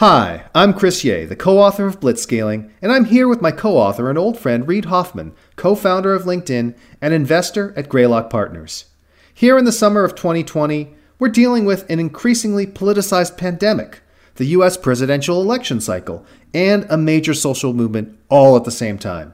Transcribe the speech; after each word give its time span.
Hi, 0.00 0.44
I'm 0.54 0.74
Chris 0.74 1.04
Yeh, 1.04 1.24
the 1.24 1.34
co 1.34 1.58
author 1.58 1.86
of 1.86 2.00
Blitzscaling, 2.00 2.70
and 2.82 2.92
I'm 2.92 3.06
here 3.06 3.26
with 3.26 3.40
my 3.40 3.50
co 3.50 3.78
author 3.78 4.10
and 4.10 4.18
old 4.18 4.38
friend 4.38 4.68
Reid 4.68 4.84
Hoffman, 4.84 5.32
co 5.56 5.74
founder 5.74 6.12
of 6.12 6.24
LinkedIn 6.24 6.76
and 7.00 7.14
investor 7.14 7.72
at 7.78 7.88
Greylock 7.88 8.28
Partners. 8.28 8.90
Here 9.32 9.56
in 9.56 9.64
the 9.64 9.72
summer 9.72 10.04
of 10.04 10.14
2020, 10.14 10.94
we're 11.18 11.30
dealing 11.30 11.64
with 11.64 11.88
an 11.88 11.98
increasingly 11.98 12.66
politicized 12.66 13.38
pandemic, 13.38 14.02
the 14.34 14.44
US 14.48 14.76
presidential 14.76 15.40
election 15.40 15.80
cycle, 15.80 16.26
and 16.52 16.84
a 16.90 16.98
major 16.98 17.32
social 17.32 17.72
movement 17.72 18.18
all 18.28 18.54
at 18.54 18.64
the 18.64 18.70
same 18.70 18.98
time. 18.98 19.32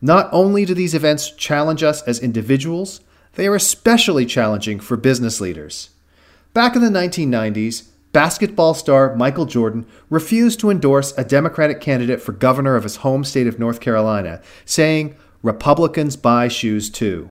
Not 0.00 0.30
only 0.32 0.64
do 0.64 0.72
these 0.72 0.94
events 0.94 1.32
challenge 1.32 1.82
us 1.82 2.00
as 2.04 2.18
individuals, 2.18 3.02
they 3.34 3.46
are 3.46 3.56
especially 3.56 4.24
challenging 4.24 4.80
for 4.80 4.96
business 4.96 5.38
leaders. 5.38 5.90
Back 6.54 6.74
in 6.76 6.80
the 6.80 6.88
1990s, 6.88 7.87
basketball 8.12 8.74
star 8.74 9.14
Michael 9.14 9.46
Jordan 9.46 9.86
refused 10.10 10.60
to 10.60 10.70
endorse 10.70 11.12
a 11.16 11.24
Democratic 11.24 11.80
candidate 11.80 12.20
for 12.20 12.32
governor 12.32 12.76
of 12.76 12.82
his 12.82 12.96
home 12.96 13.24
state 13.24 13.46
of 13.46 13.58
North 13.58 13.80
Carolina, 13.80 14.40
saying, 14.64 15.16
Republicans 15.42 16.16
buy 16.16 16.48
shoes 16.48 16.90
too. 16.90 17.28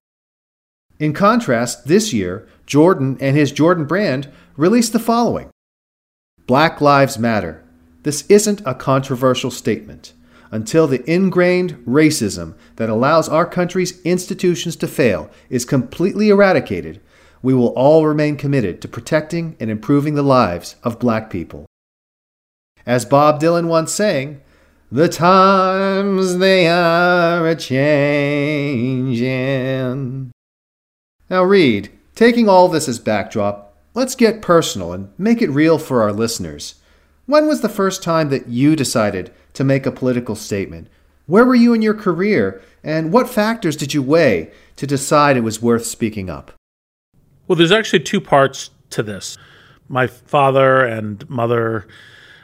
In 1.00 1.14
contrast, 1.14 1.88
this 1.88 2.14
year, 2.14 2.48
Jordan 2.66 3.18
and 3.20 3.38
his 3.38 3.52
Jordan 3.52 3.86
brand 3.86 4.30
released 4.56 4.94
the 4.94 5.00
following 5.00 5.50
Black 6.48 6.82
Lives 6.82 7.20
Matter. 7.20 7.64
This 8.04 8.26
isn't 8.30 8.62
a 8.66 8.74
controversial 8.74 9.52
statement. 9.52 10.14
Until 10.50 10.88
the 10.88 11.04
ingrained 11.12 11.74
racism 11.86 12.56
that 12.78 12.90
allows 12.90 13.28
our 13.28 13.46
country's 13.46 14.02
institutions 14.04 14.78
to 14.78 14.88
fail 14.88 15.30
is 15.50 15.66
completely 15.66 16.30
eradicated, 16.30 17.02
we 17.42 17.54
will 17.54 17.70
all 17.70 18.06
remain 18.06 18.36
committed 18.36 18.82
to 18.82 18.88
protecting 18.88 19.56
and 19.60 19.70
improving 19.70 20.16
the 20.16 20.24
lives 20.24 20.76
of 20.84 21.00
black 21.00 21.30
people. 21.30 21.66
As 22.86 23.06
Bob 23.06 23.42
Dylan 23.42 23.68
once 23.68 23.94
sang, 23.94 24.42
the 24.92 25.10
times 25.10 26.38
they 26.38 26.68
are 26.68 27.46
a 27.48 27.56
changing. 27.56 29.22
Now, 31.30 31.44
Reid, 31.44 31.92
taking 32.16 32.48
all 32.48 32.70
this 32.70 32.88
as 32.88 33.00
backdrop, 33.00 33.76
let's 33.94 34.16
get 34.16 34.42
personal 34.42 34.94
and 34.94 35.12
make 35.18 35.42
it 35.42 35.50
real 35.50 35.78
for 35.78 36.02
our 36.02 36.14
listeners. 36.14 36.76
When 37.26 37.48
was 37.48 37.60
the 37.60 37.68
first 37.68 38.02
time 38.02 38.30
that 38.30 38.48
you 38.48 38.78
decided 38.78 39.34
to 39.54 39.66
make 39.66 39.86
a 39.86 39.92
political 39.92 40.36
statement? 40.36 40.88
Where 41.26 41.44
were 41.44 41.56
you 41.56 41.74
in 41.74 41.82
your 41.82 41.94
career, 41.94 42.62
and 42.82 43.12
what 43.12 43.30
factors 43.30 43.76
did 43.76 43.94
you 43.94 44.02
weigh 44.02 44.52
to 44.78 44.88
decide 44.88 45.36
it 45.36 45.42
was 45.42 45.62
worth 45.62 45.86
speaking 45.86 46.30
up? 46.30 46.54
Well, 47.48 47.56
there's 47.56 47.72
actually 47.72 48.02
two 48.02 48.20
parts 48.20 48.72
to 48.90 49.02
this. 49.02 49.38
My 49.88 50.08
father 50.08 50.86
and 50.86 51.28
mother 51.30 51.88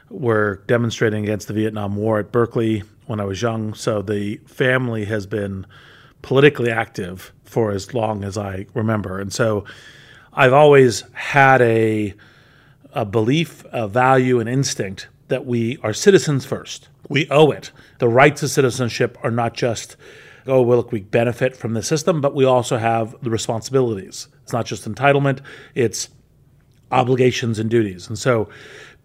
were 0.10 0.64
demonstrating 0.68 1.24
against 1.24 1.48
the 1.48 1.54
Vietnam 1.54 1.98
War 1.98 2.20
at 2.20 2.32
Berkeley 2.32 2.84
when 3.06 3.20
I 3.20 3.26
was 3.26 3.42
young, 3.42 3.74
so 3.74 4.02
the 4.02 4.38
family 4.46 5.04
has 5.06 5.26
been 5.26 5.66
politically 6.22 6.72
active 6.72 7.34
for 7.44 7.72
as 7.72 7.94
long 7.94 8.24
as 8.24 8.38
I 8.38 8.66
remember. 8.74 9.20
And 9.20 9.34
so 9.34 9.66
I've 10.32 10.54
always 10.54 11.04
had 11.14 11.62
a 11.62 12.14
a 12.94 13.06
belief, 13.06 13.66
a 13.72 13.88
value, 13.88 14.40
an 14.40 14.48
instinct 14.48 15.08
that 15.28 15.46
we 15.46 15.78
are 15.78 15.94
citizens 15.94 16.46
first. 16.46 16.90
We 17.10 17.28
owe 17.30 17.50
it. 17.50 17.72
The 17.98 18.08
rights 18.08 18.44
of 18.44 18.52
citizenship 18.52 19.18
are 19.24 19.32
not 19.32 19.56
just 19.56 19.98
oh, 20.48 20.62
well, 20.62 20.78
look, 20.78 20.92
we 20.92 21.02
benefit 21.02 21.56
from 21.56 21.74
the 21.74 21.84
system, 21.84 22.22
but 22.22 22.36
we 22.36 22.46
also 22.46 22.78
have 22.78 23.16
the 23.22 23.30
responsibilities. 23.30 24.28
It's 24.44 24.54
not 24.54 24.66
just 24.66 24.90
entitlement, 24.90 25.40
it's 25.76 26.10
obligations 26.92 27.60
and 27.60 27.70
duties. 27.70 28.08
And 28.08 28.18
so 28.18 28.50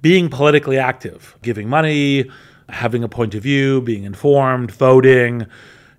being 0.03 0.29
politically 0.29 0.79
active, 0.79 1.37
giving 1.43 1.69
money, 1.69 2.31
having 2.69 3.03
a 3.03 3.09
point 3.09 3.35
of 3.35 3.43
view, 3.43 3.81
being 3.81 4.05
informed, 4.05 4.71
voting, 4.71 5.47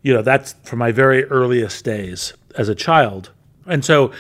you 0.02 0.14
know, 0.14 0.22
that's 0.22 0.54
from 0.64 0.80
my 0.80 0.92
very 0.92 1.26
earliest 1.26 1.84
days 1.84 2.34
as 2.56 2.70
a 2.70 2.76
child. 2.76 3.32
And 3.66 3.84
so 3.84 4.12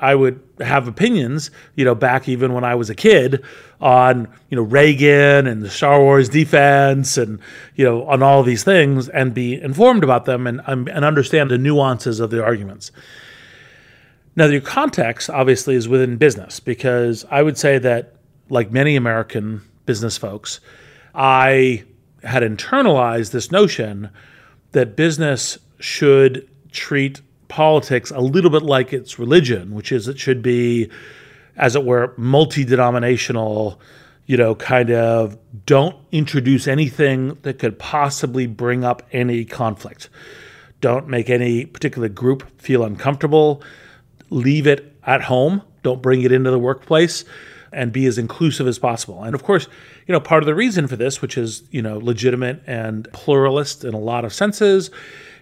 I 0.00 0.14
would 0.14 0.40
have 0.60 0.86
opinions, 0.86 1.50
you 1.76 1.84
know, 1.84 1.94
back 1.94 2.28
even 2.28 2.52
when 2.52 2.64
I 2.64 2.74
was 2.74 2.90
a 2.90 2.94
kid 2.94 3.42
on, 3.84 4.26
you 4.48 4.56
know, 4.56 4.62
Reagan 4.62 5.46
and 5.46 5.62
the 5.62 5.68
Star 5.68 6.00
Wars 6.00 6.30
defense 6.30 7.18
and, 7.18 7.38
you 7.76 7.84
know, 7.84 8.06
on 8.06 8.22
all 8.22 8.42
these 8.42 8.64
things 8.64 9.10
and 9.10 9.34
be 9.34 9.60
informed 9.60 10.02
about 10.02 10.24
them 10.24 10.46
and, 10.46 10.62
um, 10.66 10.88
and 10.88 11.04
understand 11.04 11.50
the 11.50 11.58
nuances 11.58 12.18
of 12.18 12.30
the 12.30 12.42
arguments. 12.42 12.90
Now, 14.36 14.46
your 14.46 14.62
context 14.62 15.28
obviously 15.28 15.74
is 15.74 15.86
within 15.86 16.16
business 16.16 16.60
because 16.60 17.26
I 17.30 17.42
would 17.42 17.58
say 17.58 17.76
that, 17.78 18.14
like 18.48 18.72
many 18.72 18.96
American 18.96 19.60
business 19.84 20.16
folks, 20.16 20.60
I 21.14 21.84
had 22.22 22.42
internalized 22.42 23.32
this 23.32 23.52
notion 23.52 24.08
that 24.72 24.96
business 24.96 25.58
should 25.78 26.48
treat 26.72 27.20
politics 27.48 28.10
a 28.10 28.20
little 28.20 28.50
bit 28.50 28.62
like 28.62 28.94
its 28.94 29.18
religion, 29.18 29.74
which 29.74 29.92
is 29.92 30.08
it 30.08 30.18
should 30.18 30.40
be, 30.40 30.90
as 31.56 31.76
it 31.76 31.84
were, 31.84 32.14
multi 32.16 32.64
denominational, 32.64 33.80
you 34.26 34.36
know, 34.36 34.54
kind 34.54 34.90
of 34.90 35.36
don't 35.66 35.96
introduce 36.10 36.66
anything 36.66 37.36
that 37.42 37.58
could 37.58 37.78
possibly 37.78 38.46
bring 38.46 38.84
up 38.84 39.02
any 39.12 39.44
conflict. 39.44 40.08
Don't 40.80 41.08
make 41.08 41.30
any 41.30 41.64
particular 41.64 42.08
group 42.08 42.60
feel 42.60 42.84
uncomfortable. 42.84 43.62
Leave 44.30 44.66
it 44.66 44.96
at 45.06 45.22
home. 45.22 45.62
Don't 45.82 46.02
bring 46.02 46.22
it 46.22 46.32
into 46.32 46.50
the 46.50 46.58
workplace 46.58 47.24
and 47.72 47.92
be 47.92 48.06
as 48.06 48.18
inclusive 48.18 48.66
as 48.66 48.78
possible. 48.78 49.22
And 49.22 49.34
of 49.34 49.42
course, 49.42 49.68
you 50.06 50.12
know, 50.12 50.20
part 50.20 50.42
of 50.42 50.46
the 50.46 50.54
reason 50.54 50.86
for 50.86 50.96
this, 50.96 51.20
which 51.20 51.36
is, 51.36 51.64
you 51.70 51.82
know, 51.82 51.98
legitimate 51.98 52.62
and 52.66 53.08
pluralist 53.12 53.84
in 53.84 53.94
a 53.94 53.98
lot 53.98 54.24
of 54.24 54.32
senses, 54.32 54.90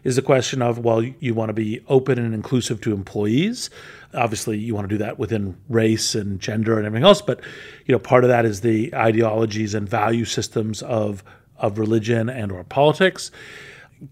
is 0.05 0.17
the 0.17 0.23
question 0.23 0.63
of 0.63 0.79
well, 0.79 1.03
you 1.03 1.35
want 1.35 1.49
to 1.49 1.55
be 1.55 1.81
open 1.89 2.19
and 2.19 2.35
inclusive 2.35 2.81
to 2.83 2.93
employees. 2.93 3.71
Obviously, 4.15 4.59
you 4.59 4.75
want 4.75 4.89
to 4.89 4.95
do 4.95 4.99
that 4.99 5.19
within 5.19 5.57
race 5.69 6.15
and 6.15 6.41
gender 6.41 6.77
and 6.77 6.87
everything 6.87 7.05
else, 7.05 7.23
but 7.23 7.41
you 7.87 7.93
know, 7.93 7.99
part 7.99 8.25
of 8.25 8.29
that 8.29 8.45
is 8.45 8.61
the 8.61 8.95
ideologies 8.95 9.75
and 9.75 9.89
value 9.89 10.25
systems 10.25 10.83
of 10.83 11.23
of 11.57 11.79
religion 11.79 12.29
and 12.29 12.51
or 12.51 12.65
politics. 12.65 13.31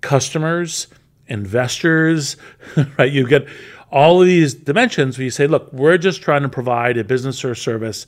Customers, 0.01 0.87
investors, 1.27 2.37
right? 2.99 3.11
You 3.11 3.27
get 3.27 3.47
all 3.91 4.21
of 4.21 4.27
these 4.27 4.55
dimensions 4.55 5.19
where 5.19 5.25
you 5.25 5.31
say, 5.31 5.47
look, 5.47 5.73
we're 5.73 5.99
just 5.99 6.23
trying 6.23 6.43
to 6.43 6.49
provide 6.49 6.97
a 6.97 7.05
business 7.05 7.45
or 7.45 7.55
service 7.55 8.07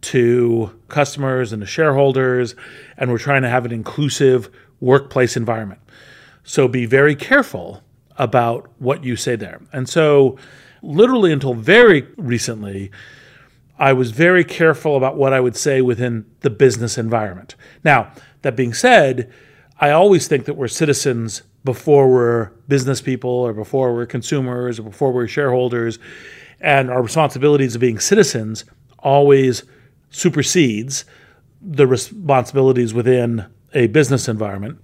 to 0.00 0.70
customers 0.88 1.52
and 1.52 1.62
to 1.62 1.66
shareholders, 1.66 2.54
and 2.96 3.10
we're 3.10 3.18
trying 3.18 3.42
to 3.42 3.48
have 3.48 3.64
an 3.64 3.72
inclusive 3.72 4.50
workplace 4.80 5.36
environment. 5.36 5.80
So 6.44 6.68
be 6.68 6.86
very 6.86 7.16
careful 7.16 7.82
about 8.16 8.70
what 8.78 9.02
you 9.02 9.16
say 9.16 9.34
there. 9.34 9.60
And 9.72 9.88
so, 9.88 10.38
literally 10.82 11.32
until 11.32 11.54
very 11.54 12.06
recently, 12.16 12.90
I 13.78 13.92
was 13.92 14.12
very 14.12 14.44
careful 14.44 14.96
about 14.96 15.16
what 15.16 15.32
I 15.32 15.40
would 15.40 15.56
say 15.56 15.80
within 15.80 16.26
the 16.40 16.50
business 16.50 16.96
environment. 16.96 17.56
Now, 17.82 18.12
that 18.42 18.54
being 18.54 18.74
said, 18.74 19.32
I 19.80 19.90
always 19.90 20.28
think 20.28 20.44
that 20.44 20.54
we're 20.54 20.68
citizens 20.68 21.42
before 21.64 22.08
we're 22.08 22.50
business 22.68 23.00
people 23.00 23.30
or 23.30 23.52
before 23.52 23.94
we're 23.94 24.06
consumers 24.06 24.78
or 24.78 24.82
before 24.84 25.12
we're 25.12 25.26
shareholders. 25.26 25.98
And 26.60 26.90
our 26.90 27.02
responsibilities 27.02 27.74
of 27.74 27.80
being 27.80 27.98
citizens 27.98 28.64
always 29.00 29.64
supersedes 30.10 31.04
the 31.60 31.86
responsibilities 31.86 32.94
within 32.94 33.46
a 33.72 33.88
business 33.88 34.28
environment. 34.28 34.78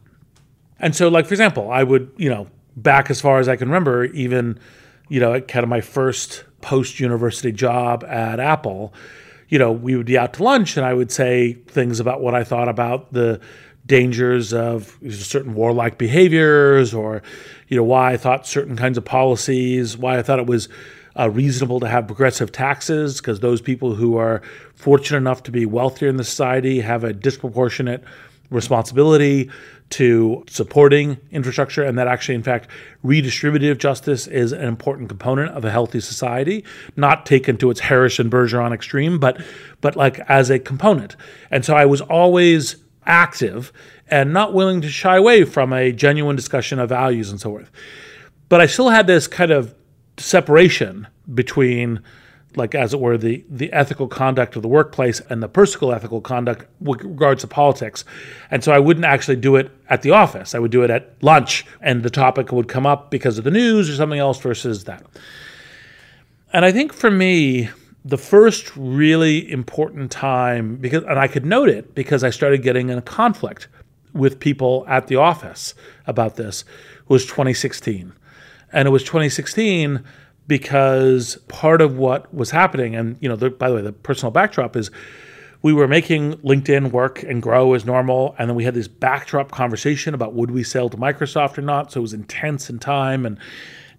And 0.80 0.96
so, 0.96 1.08
like 1.08 1.26
for 1.26 1.34
example, 1.34 1.70
I 1.70 1.82
would 1.82 2.10
you 2.16 2.28
know 2.28 2.48
back 2.76 3.10
as 3.10 3.20
far 3.20 3.38
as 3.38 3.48
I 3.48 3.56
can 3.56 3.68
remember, 3.68 4.04
even 4.06 4.58
you 5.08 5.20
know 5.20 5.40
kind 5.40 5.62
of 5.62 5.68
my 5.68 5.80
first 5.80 6.44
post 6.60 6.98
university 6.98 7.52
job 7.52 8.04
at 8.04 8.40
Apple. 8.40 8.92
You 9.48 9.58
know, 9.58 9.72
we 9.72 9.96
would 9.96 10.06
be 10.06 10.16
out 10.16 10.34
to 10.34 10.42
lunch, 10.42 10.76
and 10.76 10.86
I 10.86 10.94
would 10.94 11.10
say 11.10 11.54
things 11.66 12.00
about 12.00 12.20
what 12.20 12.34
I 12.34 12.44
thought 12.44 12.68
about 12.68 13.12
the 13.12 13.40
dangers 13.86 14.52
of 14.52 14.96
certain 15.10 15.54
warlike 15.54 15.98
behaviors, 15.98 16.94
or 16.94 17.22
you 17.68 17.76
know 17.76 17.84
why 17.84 18.12
I 18.12 18.16
thought 18.16 18.46
certain 18.46 18.76
kinds 18.76 18.96
of 18.96 19.04
policies, 19.04 19.98
why 19.98 20.18
I 20.18 20.22
thought 20.22 20.38
it 20.38 20.46
was 20.46 20.68
uh, 21.18 21.28
reasonable 21.28 21.80
to 21.80 21.88
have 21.88 22.06
progressive 22.06 22.52
taxes 22.52 23.18
because 23.18 23.40
those 23.40 23.60
people 23.60 23.94
who 23.94 24.16
are 24.16 24.42
fortunate 24.74 25.18
enough 25.18 25.42
to 25.44 25.50
be 25.50 25.66
wealthier 25.66 26.08
in 26.08 26.16
the 26.16 26.24
society 26.24 26.80
have 26.80 27.04
a 27.04 27.12
disproportionate 27.12 28.04
responsibility 28.50 29.50
to 29.90 30.44
supporting 30.48 31.18
infrastructure, 31.32 31.82
and 31.82 31.98
that 31.98 32.06
actually, 32.06 32.36
in 32.36 32.42
fact, 32.42 32.68
redistributive 33.04 33.78
justice 33.78 34.26
is 34.26 34.52
an 34.52 34.64
important 34.64 35.08
component 35.08 35.50
of 35.50 35.64
a 35.64 35.70
healthy 35.70 36.00
society, 36.00 36.64
not 36.96 37.26
taken 37.26 37.56
to 37.58 37.70
its 37.70 37.80
Harrison 37.80 38.30
Bergeron 38.30 38.72
extreme, 38.72 39.18
but 39.18 39.40
but 39.80 39.96
like 39.96 40.20
as 40.20 40.50
a 40.50 40.58
component. 40.58 41.16
And 41.50 41.64
so 41.64 41.74
I 41.74 41.86
was 41.86 42.00
always 42.00 42.76
active 43.04 43.72
and 44.08 44.32
not 44.32 44.54
willing 44.54 44.80
to 44.80 44.88
shy 44.88 45.16
away 45.16 45.44
from 45.44 45.72
a 45.72 45.92
genuine 45.92 46.36
discussion 46.36 46.78
of 46.78 46.88
values 46.88 47.30
and 47.30 47.40
so 47.40 47.50
forth. 47.50 47.70
But 48.48 48.60
I 48.60 48.66
still 48.66 48.90
had 48.90 49.06
this 49.06 49.26
kind 49.26 49.50
of 49.50 49.74
separation 50.18 51.06
between 51.32 52.00
like 52.56 52.74
as 52.74 52.92
it 52.92 53.00
were, 53.00 53.16
the 53.16 53.44
the 53.48 53.72
ethical 53.72 54.08
conduct 54.08 54.56
of 54.56 54.62
the 54.62 54.68
workplace 54.68 55.20
and 55.30 55.42
the 55.42 55.48
personal 55.48 55.92
ethical 55.92 56.20
conduct 56.20 56.66
with 56.80 57.02
regards 57.02 57.42
to 57.42 57.46
politics. 57.46 58.04
And 58.50 58.64
so 58.64 58.72
I 58.72 58.78
wouldn't 58.78 59.06
actually 59.06 59.36
do 59.36 59.56
it 59.56 59.70
at 59.88 60.02
the 60.02 60.10
office. 60.10 60.54
I 60.54 60.58
would 60.58 60.70
do 60.70 60.82
it 60.82 60.90
at 60.90 61.14
lunch, 61.22 61.64
and 61.80 62.02
the 62.02 62.10
topic 62.10 62.52
would 62.52 62.68
come 62.68 62.86
up 62.86 63.10
because 63.10 63.38
of 63.38 63.44
the 63.44 63.50
news 63.50 63.88
or 63.88 63.94
something 63.94 64.18
else 64.18 64.40
versus 64.40 64.84
that. 64.84 65.04
And 66.52 66.64
I 66.64 66.72
think 66.72 66.92
for 66.92 67.10
me, 67.10 67.70
the 68.04 68.18
first 68.18 68.74
really 68.76 69.50
important 69.50 70.10
time 70.10 70.76
because 70.76 71.04
and 71.04 71.18
I 71.18 71.28
could 71.28 71.44
note 71.44 71.68
it 71.68 71.94
because 71.94 72.24
I 72.24 72.30
started 72.30 72.62
getting 72.62 72.88
in 72.88 72.98
a 72.98 73.02
conflict 73.02 73.68
with 74.12 74.40
people 74.40 74.84
at 74.88 75.06
the 75.06 75.16
office 75.16 75.74
about 76.06 76.36
this 76.36 76.64
was 77.08 77.24
2016. 77.26 78.12
And 78.72 78.88
it 78.88 78.90
was 78.90 79.02
2016 79.02 80.02
because 80.46 81.36
part 81.48 81.80
of 81.80 81.96
what 81.96 82.32
was 82.34 82.50
happening, 82.50 82.96
and 82.96 83.16
you 83.20 83.28
know, 83.28 83.36
the, 83.36 83.50
by 83.50 83.68
the 83.68 83.76
way, 83.76 83.82
the 83.82 83.92
personal 83.92 84.30
backdrop 84.30 84.76
is 84.76 84.90
we 85.62 85.72
were 85.72 85.86
making 85.86 86.34
LinkedIn 86.38 86.90
work 86.90 87.22
and 87.22 87.42
grow 87.42 87.74
as 87.74 87.84
normal, 87.84 88.34
and 88.38 88.48
then 88.48 88.56
we 88.56 88.64
had 88.64 88.74
this 88.74 88.88
backdrop 88.88 89.50
conversation 89.50 90.14
about 90.14 90.34
would 90.34 90.50
we 90.50 90.64
sell 90.64 90.88
to 90.88 90.96
Microsoft 90.96 91.58
or 91.58 91.62
not. 91.62 91.92
So 91.92 92.00
it 92.00 92.02
was 92.02 92.14
intense 92.14 92.70
in 92.70 92.78
time, 92.78 93.26
and 93.26 93.38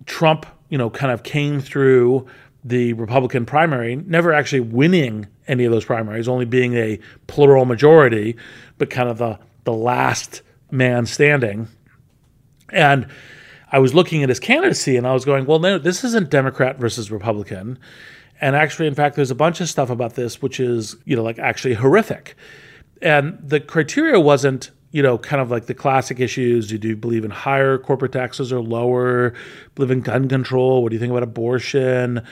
Trump, 0.06 0.46
you 0.70 0.78
know, 0.78 0.90
kind 0.90 1.12
of 1.12 1.24
came 1.24 1.60
through 1.60 2.28
the 2.64 2.94
Republican 2.94 3.46
primary, 3.46 3.96
never 3.96 4.34
actually 4.34 4.60
winning 4.60 5.28
any 5.48 5.66
of 5.66 5.72
those 5.72 5.86
primaries, 5.86 6.28
only 6.28 6.46
being 6.46 6.76
a 6.76 7.00
plural 7.28 7.66
majority, 7.66 8.36
but 8.78 8.90
kind 8.90 9.10
of 9.10 9.18
the 9.18 9.40
the 9.64 9.74
last 9.74 10.42
man 10.72 11.06
standing. 11.06 11.68
And 12.70 13.08
I 13.72 13.80
was 13.80 13.94
looking 13.94 14.22
at 14.22 14.30
his 14.30 14.40
candidacy 14.40 14.98
and 14.98 15.08
I 15.08 15.14
was 15.14 15.26
going, 15.26 15.46
well, 15.46 15.60
no, 15.60 15.78
this 15.78 16.04
isn't 16.04 16.30
Democrat 16.30 16.78
versus 16.78 17.10
Republican. 17.10 17.80
And 18.42 18.56
actually, 18.56 18.88
in 18.88 18.96
fact, 18.96 19.16
there's 19.16 19.32
a 19.32 19.36
bunch 19.36 19.62
of 19.62 19.70
stuff 19.70 19.90
about 19.90 20.16
this 20.16 20.42
which 20.42 20.60
is, 20.60 20.96
you 21.06 21.16
know, 21.16 21.24
like 21.24 21.40
actually 21.40 21.76
horrific. 21.76 22.36
And 23.02 23.38
the 23.42 23.60
criteria 23.60 24.20
wasn't, 24.20 24.72
you 24.92 25.02
know, 25.02 25.18
kind 25.18 25.42
of 25.42 25.50
like 25.50 25.68
the 25.68 25.74
classic 25.74 26.20
issues. 26.20 26.68
Do 26.68 26.88
you 26.88 26.98
believe 26.98 27.24
in 27.24 27.32
higher 27.32 27.78
corporate 27.78 28.12
taxes 28.12 28.52
or 28.52 28.62
lower? 28.62 29.34
Believe 29.76 29.92
in 29.92 30.02
gun 30.02 30.28
control? 30.28 30.84
What 30.84 30.90
do 30.90 30.96
you 30.96 31.00
think 31.00 31.12
about 31.12 31.24
abortion? 31.24 32.26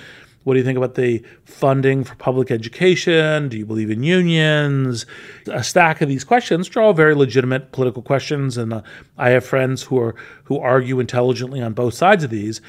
What 0.50 0.56
do 0.56 0.62
you 0.62 0.66
think 0.66 0.78
about 0.78 0.96
the 0.96 1.24
funding 1.46 2.04
for 2.04 2.16
public 2.16 2.50
education? 2.50 3.50
Do 3.50 3.58
you 3.60 3.68
believe 3.68 3.92
in 3.92 4.02
unions? 4.02 5.06
A 5.46 5.64
stack 5.64 6.02
of 6.02 6.10
these 6.10 6.24
questions, 6.24 6.68
which 6.68 6.76
are 6.76 6.82
all 6.82 6.94
very 6.94 7.14
legitimate 7.14 7.72
political 7.72 8.02
questions, 8.02 8.58
and 8.58 8.74
uh, 8.74 8.82
I 9.16 9.30
have 9.30 9.46
friends 9.46 9.84
who 9.84 10.00
are 10.00 10.16
who 10.46 10.58
argue 10.58 11.00
intelligently 11.00 11.62
on 11.62 11.74
both 11.74 11.94
sides 11.94 12.24
of 12.24 12.32
these. 12.32 12.62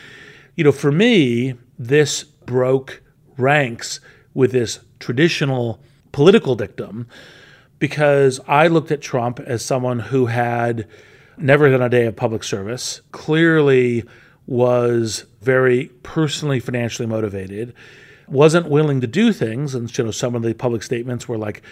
You 0.57 0.65
know, 0.65 0.73
for 0.73 0.93
me, 0.93 1.55
this 1.79 2.23
broke 2.23 3.03
ranks 3.39 3.99
with 4.35 4.53
this 4.53 4.81
traditional 4.99 5.81
political 6.13 6.57
dictum 6.57 7.09
because 7.79 8.41
I 8.47 8.67
looked 8.67 8.91
at 8.91 9.01
Trump 9.01 9.41
as 9.41 9.65
someone 9.65 10.01
who 10.01 10.27
had 10.27 10.87
never 11.39 11.71
done 11.71 11.81
a 11.81 11.89
day 11.89 12.05
of 12.05 12.15
public 12.15 12.45
service, 12.45 13.01
clearly 13.13 14.05
was 14.47 15.27
very 15.41 15.87
personally 16.03 16.61
financially 16.61 17.07
motivated, 17.07 17.75
wasn't 18.29 18.69
willing 18.69 19.01
to 19.01 19.07
do 19.07 19.33
things, 19.33 19.75
and 19.75 19.97
you 19.97 20.05
know 20.05 20.11
some 20.11 20.35
of 20.35 20.43
the 20.43 20.55
public 20.55 20.83
statements 20.83 21.29
were 21.29 21.39
like 21.39 21.63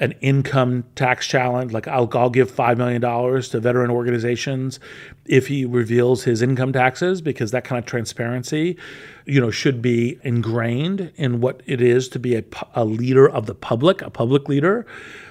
an 0.00 0.12
income 0.20 0.84
tax 0.96 1.26
challenge, 1.26 1.72
like 1.72 1.86
I'll, 1.86 2.10
I'll 2.14 2.30
give 2.30 2.50
five 2.50 2.78
million 2.78 3.00
dollars 3.00 3.48
to 3.50 3.60
veteran 3.60 3.90
organizations 3.90 4.80
if 5.24 5.46
he 5.46 5.64
reveals 5.64 6.24
his 6.24 6.42
income 6.42 6.72
taxes, 6.72 7.20
because 7.20 7.52
that 7.52 7.62
kind 7.62 7.78
of 7.78 7.86
transparency, 7.86 8.76
you 9.24 9.40
know, 9.40 9.52
should 9.52 9.80
be 9.80 10.18
ingrained 10.24 11.12
in 11.14 11.40
what 11.40 11.62
it 11.66 11.80
is 11.80 12.08
to 12.08 12.18
be 12.18 12.34
a, 12.34 12.42
a 12.74 12.84
leader 12.84 13.28
of 13.28 13.46
the 13.46 13.54
public, 13.54 14.02
a 14.02 14.10
public 14.10 14.48
leader 14.48 14.84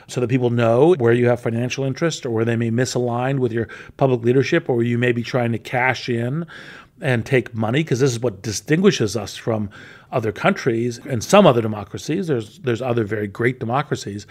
so 0.07 0.22
that 0.22 0.30
people 0.30 0.50
know 0.50 0.95
where 0.95 1.13
you 1.13 1.28
have 1.28 1.40
financial 1.40 1.84
interest 1.84 2.25
or 2.25 2.30
where 2.30 2.45
they 2.45 2.56
may 2.56 2.69
misalign 2.69 3.40
with 3.40 3.51
your 3.51 3.68
public 3.98 4.22
leadership 4.22 4.69
or 4.69 4.84
you 4.84 4.98
may 4.98 5.12
be 5.12 5.24
trying 5.24 5.51
to 5.51 5.60
cash 5.60 6.10
in 6.10 6.45
and 7.03 7.25
take 7.25 7.53
money 7.53 7.83
because 7.83 8.00
this 8.00 8.13
is 8.13 8.19
what 8.21 8.41
distinguishes 8.41 9.17
us 9.17 9.35
from 9.35 9.69
other 10.09 10.31
countries 10.31 11.00
and 11.05 11.21
some 11.21 11.45
other 11.45 11.61
democracies. 11.61 12.27
There's 12.27 12.59
there's 12.59 12.81
other 12.81 13.03
very 13.03 13.27
great 13.27 13.59
democracies 13.59 14.25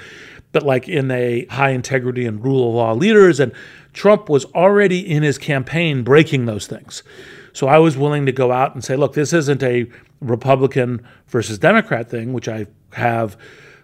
but 0.52 0.62
like 0.64 0.88
in 0.88 1.10
a 1.10 1.44
high 1.46 1.70
integrity 1.70 2.24
and 2.24 2.42
rule 2.42 2.70
of 2.70 2.74
law 2.74 2.92
leaders 2.94 3.40
and 3.40 3.52
Trump 3.92 4.30
was 4.30 4.46
already 4.46 4.98
in 4.98 5.22
his 5.22 5.36
campaign 5.36 6.02
breaking 6.02 6.46
those 6.46 6.66
things. 6.66 7.02
So 7.52 7.68
I 7.68 7.78
was 7.78 7.98
willing 7.98 8.24
to 8.24 8.32
go 8.32 8.52
out 8.52 8.74
and 8.74 8.82
say 8.82 8.96
look 8.96 9.12
this 9.12 9.34
isn't 9.34 9.62
a 9.62 9.86
republican 10.20 11.06
versus 11.26 11.58
democrat 11.58 12.08
thing 12.08 12.32
which 12.32 12.48
I 12.48 12.66
have 12.94 13.36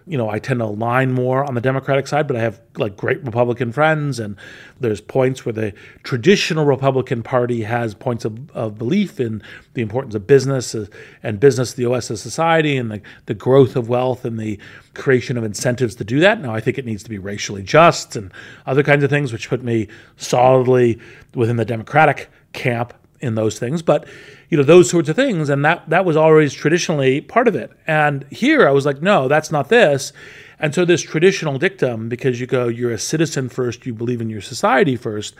you 0.09 0.17
know, 0.17 0.27
I 0.27 0.39
tend 0.39 0.59
to 0.59 0.65
align 0.65 1.11
more 1.11 1.45
on 1.45 1.53
the 1.53 1.61
Democratic 1.61 2.07
side, 2.07 2.25
but 2.25 2.35
I 2.35 2.39
have 2.39 2.59
like 2.77 2.97
great 2.97 3.23
Republican 3.23 3.71
friends, 3.71 4.19
and 4.19 4.35
there's 4.79 5.01
points 5.01 5.45
where 5.45 5.53
the 5.53 5.71
traditional 6.01 6.65
Republican 6.65 7.21
Party 7.21 7.61
has 7.61 7.93
points 7.93 8.25
of, 8.25 8.49
of 8.51 8.79
belief 8.79 9.19
in 9.19 9.43
the 9.75 9.83
importance 9.83 10.15
of 10.15 10.25
business 10.25 10.73
uh, 10.73 10.87
and 11.21 11.39
business, 11.39 11.73
the 11.73 11.85
OS 11.85 12.09
of 12.09 12.17
society, 12.17 12.75
and 12.75 12.89
the, 12.89 13.01
the 13.27 13.35
growth 13.35 13.75
of 13.75 13.87
wealth 13.87 14.25
and 14.25 14.39
the 14.39 14.59
creation 14.95 15.37
of 15.37 15.43
incentives 15.43 15.93
to 15.93 16.03
do 16.03 16.19
that. 16.19 16.41
Now, 16.41 16.55
I 16.55 16.59
think 16.59 16.79
it 16.79 16.85
needs 16.85 17.03
to 17.03 17.09
be 17.11 17.19
racially 17.19 17.61
just 17.61 18.15
and 18.15 18.31
other 18.65 18.81
kinds 18.81 19.03
of 19.03 19.11
things, 19.11 19.31
which 19.31 19.47
put 19.47 19.63
me 19.63 19.87
solidly 20.17 20.99
within 21.35 21.57
the 21.57 21.65
Democratic 21.65 22.31
camp 22.53 22.95
in 23.21 23.35
those 23.35 23.59
things. 23.59 23.81
But 23.81 24.07
you 24.49 24.57
know 24.57 24.63
those 24.63 24.89
sorts 24.89 25.09
of 25.09 25.15
things 25.15 25.49
and 25.49 25.63
that 25.63 25.87
that 25.89 26.05
was 26.05 26.17
always 26.17 26.53
traditionally 26.53 27.21
part 27.21 27.47
of 27.47 27.55
it 27.55 27.71
and 27.87 28.25
here 28.31 28.67
i 28.67 28.71
was 28.71 28.85
like 28.85 29.01
no 29.01 29.27
that's 29.27 29.51
not 29.51 29.69
this 29.69 30.11
and 30.59 30.73
so 30.73 30.83
this 30.83 31.01
traditional 31.01 31.57
dictum 31.57 32.09
because 32.09 32.39
you 32.39 32.47
go 32.47 32.67
you're 32.67 32.91
a 32.91 32.99
citizen 32.99 33.47
first 33.47 33.85
you 33.85 33.93
believe 33.93 34.21
in 34.21 34.29
your 34.29 34.41
society 34.41 34.95
first 34.95 35.35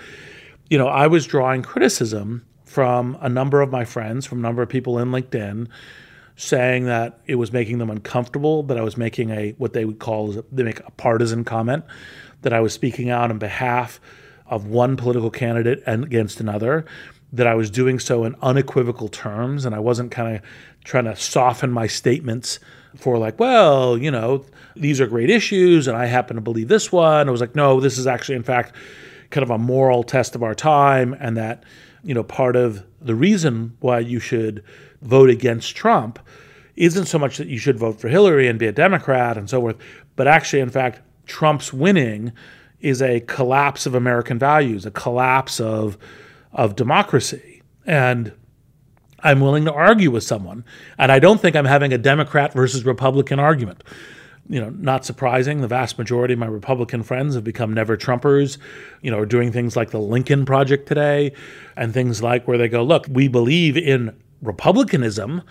you 0.70 0.78
know 0.78 0.88
i 0.88 1.08
was 1.08 1.26
drawing 1.26 1.62
criticism 1.62 2.46
from 2.66 3.18
a 3.22 3.30
number 3.30 3.62
of 3.62 3.72
my 3.72 3.84
friends 3.84 4.26
from 4.26 4.40
a 4.40 4.42
number 4.42 4.62
of 4.62 4.70
people 4.70 5.00
in 5.00 5.10
linkedin 5.10 5.68
saying 6.36 6.86
that 6.86 7.20
it 7.26 7.36
was 7.36 7.52
making 7.52 7.80
them 7.80 7.90
uncomfortable 7.90 8.64
that 8.64 8.78
i 8.78 8.82
was 8.82 8.96
making 8.96 9.32
a 9.32 9.52
what 9.58 9.74
they 9.74 9.86
would 9.86 10.00
call 10.00 10.32
they 10.52 10.64
make 10.64 10.80
a 10.82 10.92
partisan 10.92 11.44
comment 11.44 11.84
that 12.44 12.54
i 12.54 12.60
was 12.60 12.74
speaking 12.74 13.10
out 13.10 13.32
on 13.32 13.40
behalf 13.40 14.00
of 14.46 14.68
one 14.68 14.96
political 14.96 15.30
candidate 15.30 15.82
and 15.86 16.04
against 16.04 16.40
another 16.40 16.86
that 17.32 17.48
I 17.48 17.56
was 17.56 17.70
doing 17.70 18.00
so 18.00 18.24
in 18.24 18.36
unequivocal 18.42 19.08
terms 19.08 19.66
and 19.66 19.76
I 19.76 19.80
wasn't 19.80 20.12
kind 20.12 20.36
of 20.36 20.42
trying 20.84 21.06
to 21.06 21.16
soften 21.16 21.72
my 21.72 21.88
statements 21.88 22.60
for 22.96 23.18
like, 23.18 23.40
well, 23.40 23.98
you 23.98 24.10
know, 24.10 24.46
these 24.76 25.00
are 25.00 25.08
great 25.08 25.30
issues 25.30 25.88
and 25.88 25.96
I 25.96 26.06
happen 26.06 26.36
to 26.36 26.42
believe 26.42 26.68
this 26.68 26.92
one. 26.92 27.28
I 27.28 27.32
was 27.32 27.42
like, 27.42 27.56
no, 27.56 27.80
this 27.80 27.98
is 27.98 28.08
actually 28.08 28.36
in 28.36 28.44
fact 28.44 28.76
kind 29.30 29.44
of 29.44 29.52
a 29.52 29.58
moral 29.58 30.04
test 30.04 30.36
of 30.36 30.42
our 30.42 30.56
time 30.56 31.16
and 31.20 31.38
that, 31.38 31.64
you 32.04 32.16
know, 32.16 32.24
part 32.24 32.56
of 32.56 32.84
the 33.00 33.16
reason 33.16 33.78
why 33.80 34.00
you 34.00 34.20
should 34.20 34.64
vote 35.02 35.30
against 35.30 35.76
Trump 35.76 36.20
isn't 36.76 37.06
so 37.06 37.20
much 37.20 37.38
that 37.38 37.48
you 37.48 37.60
should 37.60 37.78
vote 37.78 38.00
for 38.00 38.08
Hillary 38.08 38.48
and 38.48 38.58
be 38.58 38.66
a 38.66 38.72
Democrat 38.72 39.38
and 39.38 39.50
so 39.50 39.62
forth, 39.62 39.78
but 40.16 40.28
actually 40.28 40.62
in 40.62 40.70
fact 40.70 41.02
Trump's 41.28 41.72
winning 41.72 42.32
is 42.80 43.02
a 43.02 43.20
collapse 43.22 43.86
of 43.86 43.94
American 43.94 44.40
values, 44.40 44.86
a 44.86 44.92
collapse 44.92 45.60
of 45.60 45.98
of 46.52 46.76
democracy. 46.76 47.62
And 47.86 48.34
I'm 49.22 49.40
willing 49.40 49.66
to 49.66 49.74
argue 49.74 50.12
with 50.12 50.24
someone. 50.24 50.64
And 50.98 51.12
I 51.12 51.20
don't 51.20 51.42
think 51.42 51.56
I'm 51.56 51.66
having 51.66 51.94
a 51.94 51.98
Democrat 51.98 52.54
versus 52.54 52.86
Republican 52.86 53.40
argument. 53.40 53.84
You 54.48 54.60
know, 54.60 54.70
not 54.70 55.06
surprising, 55.06 55.62
the 55.62 55.68
vast 55.68 56.00
majority 56.00 56.34
of 56.34 56.40
my 56.40 56.48
Republican 56.48 57.04
friends 57.04 57.36
have 57.36 57.44
become 57.44 57.72
never 57.72 57.96
Trumpers, 57.96 58.58
you 59.02 59.12
know, 59.12 59.20
are 59.20 59.26
doing 59.26 59.52
things 59.52 59.76
like 59.76 59.92
the 59.92 60.00
Lincoln 60.00 60.44
Project 60.44 60.88
today 60.88 61.34
and 61.76 61.94
things 61.94 62.24
like 62.24 62.48
where 62.48 62.58
they 62.58 62.68
go, 62.68 62.82
look, 62.82 63.06
we 63.10 63.28
believe 63.28 63.78
in 63.78 64.16
republicanism, 64.42 65.44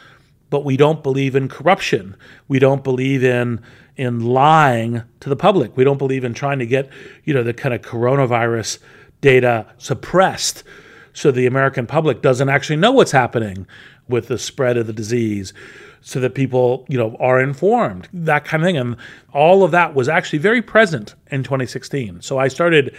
but 0.51 0.65
we 0.65 0.77
don't 0.77 1.05
believe 1.05 1.37
in 1.37 1.49
corruption. 1.49 2.17
We 2.49 2.59
don't 2.59 2.83
believe 2.83 3.23
in 3.23 3.61
in 3.97 4.21
lying 4.21 5.03
to 5.21 5.29
the 5.29 5.37
public. 5.37 5.77
We 5.77 5.85
don't 5.85 5.99
believe 5.99 6.25
in 6.25 6.33
trying 6.33 6.61
to 6.61 6.67
get, 6.67 6.89
you 7.25 7.35
know, 7.35 7.43
the 7.43 7.53
kind 7.53 7.75
of 7.75 7.83
coronavirus 7.83 8.79
data 9.21 9.67
suppressed 9.77 10.63
so 11.13 11.31
the 11.31 11.47
American 11.47 11.87
public 11.87 12.23
doesn't 12.23 12.49
actually 12.49 12.77
know 12.77 12.93
what's 12.93 13.13
happening 13.13 13.67
with 14.09 14.29
the 14.29 14.39
spread 14.39 14.77
of 14.77 14.87
the 14.87 14.93
disease 14.93 15.53
so 16.01 16.21
that 16.21 16.35
people, 16.35 16.87
you 16.89 16.97
know, 16.97 17.17
are 17.19 17.41
informed, 17.41 18.09
that 18.13 18.45
kind 18.45 18.63
of 18.63 18.67
thing. 18.67 18.77
And 18.77 18.97
all 19.33 19.63
of 19.65 19.71
that 19.73 19.95
was 19.95 20.09
actually 20.09 20.39
very 20.39 20.63
present 20.63 21.15
in 21.31 21.43
2016. 21.43 22.23
So 22.23 22.39
I 22.39 22.49
started 22.49 22.95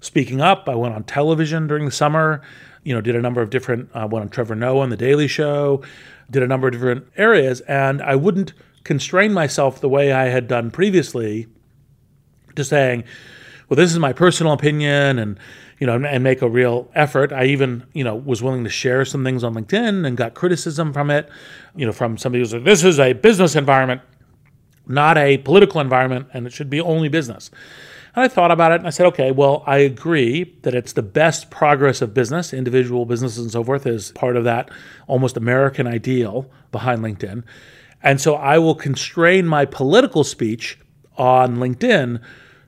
speaking 0.00 0.40
up. 0.40 0.68
I 0.68 0.74
went 0.74 0.94
on 0.94 1.04
television 1.04 1.66
during 1.66 1.84
the 1.84 1.90
summer, 1.90 2.42
you 2.82 2.94
know, 2.94 3.00
did 3.00 3.14
a 3.14 3.20
number 3.20 3.40
of 3.40 3.50
different, 3.50 3.90
uh, 3.94 4.08
went 4.10 4.24
on 4.24 4.28
Trevor 4.28 4.54
Noah 4.54 4.80
on 4.80 4.90
The 4.90 4.96
Daily 4.96 5.28
Show, 5.28 5.82
did 6.30 6.42
a 6.42 6.46
number 6.46 6.66
of 6.66 6.72
different 6.72 7.06
areas. 7.16 7.60
And 7.62 8.02
I 8.02 8.16
wouldn't 8.16 8.52
constrain 8.84 9.32
myself 9.32 9.80
the 9.80 9.88
way 9.88 10.12
I 10.12 10.26
had 10.26 10.48
done 10.48 10.70
previously 10.70 11.46
to 12.56 12.64
saying, 12.64 13.04
well, 13.70 13.76
this 13.76 13.92
is 13.92 14.00
my 14.00 14.12
personal 14.12 14.52
opinion 14.52 15.20
and, 15.20 15.38
you 15.78 15.86
know, 15.86 15.94
and 15.94 16.24
make 16.24 16.42
a 16.42 16.48
real 16.48 16.90
effort. 16.96 17.32
I 17.32 17.44
even, 17.44 17.86
you 17.92 18.02
know, 18.02 18.16
was 18.16 18.42
willing 18.42 18.64
to 18.64 18.70
share 18.70 19.04
some 19.04 19.22
things 19.22 19.44
on 19.44 19.54
LinkedIn 19.54 20.04
and 20.04 20.16
got 20.16 20.34
criticism 20.34 20.92
from 20.92 21.08
it, 21.08 21.30
you 21.76 21.86
know, 21.86 21.92
from 21.92 22.18
somebody 22.18 22.42
who 22.42 22.56
like, 22.56 22.64
this 22.64 22.82
is 22.82 22.98
a 22.98 23.12
business 23.12 23.54
environment, 23.54 24.00
not 24.88 25.16
a 25.16 25.38
political 25.38 25.80
environment, 25.80 26.26
and 26.32 26.48
it 26.48 26.52
should 26.52 26.68
be 26.68 26.80
only 26.80 27.08
business. 27.08 27.48
And 28.16 28.24
I 28.24 28.28
thought 28.28 28.50
about 28.50 28.72
it 28.72 28.80
and 28.80 28.88
I 28.88 28.90
said, 28.90 29.06
okay, 29.06 29.30
well, 29.30 29.62
I 29.68 29.78
agree 29.78 30.56
that 30.62 30.74
it's 30.74 30.94
the 30.94 31.02
best 31.02 31.48
progress 31.48 32.02
of 32.02 32.12
business, 32.12 32.52
individual 32.52 33.06
businesses 33.06 33.38
and 33.38 33.52
so 33.52 33.62
forth 33.62 33.86
is 33.86 34.10
part 34.12 34.36
of 34.36 34.42
that 34.42 34.68
almost 35.06 35.36
American 35.36 35.86
ideal 35.86 36.50
behind 36.72 37.02
LinkedIn. 37.02 37.44
And 38.02 38.20
so 38.20 38.34
I 38.34 38.58
will 38.58 38.74
constrain 38.74 39.46
my 39.46 39.64
political 39.64 40.24
speech 40.24 40.76
on 41.16 41.58
LinkedIn 41.58 42.20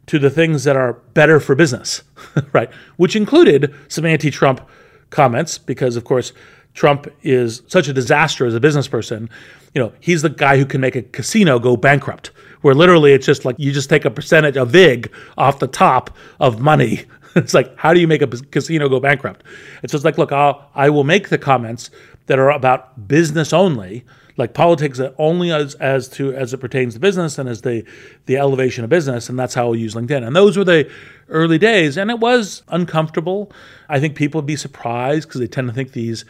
to 0.06 0.18
the 0.18 0.30
things 0.30 0.64
that 0.64 0.76
are 0.76 0.94
better 1.14 1.40
for 1.40 1.54
business, 1.54 2.02
right? 2.52 2.70
Which 2.96 3.16
included 3.16 3.74
some 3.88 4.04
anti 4.04 4.30
Trump 4.30 4.68
comments, 5.10 5.58
because 5.58 5.96
of 5.96 6.04
course, 6.04 6.32
Trump 6.74 7.06
is 7.22 7.62
such 7.66 7.88
a 7.88 7.92
disaster 7.92 8.46
as 8.46 8.54
a 8.54 8.60
business 8.60 8.88
person. 8.88 9.28
You 9.74 9.82
know, 9.82 9.92
he's 10.00 10.22
the 10.22 10.30
guy 10.30 10.56
who 10.56 10.64
can 10.64 10.80
make 10.80 10.96
a 10.96 11.02
casino 11.02 11.58
go 11.58 11.76
bankrupt, 11.76 12.30
where 12.62 12.74
literally 12.74 13.12
it's 13.12 13.26
just 13.26 13.44
like 13.44 13.56
you 13.58 13.72
just 13.72 13.90
take 13.90 14.04
a 14.04 14.10
percentage, 14.10 14.56
a 14.56 14.64
VIG 14.64 15.10
off 15.36 15.58
the 15.58 15.66
top 15.66 16.16
of 16.40 16.60
money. 16.60 17.04
it's 17.36 17.54
like, 17.54 17.76
how 17.76 17.94
do 17.94 18.00
you 18.00 18.08
make 18.08 18.22
a 18.22 18.26
casino 18.26 18.88
go 18.88 19.00
bankrupt? 19.00 19.44
It's 19.82 19.92
just 19.92 20.04
like, 20.04 20.18
look, 20.18 20.32
I'll, 20.32 20.68
I 20.74 20.90
will 20.90 21.04
make 21.04 21.28
the 21.28 21.38
comments 21.38 21.90
that 22.26 22.38
are 22.38 22.50
about 22.50 23.08
business 23.08 23.52
only 23.52 24.04
like 24.36 24.54
politics 24.54 25.00
only 25.18 25.52
as 25.52 25.74
as 25.76 26.08
to 26.08 26.32
as 26.34 26.54
it 26.54 26.58
pertains 26.58 26.94
to 26.94 27.00
business 27.00 27.38
and 27.38 27.48
as 27.48 27.62
the 27.62 27.84
the 28.26 28.36
elevation 28.36 28.84
of 28.84 28.90
business 28.90 29.28
and 29.28 29.38
that's 29.38 29.54
how 29.54 29.70
we 29.70 29.78
use 29.78 29.94
linkedin 29.94 30.26
and 30.26 30.34
those 30.34 30.56
were 30.56 30.64
the 30.64 30.90
early 31.28 31.58
days 31.58 31.96
and 31.96 32.10
it 32.10 32.18
was 32.18 32.62
uncomfortable 32.68 33.52
i 33.88 34.00
think 34.00 34.14
people 34.14 34.38
would 34.38 34.46
be 34.46 34.56
surprised 34.56 35.28
because 35.28 35.40
they 35.40 35.46
tend 35.46 35.68
to 35.68 35.74
think 35.74 35.92
these 35.92 36.24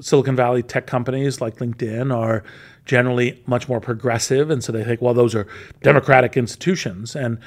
silicon 0.00 0.36
valley 0.36 0.62
tech 0.62 0.86
companies 0.86 1.40
like 1.40 1.56
linkedin 1.56 2.14
are 2.14 2.44
generally 2.84 3.42
much 3.46 3.68
more 3.68 3.80
progressive 3.80 4.50
and 4.50 4.62
so 4.62 4.72
they 4.72 4.84
think 4.84 5.00
well 5.00 5.14
those 5.14 5.34
are 5.34 5.46
democratic 5.82 6.36
institutions 6.36 7.16
and 7.16 7.38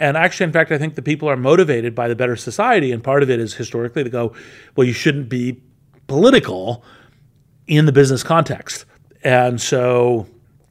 and 0.00 0.16
actually, 0.16 0.44
in 0.44 0.52
fact, 0.52 0.70
I 0.70 0.78
think 0.78 0.94
the 0.94 1.02
people 1.02 1.28
are 1.28 1.36
motivated 1.36 1.94
by 1.94 2.06
the 2.06 2.14
better 2.14 2.36
society. 2.36 2.92
And 2.92 3.02
part 3.02 3.22
of 3.22 3.30
it 3.30 3.40
is 3.40 3.54
historically 3.54 4.04
to 4.04 4.10
go, 4.10 4.32
well, 4.76 4.86
you 4.86 4.92
shouldn't 4.92 5.28
be 5.28 5.60
political 6.06 6.84
in 7.66 7.84
the 7.84 7.92
business 7.92 8.22
context. 8.22 8.84
And 9.22 9.60
so 9.60 10.26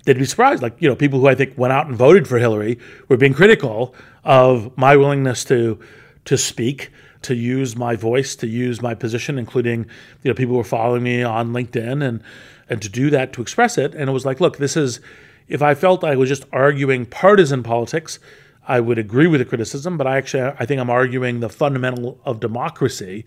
they'd 0.05 0.17
be 0.17 0.25
surprised. 0.25 0.61
Like, 0.61 0.81
you 0.81 0.87
know, 0.87 0.95
people 0.95 1.19
who 1.19 1.27
I 1.27 1.35
think 1.35 1.57
went 1.57 1.73
out 1.73 1.87
and 1.87 1.95
voted 1.95 2.27
for 2.27 2.37
Hillary 2.37 2.79
were 3.09 3.17
being 3.17 3.33
critical 3.33 3.93
of 4.23 4.75
my 4.77 4.95
willingness 4.95 5.43
to 5.45 5.79
to 6.25 6.37
speak, 6.37 6.91
to 7.21 7.35
use 7.35 7.77
my 7.77 7.95
voice, 7.95 8.35
to 8.35 8.47
use 8.47 8.81
my 8.81 8.93
position, 8.93 9.37
including, 9.37 9.85
you 10.23 10.29
know, 10.29 10.33
people 10.33 10.53
who 10.53 10.57
were 10.57 10.63
following 10.63 11.03
me 11.03 11.23
on 11.23 11.51
LinkedIn 11.51 12.05
and 12.05 12.21
and 12.69 12.81
to 12.81 12.89
do 12.89 13.09
that, 13.09 13.31
to 13.33 13.41
express 13.41 13.77
it. 13.77 13.95
And 13.95 14.09
it 14.09 14.13
was 14.13 14.25
like, 14.25 14.41
look, 14.41 14.57
this 14.57 14.75
is 14.75 14.99
if 15.47 15.61
I 15.61 15.73
felt 15.73 16.03
I 16.03 16.15
was 16.15 16.29
just 16.29 16.45
arguing 16.51 17.05
partisan 17.05 17.63
politics, 17.63 18.19
I 18.67 18.81
would 18.81 18.97
agree 18.97 19.27
with 19.27 19.39
the 19.39 19.45
criticism, 19.45 19.97
but 19.97 20.07
I 20.07 20.17
actually 20.17 20.43
I 20.43 20.65
think 20.65 20.79
I'm 20.79 20.89
arguing 20.89 21.39
the 21.39 21.49
fundamental 21.49 22.19
of 22.25 22.39
democracy 22.39 23.25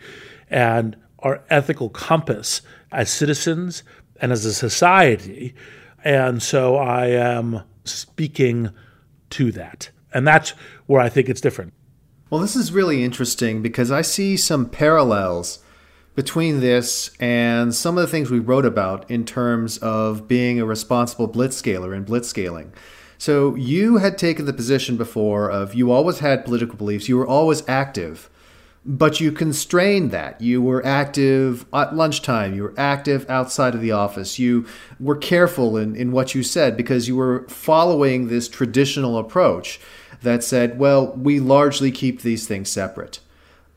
and 0.50 0.96
our 1.20 1.42
ethical 1.50 1.88
compass 1.90 2.62
as 2.92 3.10
citizens 3.10 3.82
and 4.20 4.32
as 4.32 4.44
a 4.44 4.54
society. 4.54 5.54
And 6.04 6.42
so 6.42 6.76
I 6.76 7.06
am 7.06 7.62
speaking 7.84 8.70
to 9.30 9.52
that. 9.52 9.90
And 10.12 10.26
that's 10.26 10.50
where 10.86 11.00
I 11.00 11.08
think 11.08 11.28
it's 11.28 11.40
different. 11.40 11.72
Well, 12.30 12.40
this 12.40 12.56
is 12.56 12.72
really 12.72 13.02
interesting 13.02 13.62
because 13.62 13.90
I 13.90 14.02
see 14.02 14.36
some 14.36 14.68
parallels 14.68 15.60
between 16.14 16.60
this 16.60 17.10
and 17.18 17.74
some 17.74 17.96
of 17.96 18.02
the 18.02 18.08
things 18.08 18.30
we 18.30 18.38
wrote 18.38 18.66
about 18.66 19.10
in 19.10 19.24
terms 19.24 19.78
of 19.78 20.28
being 20.28 20.60
a 20.60 20.66
responsible 20.66 21.28
blitzscaler 21.28 21.96
and 21.96 22.06
blitzscaling. 22.06 22.70
So 23.18 23.54
you 23.54 23.98
had 23.98 24.16
taken 24.16 24.46
the 24.46 24.52
position 24.52 24.96
before 24.96 25.50
of 25.50 25.74
you 25.74 25.90
always 25.90 26.20
had 26.20 26.44
political 26.44 26.76
beliefs, 26.76 27.08
you 27.08 27.16
were 27.16 27.26
always 27.26 27.68
active 27.68 28.30
but 28.84 29.20
you 29.20 29.30
constrained 29.30 30.10
that. 30.10 30.40
You 30.40 30.62
were 30.62 30.84
active 30.84 31.66
at 31.72 31.94
lunchtime. 31.94 32.54
You 32.54 32.62
were 32.64 32.75
active 32.78 33.28
outside 33.28 33.75
of 33.75 33.80
the 33.80 33.92
office. 33.92 34.38
You 34.38 34.66
were 34.99 35.16
careful 35.16 35.76
in, 35.76 35.94
in 35.94 36.12
what 36.12 36.34
you 36.34 36.42
said 36.42 36.76
because 36.76 37.06
you 37.06 37.16
were 37.16 37.46
following 37.49 38.28
this 38.28 38.49
traditional 38.49 39.18
approach 39.18 39.80
that 40.22 40.42
said, 40.42 40.78
well, 40.78 41.12
we 41.12 41.40
largely 41.40 41.90
keep 41.90 42.22
these 42.22 42.46
things 42.46 42.70
separate. 42.70 43.20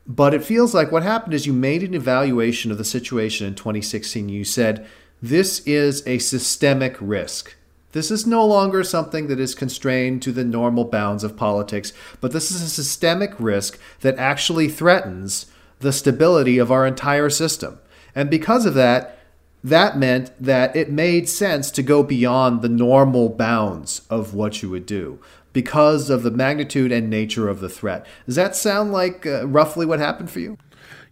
But 0.06 0.34
it 0.34 0.44
feels 0.44 0.74
like 0.74 0.92
what 0.92 1.02
happened 1.02 1.34
is 1.34 1.46
you 1.46 1.52
made 1.52 1.82
an 1.82 1.94
evaluation 1.94 2.70
of 2.70 2.78
the 2.78 2.84
situation 2.84 3.46
in 3.46 3.54
2016. 3.54 4.28
You 4.28 4.44
said, 4.44 4.86
this 5.22 5.60
is 5.60 6.06
a 6.06 6.18
systemic 6.18 6.96
risk. 7.00 7.54
This 7.94 8.10
is 8.10 8.26
no 8.26 8.44
longer 8.44 8.82
something 8.82 9.28
that 9.28 9.38
is 9.38 9.54
constrained 9.54 10.20
to 10.22 10.32
the 10.32 10.42
normal 10.42 10.84
bounds 10.84 11.22
of 11.22 11.36
politics, 11.36 11.92
but 12.20 12.32
this 12.32 12.50
is 12.50 12.60
a 12.60 12.68
systemic 12.68 13.32
risk 13.38 13.78
that 14.00 14.18
actually 14.18 14.68
threatens 14.68 15.46
the 15.78 15.92
stability 15.92 16.58
of 16.58 16.72
our 16.72 16.88
entire 16.88 17.30
system. 17.30 17.78
And 18.12 18.28
because 18.28 18.66
of 18.66 18.74
that, 18.74 19.20
that 19.62 19.96
meant 19.96 20.32
that 20.42 20.74
it 20.74 20.90
made 20.90 21.28
sense 21.28 21.70
to 21.70 21.84
go 21.84 22.02
beyond 22.02 22.62
the 22.62 22.68
normal 22.68 23.28
bounds 23.28 24.02
of 24.10 24.34
what 24.34 24.60
you 24.60 24.70
would 24.70 24.86
do 24.86 25.20
because 25.52 26.10
of 26.10 26.24
the 26.24 26.32
magnitude 26.32 26.90
and 26.90 27.08
nature 27.08 27.48
of 27.48 27.60
the 27.60 27.68
threat. 27.68 28.04
Does 28.26 28.34
that 28.34 28.56
sound 28.56 28.90
like 28.90 29.24
uh, 29.24 29.46
roughly 29.46 29.86
what 29.86 30.00
happened 30.00 30.32
for 30.32 30.40
you? 30.40 30.58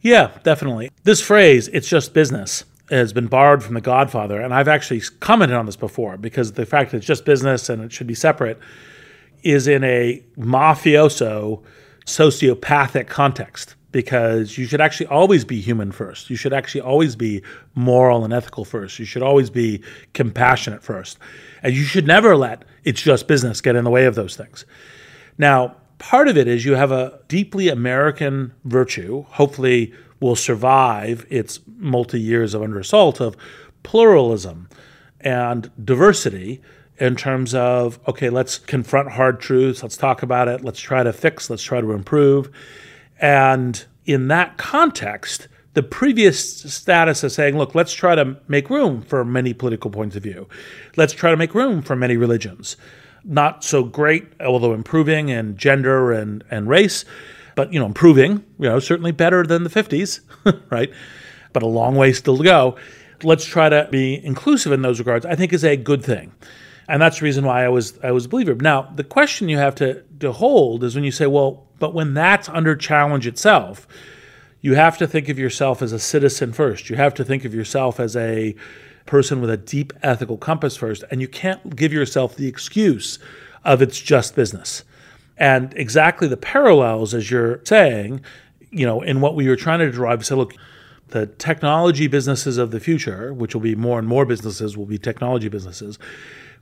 Yeah, 0.01 0.37
definitely. 0.43 0.91
This 1.05 1.21
phrase, 1.21 1.69
it's 1.69 1.89
just 1.89 2.13
business, 2.13 2.65
has 2.93 3.13
been 3.13 3.27
borrowed 3.27 3.63
from 3.63 3.75
The 3.75 3.81
Godfather, 3.81 4.41
and 4.41 4.53
I've 4.55 4.69
actually 4.69 5.01
commented 5.21 5.57
on 5.57 5.67
this 5.67 5.77
before 5.77 6.17
because 6.17 6.53
the 6.53 6.67
fact 6.67 6.91
that 6.91 6.99
it's 6.99 7.07
just 7.07 7.25
business 7.25 7.69
and 7.69 7.83
it 7.83 7.93
should 7.93 8.07
be 8.07 8.15
separate 8.15 8.59
is 9.43 9.67
in 9.67 9.83
a 9.83 10.23
mafioso, 10.39 11.63
sociopathic 12.07 13.07
context 13.09 13.75
because 13.93 14.57
you 14.57 14.67
should 14.67 14.81
actually 14.81 15.07
always 15.07 15.45
be 15.45 15.61
human 15.61 15.93
first. 15.93 16.31
You 16.31 16.37
should 16.37 16.53
actually 16.53 16.81
always 16.81 17.15
be 17.15 17.43
moral 17.75 18.25
and 18.25 18.33
ethical 18.33 18.65
first. 18.65 18.99
You 18.99 19.05
should 19.05 19.23
always 19.23 19.51
be 19.51 19.83
compassionate 20.15 20.83
first. 20.83 21.19
And 21.63 21.75
you 21.75 21.83
should 21.85 22.07
never 22.07 22.37
let 22.37 22.65
it's 22.85 23.03
just 23.03 23.29
business 23.29 23.61
get 23.61 23.77
in 23.77 23.85
the 23.85 23.91
way 23.91 24.07
of 24.07 24.15
those 24.15 24.35
things. 24.37 24.65
Now, 25.37 25.77
part 25.99 26.29
of 26.29 26.37
it 26.37 26.49
is 26.49 26.65
you 26.65 26.75
have 26.75 26.91
a 26.91 27.21
deeply 27.29 27.69
American 27.69 28.53
virtue, 28.65 29.25
hopefully 29.29 29.93
will 30.23 30.37
survive 30.37 31.27
its 31.29 31.61
multi 31.77 32.21
years 32.21 32.55
of 32.55 32.63
under 32.63 32.79
assault 32.79 33.21
of 33.21 33.37
pluralism 33.83 34.69
and 35.21 35.71
diversity 35.85 36.63
in 36.99 37.17
terms 37.17 37.55
of 37.55 37.99
okay, 38.07 38.31
let's 38.31 38.59
confront 38.59 39.11
hard 39.11 39.41
truths, 39.41 39.83
let's 39.83 39.97
talk 39.97 40.23
about 40.23 40.49
it, 40.49 40.65
let's 40.65 40.81
try 40.81 41.03
to 41.03 41.13
fix, 41.13 41.51
let's 41.51 41.63
try 41.63 41.81
to 41.81 41.93
improve. 41.93 42.51
And 43.21 43.85
in 44.07 44.29
that 44.29 44.57
context, 44.57 45.49
the 45.75 45.83
previous 45.83 46.73
status 46.73 47.25
of 47.25 47.33
saying, 47.33 47.57
look, 47.57 47.75
let's 47.75 47.93
try 47.93 48.15
to 48.15 48.37
make 48.47 48.71
room 48.71 49.03
for 49.03 49.25
many 49.25 49.55
political 49.55 49.91
points 49.91 50.17
of 50.17 50.23
view. 50.23 50.49
Let's 50.97 51.13
try 51.13 51.31
to 51.31 51.37
make 51.37 51.55
room 51.55 51.83
for 51.83 51.97
many 51.97 52.17
religions. 52.17 52.77
Not 53.25 53.65
so 53.65 53.83
great, 53.83 54.29
although 54.41 54.75
improving 54.75 55.29
in 55.31 55.57
gender 55.57 56.13
and, 56.13 56.45
and 56.51 56.69
race 56.69 57.05
but 57.55 57.73
you 57.73 57.81
know, 57.81 57.87
improving. 57.87 58.45
You 58.59 58.69
know, 58.69 58.79
certainly 58.81 59.13
better 59.13 59.45
than 59.45 59.65
the 59.65 59.71
50s, 59.71 60.21
right? 60.71 60.93
But 61.53 61.63
a 61.63 61.67
long 61.67 61.97
way 61.97 62.13
still 62.13 62.39
to 62.39 62.45
go. 62.45 62.77
Let's 63.23 63.45
try 63.45 63.69
to 63.69 63.89
be 63.91 64.25
inclusive 64.25 64.73
in 64.73 64.83
those 64.83 64.99
regards. 64.99 65.25
I 65.25 65.35
think 65.35 65.53
is 65.53 65.65
a 65.65 65.77
good 65.77 66.05
thing, 66.05 66.33
and 66.89 67.01
that's 67.01 67.21
the 67.21 67.25
reason 67.25 67.45
why 67.45 67.65
I 67.65 67.69
was 67.69 67.99
I 68.03 68.11
was 68.11 68.25
a 68.25 68.29
believer. 68.29 68.55
Now, 68.55 68.83
the 68.95 69.05
question 69.05 69.49
you 69.49 69.59
have 69.59 69.75
to 69.77 70.03
to 70.21 70.33
hold 70.33 70.83
is 70.85 70.95
when 70.95 71.05
you 71.05 71.13
say, 71.13 71.27
well, 71.27 71.67
but 71.79 71.95
when 71.95 72.15
that's 72.15 72.49
under 72.49 72.75
challenge 72.75 73.27
itself, 73.27 73.87
you 74.61 74.75
have 74.75 74.97
to 74.99 75.07
think 75.07 75.29
of 75.29 75.39
yourself 75.39 75.83
as 75.83 75.93
a 75.93 75.99
citizen 75.99 76.53
first. 76.53 76.89
You 76.89 76.97
have 76.97 77.15
to 77.15 77.25
think 77.25 77.45
of 77.45 77.55
yourself 77.55 78.01
as 78.01 78.17
a 78.17 78.55
person 79.07 79.41
with 79.41 79.51
a 79.51 79.57
deep 79.57 79.93
ethical 80.03 80.39
compass 80.39 80.77
first, 80.77 81.05
and 81.11 81.21
you 81.21 81.29
can't 81.29 81.77
give 81.77 81.93
yourself 81.93 82.37
the 82.37 82.47
excuse 82.47 83.19
of 83.65 83.83
it's 83.83 84.01
just 84.01 84.35
business. 84.35 84.85
And 85.43 85.75
exactly 85.77 86.29
the 86.29 86.37
parallels, 86.37 87.15
as 87.15 87.29
you're 87.29 87.61
saying, 87.65 88.21
you 88.71 88.87
know, 88.87 89.03
in 89.03 89.21
what 89.21 89.35
we 89.35 89.49
were 89.49 89.57
trying 89.57 89.81
to 89.81 89.91
derive, 89.91 90.25
say, 90.25 90.37
look, 90.37 90.55
the 91.09 91.27
technology 91.27 92.07
businesses 92.07 92.59
of 92.59 92.71
the 92.71 92.79
future, 92.79 93.35
which 93.35 93.53
will 93.53 93.61
be 93.61 93.75
more 93.75 93.99
and 93.99 94.07
more 94.07 94.25
businesses, 94.25 94.77
will 94.77 94.87
be 94.87 94.99
technology 94.99 95.49
businesses, 95.49 95.99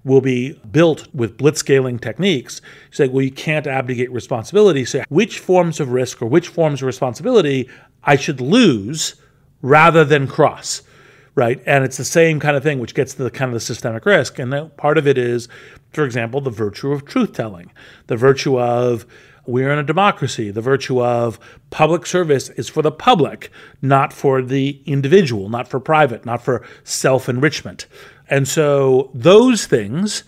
will 0.03 0.23
be 0.23 0.55
built 0.73 1.09
with 1.13 1.37
blitzscaling 1.37 2.01
techniques. 2.01 2.63
Say, 2.91 3.07
well, 3.07 3.21
you 3.21 3.31
can't 3.31 3.67
abdicate 3.67 4.11
responsibility. 4.13 4.87
Say, 4.87 5.05
which 5.11 5.41
forms 5.41 5.79
of 5.79 5.93
risk 5.93 6.23
or 6.23 6.27
which 6.27 6.49
forms 6.49 6.81
of 6.81 6.87
responsibility 6.87 7.69
I 8.05 8.17
should 8.17 8.41
lose 8.41 9.17
rather 9.61 10.07
than 10.07 10.27
cross 10.27 10.81
right? 11.37 11.63
And 11.65 11.85
it's 11.85 11.97
the 11.97 12.05
same 12.05 12.41
kind 12.41 12.57
of 12.57 12.63
thing, 12.63 12.81
which 12.81 12.95
gets 12.95 13.15
to 13.15 13.23
the 13.23 13.31
kind 13.31 13.51
of 13.51 13.55
the 13.55 13.61
systemic 13.61 14.05
risk. 14.05 14.39
And 14.39 14.77
part 14.77 14.99
of 14.99 15.07
it 15.07 15.17
is, 15.17 15.49
for 15.93 16.05
example, 16.05 16.41
the 16.41 16.51
virtue 16.51 16.93
of 16.93 17.05
truth 17.05 17.33
telling, 17.33 17.71
the 18.07 18.17
virtue 18.17 18.59
of 18.59 19.07
we're 19.47 19.73
in 19.73 19.79
a 19.79 19.83
democracy. 19.83 20.51
The 20.51 20.61
virtue 20.61 21.03
of 21.03 21.41
public 21.71 22.07
service 22.07 22.51
is 22.51 22.69
for 22.69 22.83
the 22.83 22.93
public, 22.93 23.51
not 23.83 24.13
for 24.13 24.43
the 24.43 24.81
individual, 24.87 25.49
not 25.49 25.67
for 25.67 25.81
private, 25.81 26.25
not 26.25 26.43
for 26.45 26.65
self 26.85 27.29
enrichment. 27.29 27.87
And 28.29 28.47
so 28.47 29.11
those 29.13 29.67
things 29.67 30.25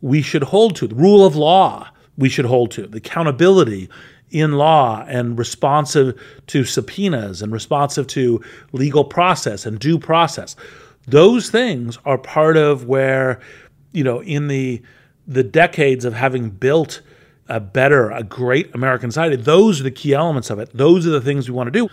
we 0.00 0.22
should 0.22 0.44
hold 0.44 0.76
to. 0.76 0.86
The 0.86 0.94
rule 0.94 1.24
of 1.26 1.36
law 1.36 1.88
we 2.16 2.28
should 2.28 2.46
hold 2.46 2.70
to. 2.72 2.86
The 2.86 2.98
accountability 2.98 3.88
in 4.30 4.52
law 4.52 5.04
and 5.06 5.38
responsive 5.38 6.18
to 6.46 6.64
subpoenas 6.64 7.42
and 7.42 7.52
responsive 7.52 8.06
to 8.08 8.42
legal 8.72 9.04
process 9.04 9.66
and 9.66 9.78
due 9.78 9.98
process. 9.98 10.56
Those 11.06 11.50
things 11.50 11.98
are 12.04 12.16
part 12.16 12.56
of 12.56 12.86
where, 12.86 13.40
you 13.92 14.02
know, 14.02 14.22
in 14.22 14.48
the 14.48 14.82
the 15.26 15.42
decades 15.42 16.04
of 16.04 16.14
having 16.14 16.50
built 16.50 17.02
a 17.48 17.60
better, 17.60 18.10
a 18.10 18.22
great 18.22 18.74
American 18.74 19.10
society, 19.10 19.36
those 19.36 19.80
are 19.80 19.84
the 19.84 19.90
key 19.90 20.14
elements 20.14 20.50
of 20.50 20.58
it. 20.58 20.70
Those 20.72 21.06
are 21.06 21.10
the 21.10 21.20
things 21.20 21.48
we 21.48 21.54
want 21.54 21.68
to 21.68 21.70
do. 21.70 21.88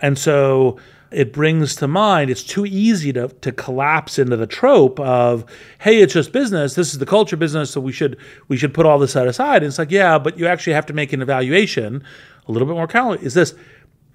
And 0.00 0.18
so 0.18 0.78
it 1.14 1.32
brings 1.32 1.76
to 1.76 1.86
mind 1.86 2.28
it's 2.28 2.42
too 2.42 2.66
easy 2.66 3.12
to, 3.12 3.28
to 3.28 3.52
collapse 3.52 4.18
into 4.18 4.36
the 4.36 4.46
trope 4.46 4.98
of 4.98 5.44
hey 5.78 6.02
it's 6.02 6.12
just 6.12 6.32
business 6.32 6.74
this 6.74 6.92
is 6.92 6.98
the 6.98 7.06
culture 7.06 7.36
business 7.36 7.70
so 7.70 7.80
we 7.80 7.92
should 7.92 8.18
we 8.48 8.56
should 8.56 8.74
put 8.74 8.84
all 8.84 8.98
this 8.98 9.12
set 9.12 9.28
aside 9.28 9.58
and 9.58 9.66
it's 9.66 9.78
like 9.78 9.92
yeah 9.92 10.18
but 10.18 10.36
you 10.36 10.46
actually 10.46 10.72
have 10.72 10.84
to 10.84 10.92
make 10.92 11.12
an 11.12 11.22
evaluation 11.22 12.02
a 12.48 12.52
little 12.52 12.66
bit 12.66 12.74
more 12.74 12.88
calm 12.88 13.14
is 13.18 13.34
this 13.34 13.54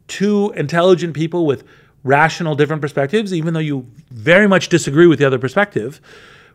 two 0.08 0.51
intelligent 0.58 1.13
people 1.13 1.46
with 1.46 1.63
rational 2.04 2.56
different 2.56 2.82
perspectives 2.82 3.34
even 3.34 3.54
though 3.54 3.60
you 3.62 3.89
very 4.12 4.48
much 4.48 4.68
disagree 4.68 5.08
with 5.08 5.20
the 5.20 5.25
other 5.25 5.39
perspective 5.39 6.01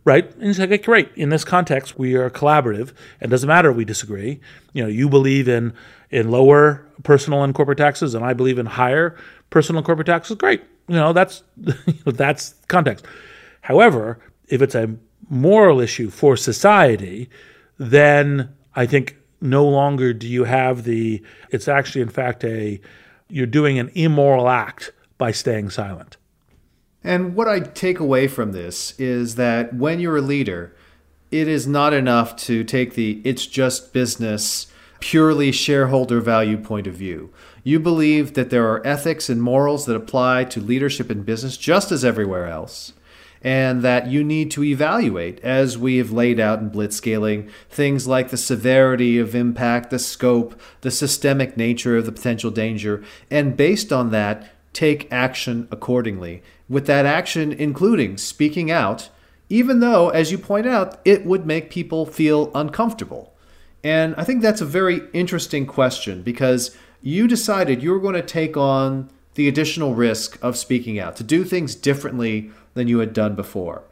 right? 0.05 0.31
And 0.37 0.51
it's 0.51 0.59
like, 0.59 0.85
great. 0.85 1.11
In 1.17 1.31
this 1.31 1.45
context, 1.45 1.99
we 1.99 2.15
are 2.15 2.31
collaborative, 2.31 2.93
and 3.21 3.31
doesn't 3.31 3.49
matter 3.49 3.71
if 3.71 3.77
we 3.77 3.85
disagree. 3.85 4.41
You 4.73 4.83
know, 4.83 4.89
you 4.89 5.09
believe 5.09 5.49
in 5.49 5.73
in 6.11 6.31
lower 6.31 6.87
personal 7.03 7.43
and 7.43 7.55
corporate 7.55 7.79
taxes, 7.79 8.15
and 8.15 8.25
I 8.25 8.35
believe 8.35 8.59
in 8.59 8.67
higher 8.67 9.17
personal 9.51 9.79
and 9.79 9.87
corporate 9.87 10.07
taxes. 10.07 10.37
Great. 10.37 10.63
You 10.89 10.97
know, 10.97 11.13
that's 11.13 11.43
that's 12.05 12.55
context. 12.69 13.05
However, 13.63 14.19
if 14.49 14.63
it's 14.63 14.75
a 14.75 14.95
moral 15.29 15.81
issue 15.81 16.11
for 16.11 16.37
society, 16.37 17.31
then 17.79 18.55
I 18.77 18.87
think 18.87 19.17
no 19.41 19.67
longer 19.67 20.13
do 20.13 20.29
you 20.29 20.45
have 20.45 20.85
the. 20.85 21.23
It's 21.51 21.69
actually, 21.69 22.03
in 22.03 22.11
fact, 22.11 22.45
a 22.45 22.81
you're 23.29 23.47
doing 23.47 23.79
an 23.79 23.91
immoral 23.95 24.49
act 24.49 24.93
by 25.17 25.33
staying 25.33 25.71
silent. 25.71 26.17
And 27.05 27.35
what 27.37 27.47
I 27.47 27.61
take 27.61 28.01
away 28.01 28.27
from 28.27 28.53
this 28.53 28.99
is 28.99 29.35
that 29.35 29.75
when 29.75 30.01
you're 30.01 30.17
a 30.17 30.23
leader, 30.23 30.75
it 31.31 31.47
is 31.47 31.67
not 31.67 31.93
enough 31.93 32.35
to 32.37 32.65
take 32.65 32.95
the 32.95 33.21
it's 33.25 33.47
just 33.47 33.93
business, 33.93 34.69
purely 35.01 35.53
shareholder 35.53 36.21
value 36.21 36.57
point 36.57 36.87
of 36.87 36.95
view. 36.95 37.31
You 37.63 37.79
believe 37.79 38.35
that 38.35 38.49
there 38.49 38.67
are 38.71 38.87
ethics 38.87 39.29
and 39.29 39.43
morals 39.43 39.85
that 39.85 39.97
apply 39.97 40.45
to 40.45 40.61
leadership 40.61 41.11
in 41.11 41.25
business 41.25 41.59
just 41.59 41.93
as 41.93 42.05
everywhere 42.05 42.47
else, 42.47 42.95
and 43.43 43.83
that 43.83 44.07
you 44.07 44.25
need 44.25 44.51
to 44.53 44.65
evaluate, 44.65 45.41
as 45.45 45.77
we 45.77 45.99
have 45.99 46.11
laid 46.11 46.41
out 46.41 46.61
in 46.61 46.71
blitzscaling, 46.71 47.51
things 47.69 48.07
like 48.07 48.31
the 48.31 48.39
severity 48.39 49.19
of 49.19 49.35
impact, 49.35 49.91
the 49.91 49.99
scope, 49.99 50.59
the 50.81 50.91
systemic 50.91 51.57
nature 51.57 51.99
of 51.99 52.07
the 52.07 52.13
potential 52.13 52.51
danger, 52.51 53.05
and 53.31 53.59
based 53.59 53.93
on 53.93 54.11
that, 54.11 54.51
take 54.73 55.11
action 55.13 55.69
accordingly 55.71 56.43
with 56.69 56.87
that 56.87 57.07
action 57.07 57.53
including 57.53 58.17
speaking 58.17 58.71
out, 58.71 59.11
even 59.49 59.81
though, 59.81 60.09
as 60.09 60.33
you 60.33 60.39
point 60.39 60.67
out, 60.67 60.99
it 61.05 61.27
would 61.27 61.47
make 61.47 61.71
people 61.71 62.07
feel 62.07 62.51
uncomfortable. 62.55 63.35
And 63.83 64.15
I 64.17 64.25
think 64.25 64.41
that's 64.41 64.63
a 64.63 64.67
very 64.67 65.03
interesting 65.13 65.67
question 65.67 66.23
because 66.23 66.75
you 67.03 67.29
decided 67.29 67.83
you 67.83 67.91
were 67.91 68.01
going 68.01 68.15
to 68.15 68.23
take 68.23 68.57
on 68.57 69.11
the 69.35 69.49
additional 69.49 69.95
risk 69.95 70.39
of 70.43 70.57
speaking 70.57 70.99
out, 70.99 71.17
to 71.17 71.25
do 71.25 71.45
things 71.45 71.75
differently 71.75 72.51
than 72.75 72.89
you 72.89 72.99
had 72.99 73.13
done 73.13 73.35
before. 73.35 73.83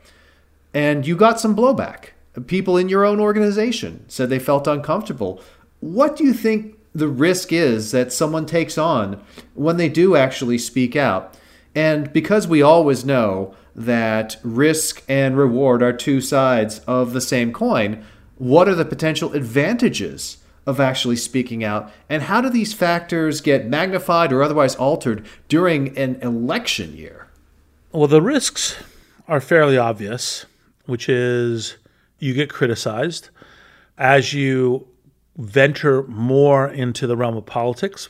And 0.72 1.06
you 1.06 1.16
got 1.16 1.40
some 1.40 1.54
blowback. 1.54 2.10
People 2.46 2.78
in 2.78 2.88
your 2.88 3.04
own 3.04 3.20
organization 3.20 4.04
said 4.08 4.30
they 4.30 4.38
felt 4.38 4.66
uncomfortable. 4.66 5.42
What 5.80 6.16
do 6.16 6.24
you 6.24 6.32
think 6.32 6.78
the 6.94 7.08
risk 7.08 7.52
is 7.52 7.90
that 7.90 8.12
someone 8.12 8.46
takes 8.46 8.78
on 8.78 9.22
when 9.54 9.76
they 9.76 9.88
do 9.88 10.16
actually 10.16 10.58
speak 10.58 10.96
out? 10.96 11.36
And 11.74 12.12
because 12.12 12.46
we 12.46 12.62
always 12.62 13.04
know 13.04 13.54
that 13.74 14.36
risk 14.42 15.02
and 15.08 15.36
reward 15.36 15.82
are 15.82 15.92
two 15.92 16.20
sides 16.20 16.80
of 16.80 17.12
the 17.12 17.20
same 17.20 17.52
coin, 17.52 18.04
what 18.36 18.68
are 18.68 18.74
the 18.74 18.84
potential 18.84 19.32
advantages 19.32 20.38
of 20.66 20.78
actually 20.80 21.16
speaking 21.16 21.64
out? 21.64 21.90
And 22.08 22.24
how 22.24 22.40
do 22.40 22.50
these 22.50 22.74
factors 22.74 23.40
get 23.40 23.66
magnified 23.66 24.32
or 24.32 24.42
otherwise 24.42 24.74
altered 24.76 25.26
during 25.48 25.96
an 25.96 26.16
election 26.16 26.94
year? 26.96 27.28
Well, 27.90 28.06
the 28.06 28.22
risks 28.22 28.82
are 29.28 29.40
fairly 29.40 29.78
obvious, 29.78 30.46
which 30.86 31.08
is 31.08 31.76
you 32.18 32.34
get 32.34 32.50
criticized 32.50 33.30
as 33.98 34.32
you 34.32 34.86
venture 35.36 36.02
more 36.04 36.68
into 36.68 37.06
the 37.06 37.16
realm 37.16 37.36
of 37.36 37.46
politics. 37.46 38.08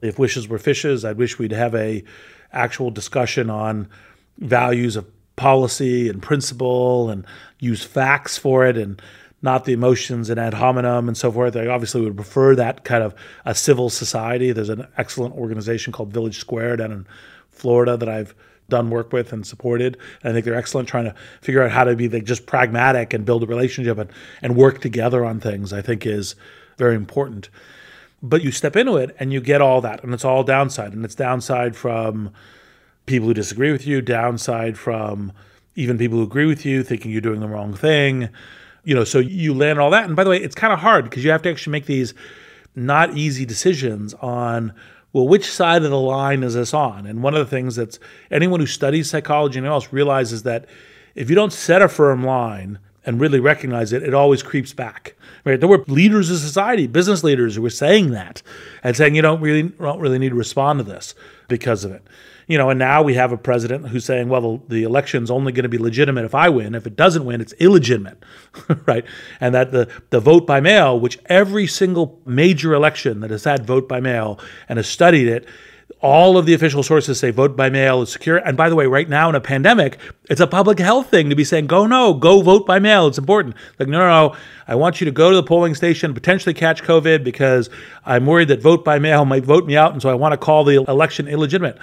If 0.00 0.18
wishes 0.18 0.48
were 0.48 0.58
fishes, 0.58 1.04
I'd 1.04 1.16
wish 1.16 1.38
we'd 1.38 1.52
have 1.52 1.74
a 1.74 2.04
actual 2.54 2.90
discussion 2.90 3.50
on 3.50 3.88
values 4.38 4.96
of 4.96 5.06
policy 5.36 6.08
and 6.08 6.22
principle 6.22 7.10
and 7.10 7.26
use 7.58 7.82
facts 7.82 8.38
for 8.38 8.64
it 8.64 8.76
and 8.76 9.00
not 9.42 9.66
the 9.66 9.72
emotions 9.72 10.30
and 10.30 10.40
ad 10.40 10.54
hominem 10.54 11.06
and 11.06 11.16
so 11.16 11.30
forth. 11.30 11.54
I 11.56 11.66
obviously 11.66 12.00
would 12.00 12.16
prefer 12.16 12.54
that 12.56 12.84
kind 12.84 13.04
of 13.04 13.14
a 13.44 13.54
civil 13.54 13.90
society. 13.90 14.52
There's 14.52 14.70
an 14.70 14.86
excellent 14.96 15.34
organization 15.34 15.92
called 15.92 16.12
Village 16.12 16.38
Square 16.38 16.78
down 16.78 16.92
in 16.92 17.06
Florida 17.50 17.96
that 17.96 18.08
I've 18.08 18.34
done 18.70 18.88
work 18.88 19.12
with 19.12 19.32
and 19.32 19.46
supported. 19.46 19.98
And 20.22 20.30
I 20.30 20.32
think 20.32 20.46
they're 20.46 20.54
excellent 20.54 20.88
trying 20.88 21.04
to 21.04 21.14
figure 21.42 21.62
out 21.62 21.70
how 21.70 21.84
to 21.84 21.94
be 21.94 22.08
like 22.08 22.24
just 22.24 22.46
pragmatic 22.46 23.12
and 23.12 23.26
build 23.26 23.42
a 23.42 23.46
relationship 23.46 23.98
and, 23.98 24.10
and 24.40 24.56
work 24.56 24.80
together 24.80 25.24
on 25.24 25.40
things, 25.40 25.72
I 25.72 25.82
think 25.82 26.06
is 26.06 26.34
very 26.78 26.94
important. 26.94 27.50
But 28.26 28.42
you 28.42 28.50
step 28.50 28.74
into 28.74 28.96
it 28.96 29.14
and 29.18 29.32
you 29.32 29.40
get 29.40 29.60
all 29.60 29.80
that, 29.82 30.02
and 30.02 30.14
it's 30.14 30.24
all 30.24 30.42
downside. 30.42 30.94
And 30.94 31.04
it's 31.04 31.14
downside 31.14 31.76
from 31.76 32.32
people 33.06 33.28
who 33.28 33.34
disagree 33.34 33.70
with 33.70 33.86
you, 33.86 34.00
downside 34.00 34.78
from 34.78 35.32
even 35.76 35.98
people 35.98 36.18
who 36.18 36.24
agree 36.24 36.46
with 36.46 36.64
you, 36.64 36.82
thinking 36.82 37.10
you're 37.10 37.20
doing 37.20 37.40
the 37.40 37.48
wrong 37.48 37.74
thing. 37.74 38.30
You 38.84 38.94
know, 38.94 39.04
so 39.04 39.18
you 39.18 39.52
land 39.52 39.78
all 39.78 39.90
that. 39.90 40.06
And 40.06 40.16
by 40.16 40.24
the 40.24 40.30
way, 40.30 40.38
it's 40.38 40.54
kind 40.54 40.72
of 40.72 40.78
hard 40.78 41.04
because 41.04 41.22
you 41.22 41.30
have 41.30 41.42
to 41.42 41.50
actually 41.50 41.72
make 41.72 41.86
these 41.86 42.14
not 42.74 43.16
easy 43.16 43.44
decisions 43.44 44.14
on 44.14 44.72
well, 45.14 45.28
which 45.28 45.48
side 45.48 45.84
of 45.84 45.90
the 45.90 45.98
line 45.98 46.42
is 46.42 46.54
this 46.54 46.74
on? 46.74 47.06
And 47.06 47.22
one 47.22 47.34
of 47.34 47.38
the 47.38 47.50
things 47.50 47.76
that's 47.76 48.00
anyone 48.32 48.58
who 48.58 48.66
studies 48.66 49.08
psychology 49.08 49.58
and 49.58 49.66
else 49.66 49.92
realizes 49.92 50.42
that 50.42 50.66
if 51.14 51.30
you 51.30 51.36
don't 51.36 51.52
set 51.52 51.82
a 51.82 51.88
firm 51.88 52.24
line 52.24 52.80
and 53.06 53.20
really 53.20 53.40
recognize 53.40 53.92
it, 53.92 54.02
it 54.02 54.14
always 54.14 54.42
creeps 54.42 54.72
back. 54.72 55.14
Right? 55.44 55.60
There 55.60 55.68
were 55.68 55.84
leaders 55.86 56.30
of 56.30 56.38
society, 56.38 56.86
business 56.86 57.22
leaders, 57.22 57.56
who 57.56 57.62
were 57.62 57.70
saying 57.70 58.10
that 58.12 58.42
and 58.82 58.96
saying 58.96 59.14
you 59.14 59.22
don't 59.22 59.40
really 59.40 59.62
don't 59.62 60.00
really 60.00 60.18
need 60.18 60.30
to 60.30 60.34
respond 60.34 60.78
to 60.80 60.84
this 60.84 61.14
because 61.48 61.84
of 61.84 61.92
it. 61.92 62.02
You 62.46 62.58
know, 62.58 62.68
and 62.68 62.78
now 62.78 63.02
we 63.02 63.14
have 63.14 63.32
a 63.32 63.38
president 63.38 63.88
who's 63.88 64.04
saying, 64.04 64.28
well, 64.28 64.58
the, 64.58 64.60
the 64.68 64.82
election's 64.82 65.30
only 65.30 65.50
going 65.52 65.62
to 65.62 65.68
be 65.68 65.78
legitimate 65.78 66.26
if 66.26 66.34
I 66.34 66.50
win. 66.50 66.74
If 66.74 66.86
it 66.86 66.94
doesn't 66.94 67.24
win, 67.24 67.40
it's 67.40 67.54
illegitimate, 67.54 68.22
right? 68.86 69.04
And 69.40 69.54
that 69.54 69.72
the, 69.72 69.88
the 70.10 70.20
vote 70.20 70.46
by 70.46 70.60
mail, 70.60 71.00
which 71.00 71.18
every 71.26 71.66
single 71.66 72.20
major 72.26 72.74
election 72.74 73.20
that 73.20 73.30
has 73.30 73.44
had 73.44 73.66
vote 73.66 73.88
by 73.88 74.00
mail 74.00 74.38
and 74.68 74.76
has 74.76 74.86
studied 74.86 75.26
it, 75.26 75.46
all 76.04 76.36
of 76.36 76.44
the 76.44 76.52
official 76.52 76.82
sources 76.82 77.18
say 77.18 77.30
vote 77.30 77.56
by 77.56 77.70
mail 77.70 78.02
is 78.02 78.12
secure. 78.12 78.36
And 78.36 78.58
by 78.58 78.68
the 78.68 78.76
way, 78.76 78.84
right 78.84 79.08
now 79.08 79.30
in 79.30 79.34
a 79.34 79.40
pandemic, 79.40 79.98
it's 80.28 80.40
a 80.40 80.46
public 80.46 80.78
health 80.78 81.08
thing 81.08 81.30
to 81.30 81.34
be 81.34 81.44
saying, 81.44 81.66
go 81.66 81.86
no, 81.86 82.12
go 82.12 82.42
vote 82.42 82.66
by 82.66 82.78
mail. 82.78 83.06
It's 83.06 83.16
important. 83.16 83.56
Like, 83.78 83.88
no, 83.88 84.00
no, 84.00 84.08
no. 84.28 84.36
I 84.68 84.74
want 84.74 85.00
you 85.00 85.06
to 85.06 85.10
go 85.10 85.30
to 85.30 85.36
the 85.36 85.42
polling 85.42 85.74
station, 85.74 86.12
potentially 86.12 86.52
catch 86.52 86.82
COVID 86.82 87.24
because 87.24 87.70
I'm 88.04 88.26
worried 88.26 88.48
that 88.48 88.60
vote 88.60 88.84
by 88.84 88.98
mail 88.98 89.24
might 89.24 89.46
vote 89.46 89.64
me 89.64 89.78
out. 89.78 89.94
And 89.94 90.02
so 90.02 90.10
I 90.10 90.14
want 90.14 90.34
to 90.34 90.36
call 90.36 90.62
the 90.62 90.74
election 90.74 91.26
illegitimate. 91.26 91.78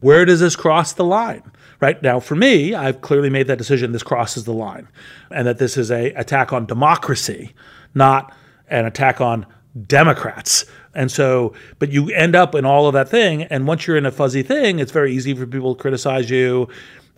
Where 0.00 0.26
does 0.26 0.40
this 0.40 0.54
cross 0.54 0.92
the 0.92 1.04
line? 1.04 1.50
Right 1.80 2.02
now, 2.02 2.20
for 2.20 2.34
me, 2.34 2.74
I've 2.74 3.00
clearly 3.00 3.30
made 3.30 3.46
that 3.46 3.56
decision. 3.56 3.92
This 3.92 4.02
crosses 4.02 4.44
the 4.44 4.52
line, 4.52 4.88
and 5.30 5.46
that 5.46 5.56
this 5.58 5.78
is 5.78 5.90
a 5.90 6.12
attack 6.12 6.52
on 6.52 6.66
democracy, 6.66 7.54
not 7.94 8.34
an 8.68 8.84
attack 8.84 9.20
on 9.22 9.46
Democrats. 9.86 10.66
And 10.96 11.12
so, 11.12 11.52
but 11.78 11.92
you 11.92 12.08
end 12.10 12.34
up 12.34 12.54
in 12.54 12.64
all 12.64 12.88
of 12.88 12.94
that 12.94 13.10
thing. 13.10 13.42
And 13.42 13.66
once 13.66 13.86
you're 13.86 13.98
in 13.98 14.06
a 14.06 14.10
fuzzy 14.10 14.42
thing, 14.42 14.78
it's 14.78 14.92
very 14.92 15.12
easy 15.14 15.34
for 15.34 15.46
people 15.46 15.74
to 15.74 15.80
criticize 15.80 16.30
you. 16.30 16.68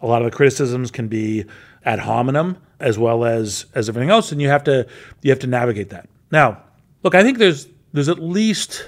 A 0.02 0.06
lot 0.06 0.20
of 0.20 0.30
the 0.30 0.36
criticisms 0.36 0.90
can 0.90 1.06
be 1.06 1.44
ad 1.84 2.00
hominem 2.00 2.58
as 2.80 2.98
well 2.98 3.24
as 3.24 3.66
as 3.74 3.88
everything 3.88 4.10
else, 4.10 4.32
and 4.32 4.42
you 4.42 4.48
have 4.48 4.64
to 4.64 4.86
you 5.22 5.30
have 5.30 5.38
to 5.40 5.46
navigate 5.46 5.90
that. 5.90 6.08
Now, 6.32 6.60
look, 7.04 7.14
I 7.14 7.22
think 7.22 7.38
there's 7.38 7.68
there's 7.92 8.08
at 8.08 8.18
least 8.18 8.84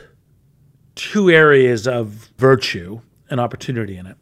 two 0.96 1.30
areas 1.30 1.86
of 1.86 2.08
virtue 2.36 3.00
and 3.30 3.40
opportunity 3.40 3.96
in 3.96 4.06
it. 4.06 4.16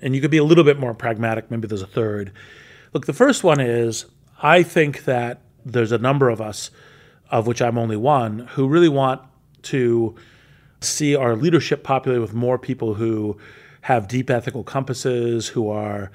And 0.00 0.16
you 0.16 0.20
could 0.20 0.32
be 0.32 0.38
a 0.38 0.44
little 0.44 0.64
bit 0.64 0.80
more 0.80 0.94
pragmatic. 0.94 1.48
Maybe 1.48 1.68
there's 1.68 1.80
a 1.80 1.86
third. 1.86 2.32
Look, 2.92 3.06
the 3.06 3.12
first 3.12 3.44
one 3.44 3.60
is 3.60 4.06
I 4.42 4.64
think 4.64 5.04
that 5.04 5.42
there's 5.64 5.92
a 5.92 5.98
number 5.98 6.28
of 6.28 6.40
us 6.40 6.72
of 7.30 7.46
which 7.46 7.62
I'm 7.62 7.78
only 7.78 7.96
one, 7.96 8.40
who 8.40 8.68
really 8.68 8.90
want 8.90 9.22
to 9.64 10.14
see 10.80 11.14
our 11.14 11.36
leadership 11.36 11.84
populated 11.84 12.20
with 12.20 12.34
more 12.34 12.58
people 12.58 12.94
who 12.94 13.36
have 13.82 14.08
deep 14.08 14.30
ethical 14.30 14.64
compasses, 14.64 15.48
who 15.48 15.68
are 15.68 16.10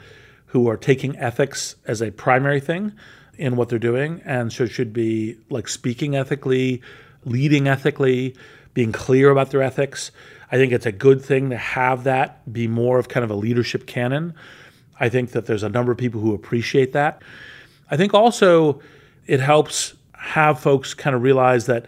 who 0.47 0.69
are 0.69 0.77
taking 0.77 1.17
ethics 1.17 1.75
as 1.85 2.01
a 2.01 2.09
primary 2.11 2.61
thing 2.61 2.93
in 3.37 3.55
what 3.55 3.69
they're 3.69 3.77
doing, 3.77 4.21
and 4.25 4.51
so 4.51 4.65
should 4.65 4.93
be 4.93 5.37
like 5.49 5.67
speaking 5.67 6.15
ethically, 6.15 6.81
leading 7.25 7.67
ethically, 7.67 8.35
being 8.73 8.91
clear 8.91 9.29
about 9.29 9.51
their 9.51 9.61
ethics. 9.61 10.11
I 10.51 10.55
think 10.55 10.71
it's 10.71 10.85
a 10.85 10.91
good 10.91 11.21
thing 11.21 11.49
to 11.49 11.57
have 11.57 12.05
that 12.05 12.51
be 12.51 12.67
more 12.67 12.97
of 12.97 13.09
kind 13.09 13.23
of 13.23 13.29
a 13.29 13.35
leadership 13.35 13.85
canon. 13.85 14.33
I 14.99 15.09
think 15.09 15.31
that 15.31 15.45
there's 15.45 15.63
a 15.63 15.69
number 15.69 15.91
of 15.91 15.97
people 15.97 16.21
who 16.21 16.33
appreciate 16.33 16.93
that. 16.93 17.21
I 17.91 17.97
think 17.97 18.13
also 18.13 18.81
it 19.25 19.41
helps 19.41 19.93
have 20.13 20.59
folks 20.59 20.93
kind 20.93 21.15
of 21.15 21.21
realize 21.21 21.65
that 21.65 21.85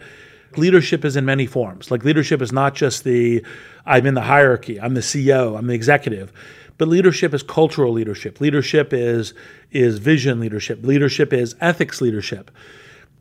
leadership 0.56 1.04
is 1.04 1.16
in 1.16 1.24
many 1.24 1.46
forms. 1.46 1.90
Like 1.90 2.04
leadership 2.04 2.42
is 2.42 2.52
not 2.52 2.74
just 2.74 3.04
the 3.04 3.44
I'm 3.86 4.06
in 4.06 4.14
the 4.14 4.22
hierarchy, 4.22 4.80
I'm 4.80 4.94
the 4.94 5.00
CEO, 5.00 5.56
I'm 5.56 5.66
the 5.66 5.74
executive. 5.74 6.32
But 6.78 6.88
leadership 6.88 7.34
is 7.34 7.42
cultural 7.42 7.92
leadership. 7.92 8.40
Leadership 8.40 8.92
is 8.92 9.34
is 9.70 9.98
vision 9.98 10.40
leadership. 10.40 10.82
Leadership 10.82 11.32
is 11.32 11.54
ethics 11.60 12.00
leadership. 12.00 12.50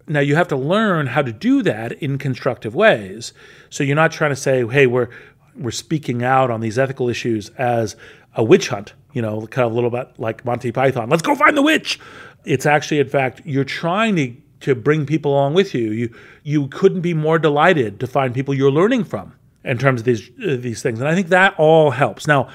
Now 0.07 0.21
you 0.21 0.35
have 0.35 0.47
to 0.47 0.55
learn 0.55 1.07
how 1.07 1.21
to 1.21 1.33
do 1.33 1.61
that 1.63 1.91
in 1.91 2.17
constructive 2.17 2.73
ways. 2.73 3.33
So 3.69 3.83
you're 3.83 3.95
not 3.95 4.11
trying 4.11 4.31
to 4.31 4.35
say, 4.35 4.65
"Hey, 4.65 4.87
we're 4.87 5.09
we're 5.55 5.71
speaking 5.71 6.23
out 6.23 6.49
on 6.49 6.61
these 6.61 6.79
ethical 6.79 7.09
issues 7.09 7.49
as 7.57 7.95
a 8.33 8.43
witch 8.43 8.69
hunt." 8.69 8.93
You 9.11 9.21
know, 9.21 9.45
kind 9.47 9.65
of 9.65 9.73
a 9.73 9.75
little 9.75 9.89
bit 9.89 10.07
like 10.17 10.45
Monty 10.45 10.71
Python. 10.71 11.09
Let's 11.09 11.21
go 11.21 11.35
find 11.35 11.57
the 11.57 11.61
witch. 11.61 11.99
It's 12.45 12.65
actually, 12.65 12.99
in 12.99 13.09
fact, 13.09 13.41
you're 13.43 13.65
trying 13.65 14.15
to 14.15 14.33
to 14.61 14.75
bring 14.75 15.05
people 15.05 15.31
along 15.31 15.53
with 15.53 15.73
you. 15.73 15.91
You 15.91 16.15
you 16.43 16.67
couldn't 16.67 17.01
be 17.01 17.13
more 17.13 17.39
delighted 17.39 17.99
to 17.99 18.07
find 18.07 18.33
people 18.33 18.53
you're 18.53 18.71
learning 18.71 19.05
from 19.05 19.33
in 19.63 19.77
terms 19.77 20.01
of 20.01 20.05
these 20.05 20.29
uh, 20.45 20.57
these 20.57 20.81
things, 20.81 20.99
and 20.99 21.07
I 21.07 21.15
think 21.15 21.29
that 21.29 21.55
all 21.57 21.91
helps. 21.91 22.27
Now, 22.27 22.49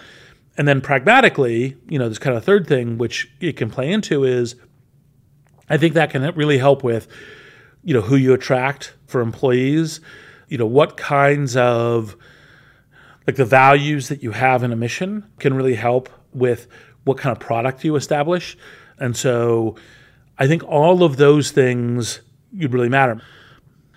and 0.56 0.68
then 0.68 0.80
pragmatically, 0.80 1.76
you 1.88 1.98
know, 1.98 2.08
this 2.08 2.18
kind 2.18 2.36
of 2.36 2.44
third 2.44 2.66
thing 2.66 2.98
which 2.98 3.30
it 3.40 3.56
can 3.56 3.70
play 3.70 3.90
into 3.90 4.24
is, 4.24 4.56
I 5.68 5.76
think 5.76 5.94
that 5.94 6.10
can 6.10 6.22
really 6.34 6.58
help 6.58 6.84
with, 6.84 7.08
you 7.82 7.94
know, 7.94 8.00
who 8.00 8.16
you 8.16 8.32
attract 8.34 8.94
for 9.06 9.20
employees, 9.20 10.00
you 10.48 10.58
know, 10.58 10.66
what 10.66 10.96
kinds 10.96 11.56
of 11.56 12.16
like 13.26 13.36
the 13.36 13.44
values 13.44 14.08
that 14.08 14.22
you 14.22 14.32
have 14.32 14.62
in 14.62 14.72
a 14.72 14.76
mission 14.76 15.24
can 15.38 15.54
really 15.54 15.74
help 15.74 16.08
with 16.32 16.66
what 17.04 17.18
kind 17.18 17.34
of 17.34 17.40
product 17.40 17.84
you 17.84 17.96
establish, 17.96 18.56
and 18.98 19.16
so 19.16 19.76
I 20.38 20.46
think 20.46 20.64
all 20.64 21.02
of 21.02 21.16
those 21.16 21.50
things 21.50 22.20
would 22.52 22.72
really 22.72 22.88
matter. 22.88 23.20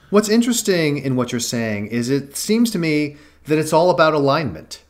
What's 0.09 0.29
interesting 0.29 0.97
in 0.97 1.15
what 1.15 1.31
you're 1.31 1.39
saying 1.39 1.87
is 1.87 2.09
it 2.09 2.37
seems 2.37 2.71
to 2.71 2.79
me 2.79 3.17
that 3.45 3.57
it's 3.57 3.73
all 3.73 3.89
about 3.89 4.13
alignment. 4.13 4.83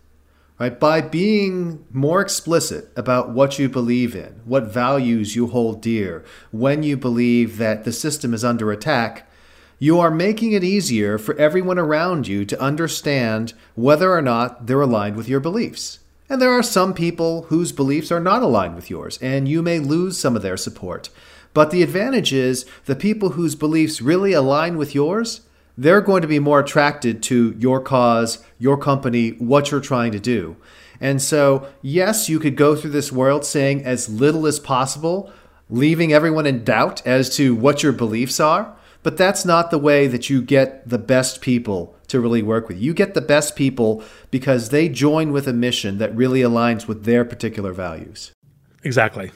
Right? 0.59 0.79
By 0.79 1.01
being 1.01 1.85
more 1.91 2.19
explicit 2.19 2.89
about 2.95 3.29
what 3.29 3.59
you 3.59 3.69
believe 3.69 4.15
in, 4.15 4.41
what 4.43 4.73
values 4.73 5.35
you 5.35 5.47
hold 5.47 5.81
dear, 5.81 6.25
when 6.51 6.81
you 6.81 6.97
believe 6.97 7.57
that 7.57 7.83
the 7.83 7.91
system 7.91 8.33
is 8.33 8.43
under 8.43 8.71
attack, 8.71 9.29
you 9.77 9.99
are 9.99 10.09
making 10.09 10.53
it 10.53 10.63
easier 10.63 11.19
for 11.19 11.35
everyone 11.35 11.77
around 11.77 12.27
you 12.27 12.43
to 12.45 12.59
understand 12.59 13.53
whether 13.75 14.11
or 14.11 14.23
not 14.23 14.65
they're 14.65 14.81
aligned 14.81 15.15
with 15.15 15.29
your 15.29 15.39
beliefs. 15.39 15.99
And 16.27 16.41
there 16.41 16.51
are 16.51 16.63
some 16.63 16.95
people 16.95 17.43
whose 17.43 17.71
beliefs 17.71 18.11
are 18.11 18.19
not 18.19 18.41
aligned 18.41 18.75
with 18.75 18.89
yours, 18.89 19.19
and 19.21 19.47
you 19.47 19.61
may 19.61 19.77
lose 19.77 20.19
some 20.19 20.35
of 20.35 20.41
their 20.41 20.57
support. 20.57 21.09
But 21.57 21.71
the 21.71 21.81
advantage 21.81 22.33
is 22.33 22.67
the 22.85 22.95
people 22.95 23.29
whose 23.29 23.55
beliefs 23.55 23.99
really 23.99 24.31
align 24.31 24.77
with 24.77 24.93
yours, 24.93 25.41
they're 25.75 26.01
going 26.01 26.21
to 26.21 26.27
be 26.27 26.37
more 26.37 26.59
attracted 26.59 27.23
to 27.23 27.55
your 27.57 27.81
cause, 27.81 28.45
your 28.59 28.77
company, 28.77 29.29
what 29.29 29.71
you're 29.71 29.79
trying 29.79 30.11
to 30.11 30.19
do. 30.19 30.55
And 31.01 31.19
so, 31.19 31.67
yes, 31.81 32.29
you 32.29 32.37
could 32.37 32.57
go 32.57 32.75
through 32.75 32.91
this 32.91 33.11
world 33.11 33.43
saying 33.43 33.83
as 33.85 34.07
little 34.07 34.45
as 34.45 34.59
possible, 34.59 35.33
leaving 35.67 36.13
everyone 36.13 36.45
in 36.45 36.63
doubt 36.63 37.01
as 37.07 37.35
to 37.37 37.55
what 37.55 37.81
your 37.81 37.91
beliefs 37.91 38.39
are. 38.39 38.77
But 39.01 39.17
that's 39.17 39.43
not 39.43 39.71
the 39.71 39.79
way 39.79 40.05
that 40.05 40.29
you 40.29 40.43
get 40.43 40.87
the 40.87 40.99
best 40.99 41.41
people 41.41 41.95
to 42.09 42.19
really 42.19 42.43
work 42.43 42.67
with. 42.67 42.77
You 42.77 42.93
get 42.93 43.15
the 43.15 43.19
best 43.19 43.55
people 43.55 44.03
because 44.29 44.69
they 44.69 44.89
join 44.89 45.31
with 45.31 45.47
a 45.47 45.53
mission 45.53 45.97
that 45.97 46.15
really 46.15 46.41
aligns 46.41 46.87
with 46.87 47.05
their 47.05 47.25
particular 47.25 47.73
values. 47.73 48.31
Exactly. 48.83 49.31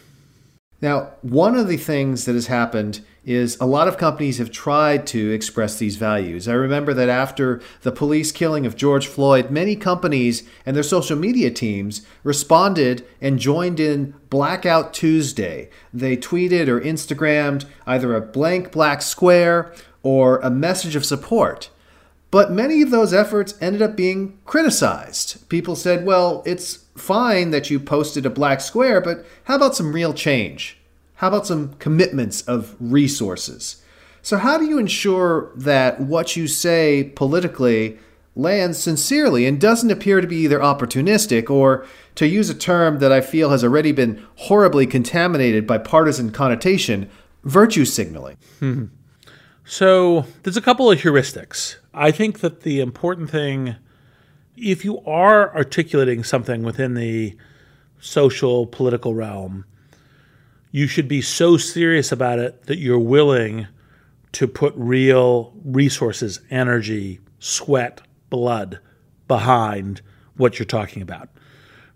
Now, 0.81 1.11
one 1.21 1.55
of 1.55 1.67
the 1.67 1.77
things 1.77 2.25
that 2.25 2.33
has 2.33 2.47
happened 2.47 3.01
is 3.23 3.55
a 3.59 3.67
lot 3.67 3.87
of 3.87 3.99
companies 3.99 4.39
have 4.39 4.49
tried 4.49 5.05
to 5.05 5.29
express 5.31 5.77
these 5.77 5.95
values. 5.95 6.47
I 6.47 6.53
remember 6.53 6.91
that 6.95 7.07
after 7.07 7.61
the 7.83 7.91
police 7.91 8.31
killing 8.31 8.65
of 8.65 8.75
George 8.75 9.05
Floyd, 9.05 9.51
many 9.51 9.75
companies 9.75 10.41
and 10.65 10.75
their 10.75 10.81
social 10.81 11.15
media 11.15 11.51
teams 11.51 12.03
responded 12.23 13.05
and 13.21 13.37
joined 13.37 13.79
in 13.79 14.15
Blackout 14.31 14.91
Tuesday. 14.91 15.69
They 15.93 16.17
tweeted 16.17 16.67
or 16.67 16.81
Instagrammed 16.81 17.65
either 17.85 18.15
a 18.15 18.21
blank 18.21 18.71
black 18.71 19.03
square 19.03 19.71
or 20.01 20.39
a 20.39 20.49
message 20.49 20.95
of 20.95 21.05
support. 21.05 21.69
But 22.31 22.51
many 22.51 22.81
of 22.81 22.91
those 22.91 23.13
efforts 23.13 23.55
ended 23.59 23.81
up 23.81 23.97
being 23.97 24.39
criticized. 24.45 25.47
People 25.49 25.75
said, 25.75 26.05
well, 26.05 26.41
it's 26.45 26.85
fine 26.95 27.51
that 27.51 27.69
you 27.69 27.79
posted 27.79 28.25
a 28.25 28.29
black 28.29 28.61
square, 28.61 29.01
but 29.01 29.25
how 29.43 29.57
about 29.57 29.75
some 29.75 29.93
real 29.93 30.13
change? 30.13 30.77
How 31.15 31.27
about 31.27 31.45
some 31.45 31.73
commitments 31.75 32.41
of 32.43 32.75
resources? 32.79 33.83
So, 34.23 34.37
how 34.37 34.57
do 34.57 34.65
you 34.65 34.77
ensure 34.77 35.51
that 35.55 35.99
what 35.99 36.35
you 36.35 36.47
say 36.47 37.11
politically 37.15 37.99
lands 38.35 38.81
sincerely 38.81 39.45
and 39.45 39.59
doesn't 39.59 39.91
appear 39.91 40.21
to 40.21 40.27
be 40.27 40.37
either 40.37 40.59
opportunistic 40.59 41.49
or, 41.49 41.85
to 42.15 42.27
use 42.27 42.49
a 42.49 42.55
term 42.55 42.99
that 42.99 43.11
I 43.11 43.21
feel 43.21 43.49
has 43.49 43.63
already 43.63 43.91
been 43.91 44.25
horribly 44.35 44.87
contaminated 44.87 45.67
by 45.67 45.79
partisan 45.79 46.31
connotation, 46.31 47.09
virtue 47.43 47.85
signaling? 47.85 48.37
So, 49.63 50.25
there's 50.43 50.57
a 50.57 50.61
couple 50.61 50.89
of 50.89 50.99
heuristics. 50.99 51.77
I 51.93 52.11
think 52.11 52.39
that 52.39 52.61
the 52.61 52.79
important 52.79 53.29
thing 53.29 53.75
if 54.57 54.85
you 54.85 54.99
are 55.05 55.55
articulating 55.55 56.23
something 56.23 56.63
within 56.63 56.93
the 56.93 57.35
social 57.99 58.67
political 58.67 59.13
realm, 59.13 59.65
you 60.71 60.87
should 60.87 61.07
be 61.07 61.21
so 61.21 61.57
serious 61.57 62.11
about 62.11 62.39
it 62.39 62.63
that 62.67 62.77
you're 62.77 62.99
willing 62.99 63.67
to 64.33 64.47
put 64.47 64.73
real 64.75 65.53
resources, 65.65 66.39
energy, 66.49 67.19
sweat, 67.39 68.01
blood 68.29 68.79
behind 69.27 70.01
what 70.37 70.57
you're 70.57 70.65
talking 70.65 71.01
about. 71.01 71.29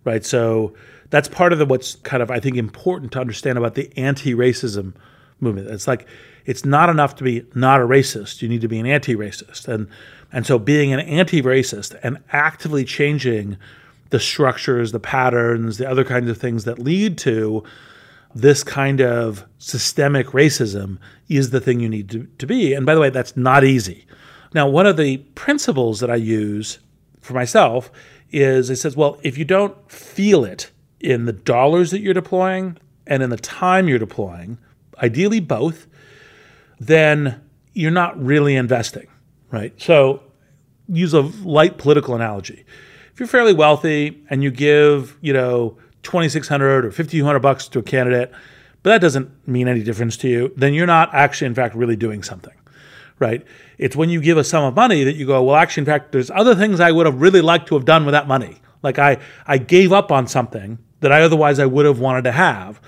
Right? 0.03 0.25
So 0.25 0.73
that's 1.09 1.27
part 1.27 1.53
of 1.53 1.59
the 1.59 1.65
what's 1.65 1.95
kind 1.97 2.21
of 2.21 2.29
I 2.29 2.39
think 2.39 2.57
important 2.57 3.11
to 3.13 3.21
understand 3.21 3.57
about 3.57 3.75
the 3.75 3.91
anti-racism 3.97 4.95
movement. 5.39 5.67
It's 5.69 5.87
like 5.87 6.07
it's 6.45 6.65
not 6.65 6.89
enough 6.89 7.15
to 7.15 7.23
be 7.23 7.45
not 7.55 7.81
a 7.81 7.85
racist. 7.85 8.41
You 8.41 8.49
need 8.49 8.61
to 8.61 8.67
be 8.67 8.79
an 8.79 8.85
anti-racist. 8.85 9.67
And 9.67 9.87
and 10.31 10.45
so 10.45 10.59
being 10.59 10.93
an 10.93 10.99
anti-racist 10.99 11.97
and 12.03 12.17
actively 12.31 12.83
changing 12.83 13.57
the 14.09 14.19
structures, 14.19 14.91
the 14.91 14.99
patterns, 14.99 15.77
the 15.77 15.89
other 15.89 16.03
kinds 16.03 16.29
of 16.29 16.37
things 16.37 16.63
that 16.65 16.79
lead 16.79 17.17
to 17.19 17.63
this 18.33 18.63
kind 18.63 19.01
of 19.01 19.45
systemic 19.59 20.27
racism 20.27 20.97
is 21.29 21.49
the 21.49 21.61
thing 21.61 21.79
you 21.79 21.89
need 21.89 22.09
to, 22.09 22.27
to 22.37 22.45
be. 22.45 22.73
And 22.73 22.85
by 22.85 22.93
the 22.93 23.01
way, 23.01 23.09
that's 23.09 23.37
not 23.37 23.63
easy. 23.63 24.05
Now, 24.53 24.67
one 24.67 24.85
of 24.85 24.97
the 24.97 25.17
principles 25.35 26.01
that 26.01 26.11
I 26.11 26.15
use 26.15 26.79
for 27.21 27.33
myself 27.33 27.91
is 28.31 28.69
it 28.69 28.75
says, 28.75 28.95
well, 28.95 29.19
if 29.23 29.37
you 29.37 29.45
don't 29.45 29.75
feel 29.89 30.43
it 30.43 30.69
in 30.99 31.25
the 31.25 31.33
dollars 31.33 31.91
that 31.91 32.01
you're 32.01 32.13
deploying 32.13 32.77
and 33.07 33.23
in 33.23 33.29
the 33.29 33.37
time 33.37 33.87
you're 33.87 33.99
deploying, 33.99 34.57
ideally 35.01 35.39
both, 35.39 35.87
then 36.79 37.41
you're 37.73 37.91
not 37.91 38.21
really 38.21 38.55
investing, 38.55 39.07
right? 39.51 39.73
So, 39.81 40.23
use 40.87 41.13
a 41.13 41.21
light 41.21 41.77
political 41.77 42.15
analogy. 42.15 42.65
If 43.13 43.19
you're 43.19 43.27
fairly 43.27 43.53
wealthy 43.53 44.23
and 44.29 44.43
you 44.43 44.51
give, 44.51 45.17
you 45.21 45.33
know, 45.33 45.77
2600 46.03 46.85
or 46.85 46.91
5200 46.91 47.39
bucks 47.39 47.67
to 47.69 47.79
a 47.79 47.83
candidate, 47.83 48.31
but 48.83 48.91
that 48.91 49.01
doesn't 49.01 49.47
mean 49.47 49.67
any 49.67 49.83
difference 49.83 50.15
to 50.17 50.29
you, 50.29 50.53
then 50.55 50.73
you're 50.73 50.85
not 50.85 51.13
actually 51.13 51.47
in 51.47 51.55
fact 51.55 51.75
really 51.75 51.95
doing 51.95 52.21
something. 52.21 52.53
Right? 53.17 53.45
It's 53.77 53.95
when 53.95 54.09
you 54.09 54.19
give 54.21 54.37
a 54.37 54.43
sum 54.43 54.65
of 54.65 54.75
money 54.75 55.03
that 55.05 55.15
you 55.15 55.25
go, 55.25 55.41
well, 55.41 55.55
actually, 55.55 55.81
in 55.81 55.85
fact, 55.85 56.11
there's 56.11 56.29
other 56.29 56.53
things 56.53 56.79
I 56.81 56.91
would 56.91 57.05
have 57.05 57.21
really 57.21 57.39
liked 57.41 57.67
to 57.69 57.75
have 57.75 57.85
done 57.85 58.05
with 58.05 58.11
that 58.11 58.27
money. 58.27 58.57
Like 58.83 58.99
I, 58.99 59.17
I 59.47 59.57
gave 59.57 59.93
up 59.93 60.11
on 60.11 60.27
something 60.27 60.77
that 60.99 61.11
I 61.11 61.21
otherwise 61.21 61.57
I 61.59 61.65
would 61.65 61.85
have 61.85 61.99
wanted 61.99 62.25
to 62.25 62.31
have. 62.33 62.81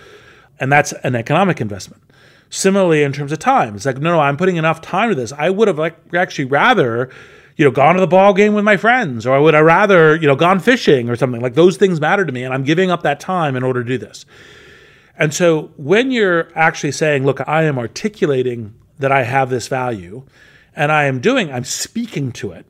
And 0.60 0.72
that's 0.72 0.92
an 1.04 1.16
economic 1.16 1.62
investment. 1.62 2.04
Similarly, 2.50 3.04
in 3.04 3.14
terms 3.14 3.32
of 3.32 3.40
time, 3.40 3.76
it's 3.76 3.86
like, 3.86 3.98
no, 3.98 4.12
no, 4.14 4.20
I'm 4.20 4.38
putting 4.38 4.56
enough 4.56 4.82
time 4.82 5.10
to 5.10 5.16
this. 5.16 5.32
I 5.34 5.50
would 5.50 5.68
have 5.68 5.78
like 5.78 5.98
actually 6.14 6.46
rather, 6.46 7.10
you 7.58 7.66
know, 7.66 7.72
gone 7.72 7.96
to 7.96 8.02
the 8.02 8.08
ball 8.08 8.34
game 8.34 8.54
with 8.54 8.64
my 8.64 8.78
friends, 8.78 9.26
or 9.26 9.36
I 9.36 9.40
would 9.40 9.54
have 9.54 9.66
rather, 9.66 10.16
you 10.16 10.28
know, 10.28 10.36
gone 10.36 10.60
fishing 10.60 11.10
or 11.10 11.16
something. 11.16 11.42
Like 11.42 11.56
those 11.56 11.76
things 11.78 12.00
matter 12.00 12.26
to 12.26 12.32
me, 12.32 12.44
and 12.44 12.54
I'm 12.54 12.64
giving 12.64 12.90
up 12.90 13.04
that 13.04 13.20
time 13.20 13.56
in 13.56 13.64
order 13.64 13.84
to 13.84 13.90
do 13.90 13.98
this. 13.98 14.26
And 15.18 15.34
so 15.34 15.72
when 15.78 16.12
you're 16.12 16.50
actually 16.56 16.92
saying, 16.92 17.26
look, 17.26 17.46
I 17.48 17.64
am 17.64 17.78
articulating 17.78 18.74
that 19.00 19.12
I 19.12 19.24
have 19.24 19.50
this 19.50 19.68
value, 19.68 20.24
and 20.76 20.92
I 20.92 21.06
am 21.06 21.20
doing, 21.20 21.52
I'm 21.52 21.64
speaking 21.64 22.32
to 22.34 22.52
it. 22.52 22.66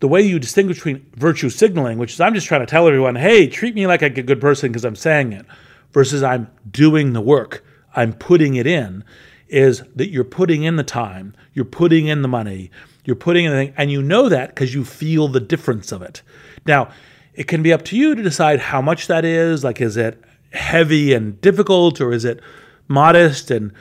The 0.00 0.08
way 0.08 0.22
you 0.22 0.38
distinguish 0.38 0.78
between 0.78 1.04
virtue 1.16 1.50
signaling, 1.50 1.98
which 1.98 2.14
is 2.14 2.20
I'm 2.20 2.34
just 2.34 2.46
trying 2.46 2.60
to 2.60 2.66
tell 2.66 2.86
everyone, 2.86 3.16
hey, 3.16 3.48
treat 3.48 3.74
me 3.74 3.88
like 3.88 4.02
a 4.02 4.08
good 4.08 4.40
person 4.40 4.70
because 4.70 4.84
I'm 4.84 4.96
saying 4.96 5.32
it, 5.32 5.44
versus 5.92 6.22
I'm 6.22 6.50
doing 6.70 7.12
the 7.12 7.20
work, 7.20 7.64
I'm 7.94 8.12
putting 8.12 8.54
it 8.56 8.66
in, 8.66 9.04
is 9.48 9.82
that 9.96 10.10
you're 10.10 10.24
putting 10.24 10.62
in 10.62 10.76
the 10.76 10.84
time, 10.84 11.34
you're 11.54 11.64
putting 11.64 12.06
in 12.06 12.22
the 12.22 12.28
money, 12.28 12.70
you're 13.04 13.16
putting 13.16 13.46
in 13.46 13.52
the 13.52 13.56
thing, 13.56 13.74
and 13.76 13.90
you 13.90 14.02
know 14.02 14.28
that 14.28 14.50
because 14.50 14.74
you 14.74 14.84
feel 14.84 15.28
the 15.28 15.40
difference 15.40 15.92
of 15.92 16.02
it. 16.02 16.22
Now, 16.66 16.90
it 17.34 17.48
can 17.48 17.62
be 17.62 17.72
up 17.72 17.84
to 17.86 17.96
you 17.96 18.14
to 18.14 18.22
decide 18.22 18.60
how 18.60 18.82
much 18.82 19.06
that 19.06 19.24
is. 19.24 19.64
Like, 19.64 19.80
is 19.80 19.96
it 19.96 20.22
heavy 20.52 21.14
and 21.14 21.40
difficult, 21.40 22.00
or 22.00 22.12
is 22.12 22.24
it 22.24 22.40
modest 22.88 23.50
and 23.50 23.72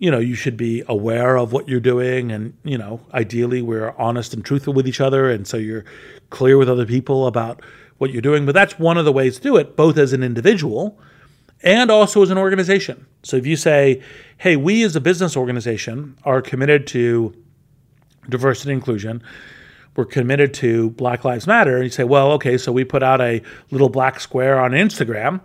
you 0.00 0.10
know, 0.10 0.18
you 0.18 0.34
should 0.34 0.56
be 0.56 0.82
aware 0.88 1.36
of 1.36 1.52
what 1.52 1.68
you're 1.68 1.78
doing. 1.78 2.32
And, 2.32 2.54
you 2.64 2.78
know, 2.78 3.00
ideally 3.12 3.60
we're 3.60 3.90
honest 3.98 4.32
and 4.32 4.42
truthful 4.42 4.72
with 4.72 4.88
each 4.88 5.00
other. 5.00 5.30
And 5.30 5.46
so 5.46 5.58
you're 5.58 5.84
clear 6.30 6.56
with 6.56 6.70
other 6.70 6.86
people 6.86 7.26
about 7.26 7.62
what 7.98 8.10
you're 8.10 8.22
doing. 8.22 8.46
But 8.46 8.54
that's 8.54 8.78
one 8.78 8.96
of 8.96 9.04
the 9.04 9.12
ways 9.12 9.36
to 9.36 9.42
do 9.42 9.56
it, 9.58 9.76
both 9.76 9.98
as 9.98 10.14
an 10.14 10.22
individual 10.22 10.98
and 11.62 11.90
also 11.90 12.22
as 12.22 12.30
an 12.30 12.38
organization. 12.38 13.06
So 13.22 13.36
if 13.36 13.46
you 13.46 13.56
say, 13.56 14.02
hey, 14.38 14.56
we 14.56 14.82
as 14.82 14.96
a 14.96 15.00
business 15.00 15.36
organization 15.36 16.16
are 16.24 16.40
committed 16.40 16.86
to 16.88 17.34
diversity 18.28 18.72
and 18.72 18.78
inclusion, 18.78 19.22
we're 19.96 20.04
committed 20.04 20.54
to 20.54 20.90
Black 20.90 21.24
Lives 21.24 21.46
Matter, 21.46 21.76
and 21.76 21.84
you 21.84 21.90
say, 21.90 22.04
well, 22.04 22.32
okay, 22.32 22.56
so 22.56 22.72
we 22.72 22.84
put 22.84 23.02
out 23.02 23.20
a 23.20 23.42
little 23.70 23.88
black 23.88 24.20
square 24.20 24.60
on 24.60 24.70
Instagram. 24.70 25.40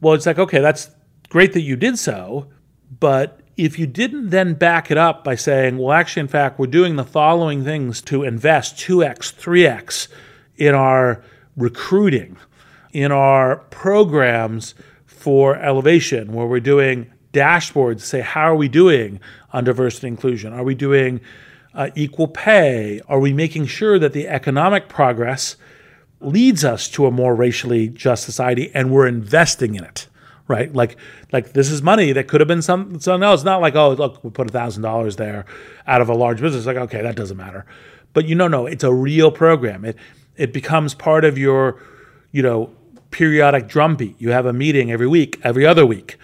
Well, 0.00 0.14
it's 0.14 0.26
like, 0.26 0.38
okay, 0.38 0.60
that's 0.60 0.90
great 1.28 1.52
that 1.52 1.62
you 1.62 1.76
did 1.76 1.98
so, 1.98 2.46
but 2.98 3.40
if 3.56 3.78
you 3.78 3.86
didn't 3.86 4.30
then 4.30 4.54
back 4.54 4.90
it 4.90 4.96
up 4.96 5.22
by 5.22 5.34
saying, 5.34 5.76
well, 5.76 5.92
actually, 5.92 6.20
in 6.20 6.28
fact, 6.28 6.58
we're 6.58 6.66
doing 6.66 6.96
the 6.96 7.04
following 7.04 7.62
things 7.64 8.00
to 8.02 8.22
invest 8.22 8.76
2x, 8.76 9.34
3x 9.34 10.08
in 10.56 10.74
our 10.74 11.22
recruiting, 11.56 12.36
in 12.92 13.12
our 13.12 13.56
programs 13.70 14.74
for 15.20 15.56
elevation, 15.56 16.32
where 16.32 16.46
we're 16.46 16.60
doing 16.60 17.10
dashboards 17.32 17.98
to 17.98 18.06
say, 18.06 18.20
how 18.20 18.42
are 18.42 18.56
we 18.56 18.68
doing 18.68 19.20
on 19.52 19.64
diversity 19.64 20.08
and 20.08 20.16
inclusion? 20.16 20.52
Are 20.52 20.64
we 20.64 20.74
doing 20.74 21.20
uh, 21.74 21.90
equal 21.94 22.26
pay? 22.26 23.00
Are 23.08 23.20
we 23.20 23.32
making 23.32 23.66
sure 23.66 23.98
that 23.98 24.12
the 24.12 24.26
economic 24.26 24.88
progress 24.88 25.56
leads 26.20 26.64
us 26.64 26.88
to 26.88 27.06
a 27.06 27.10
more 27.10 27.34
racially 27.34 27.88
just 27.88 28.24
society 28.24 28.70
and 28.74 28.90
we're 28.90 29.06
investing 29.06 29.74
in 29.74 29.84
it? 29.84 30.06
right? 30.48 30.74
Like 30.74 30.96
like 31.32 31.52
this 31.52 31.70
is 31.70 31.80
money 31.80 32.10
that 32.12 32.26
could 32.26 32.40
have 32.40 32.48
been 32.48 32.60
some 32.60 32.98
something 32.98 33.22
else. 33.22 33.40
It's 33.40 33.44
not 33.44 33.60
like 33.60 33.76
oh 33.76 33.92
look 33.92 34.22
we 34.24 34.30
put 34.30 34.50
thousand 34.50 34.82
dollars 34.82 35.14
there 35.14 35.44
out 35.86 36.00
of 36.00 36.08
a 36.08 36.14
large 36.14 36.40
business. 36.40 36.66
Like 36.66 36.76
okay 36.76 37.02
that 37.02 37.14
doesn't 37.14 37.36
matter, 37.36 37.64
but 38.14 38.26
you 38.26 38.34
know 38.34 38.48
no 38.48 38.66
it's 38.66 38.82
a 38.82 38.92
real 38.92 39.30
program. 39.30 39.84
It 39.84 39.96
it 40.36 40.52
becomes 40.52 40.92
part 40.92 41.24
of 41.24 41.38
your 41.38 41.80
you 42.32 42.42
know 42.42 42.74
periodic 43.10 43.68
drumbeat. 43.68 44.20
You 44.20 44.30
have 44.30 44.46
a 44.46 44.52
meeting 44.52 44.90
every 44.90 45.08
week, 45.08 45.40
every 45.42 45.66
other 45.66 45.84
week. 45.86 46.18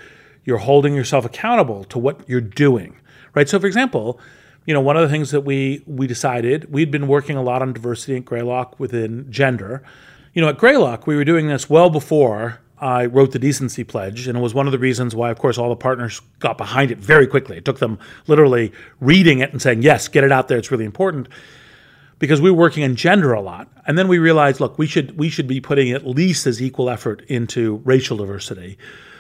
You're 0.44 0.58
holding 0.58 0.94
yourself 0.94 1.24
accountable 1.24 1.84
to 1.84 1.98
what 1.98 2.28
you're 2.28 2.40
doing, 2.40 2.96
right? 3.34 3.48
So 3.48 3.58
for 3.58 3.66
example. 3.66 4.20
You 4.68 4.74
know, 4.74 4.80
one 4.80 4.96
of 4.96 5.02
the 5.02 5.08
things 5.08 5.30
that 5.30 5.42
we 5.42 5.84
we 5.86 6.08
decided 6.08 6.72
we'd 6.72 6.90
been 6.90 7.06
working 7.06 7.36
a 7.36 7.42
lot 7.42 7.62
on 7.62 7.72
diversity 7.72 8.16
at 8.16 8.24
Greylock 8.24 8.80
within 8.80 9.30
gender. 9.30 9.84
You 10.34 10.42
know, 10.42 10.48
at 10.48 10.58
Greylock 10.58 11.06
we 11.06 11.14
were 11.14 11.24
doing 11.24 11.46
this 11.46 11.70
well 11.70 11.88
before 11.88 12.58
I 12.78 13.06
wrote 13.06 13.32
the 13.32 13.38
decency 13.38 13.84
pledge, 13.84 14.28
and 14.28 14.36
it 14.36 14.40
was 14.40 14.54
one 14.54 14.66
of 14.66 14.72
the 14.72 14.78
reasons 14.78 15.14
why, 15.14 15.30
of 15.30 15.38
course, 15.38 15.56
all 15.56 15.70
the 15.70 15.76
partners 15.76 16.20
got 16.40 16.58
behind 16.58 16.90
it 16.90 16.98
very 16.98 17.26
quickly. 17.26 17.56
It 17.56 17.64
took 17.64 17.78
them 17.78 17.98
literally 18.26 18.72
reading 19.00 19.38
it 19.38 19.52
and 19.52 19.62
saying, 19.62 19.82
"Yes, 19.82 20.08
get 20.08 20.24
it 20.24 20.32
out 20.32 20.48
there; 20.48 20.58
it's 20.58 20.70
really 20.70 20.84
important." 20.84 21.28
Because 22.18 22.40
we 22.40 22.50
were 22.50 22.56
working 22.56 22.82
in 22.82 22.96
gender 22.96 23.34
a 23.34 23.42
lot, 23.42 23.68
and 23.86 23.98
then 23.98 24.08
we 24.08 24.18
realized, 24.18 24.58
look, 24.58 24.78
we 24.78 24.86
should 24.86 25.18
we 25.18 25.28
should 25.28 25.46
be 25.46 25.60
putting 25.60 25.92
at 25.92 26.06
least 26.06 26.46
as 26.46 26.62
equal 26.62 26.88
effort 26.88 27.22
into 27.28 27.82
racial 27.84 28.16
diversity, 28.16 28.78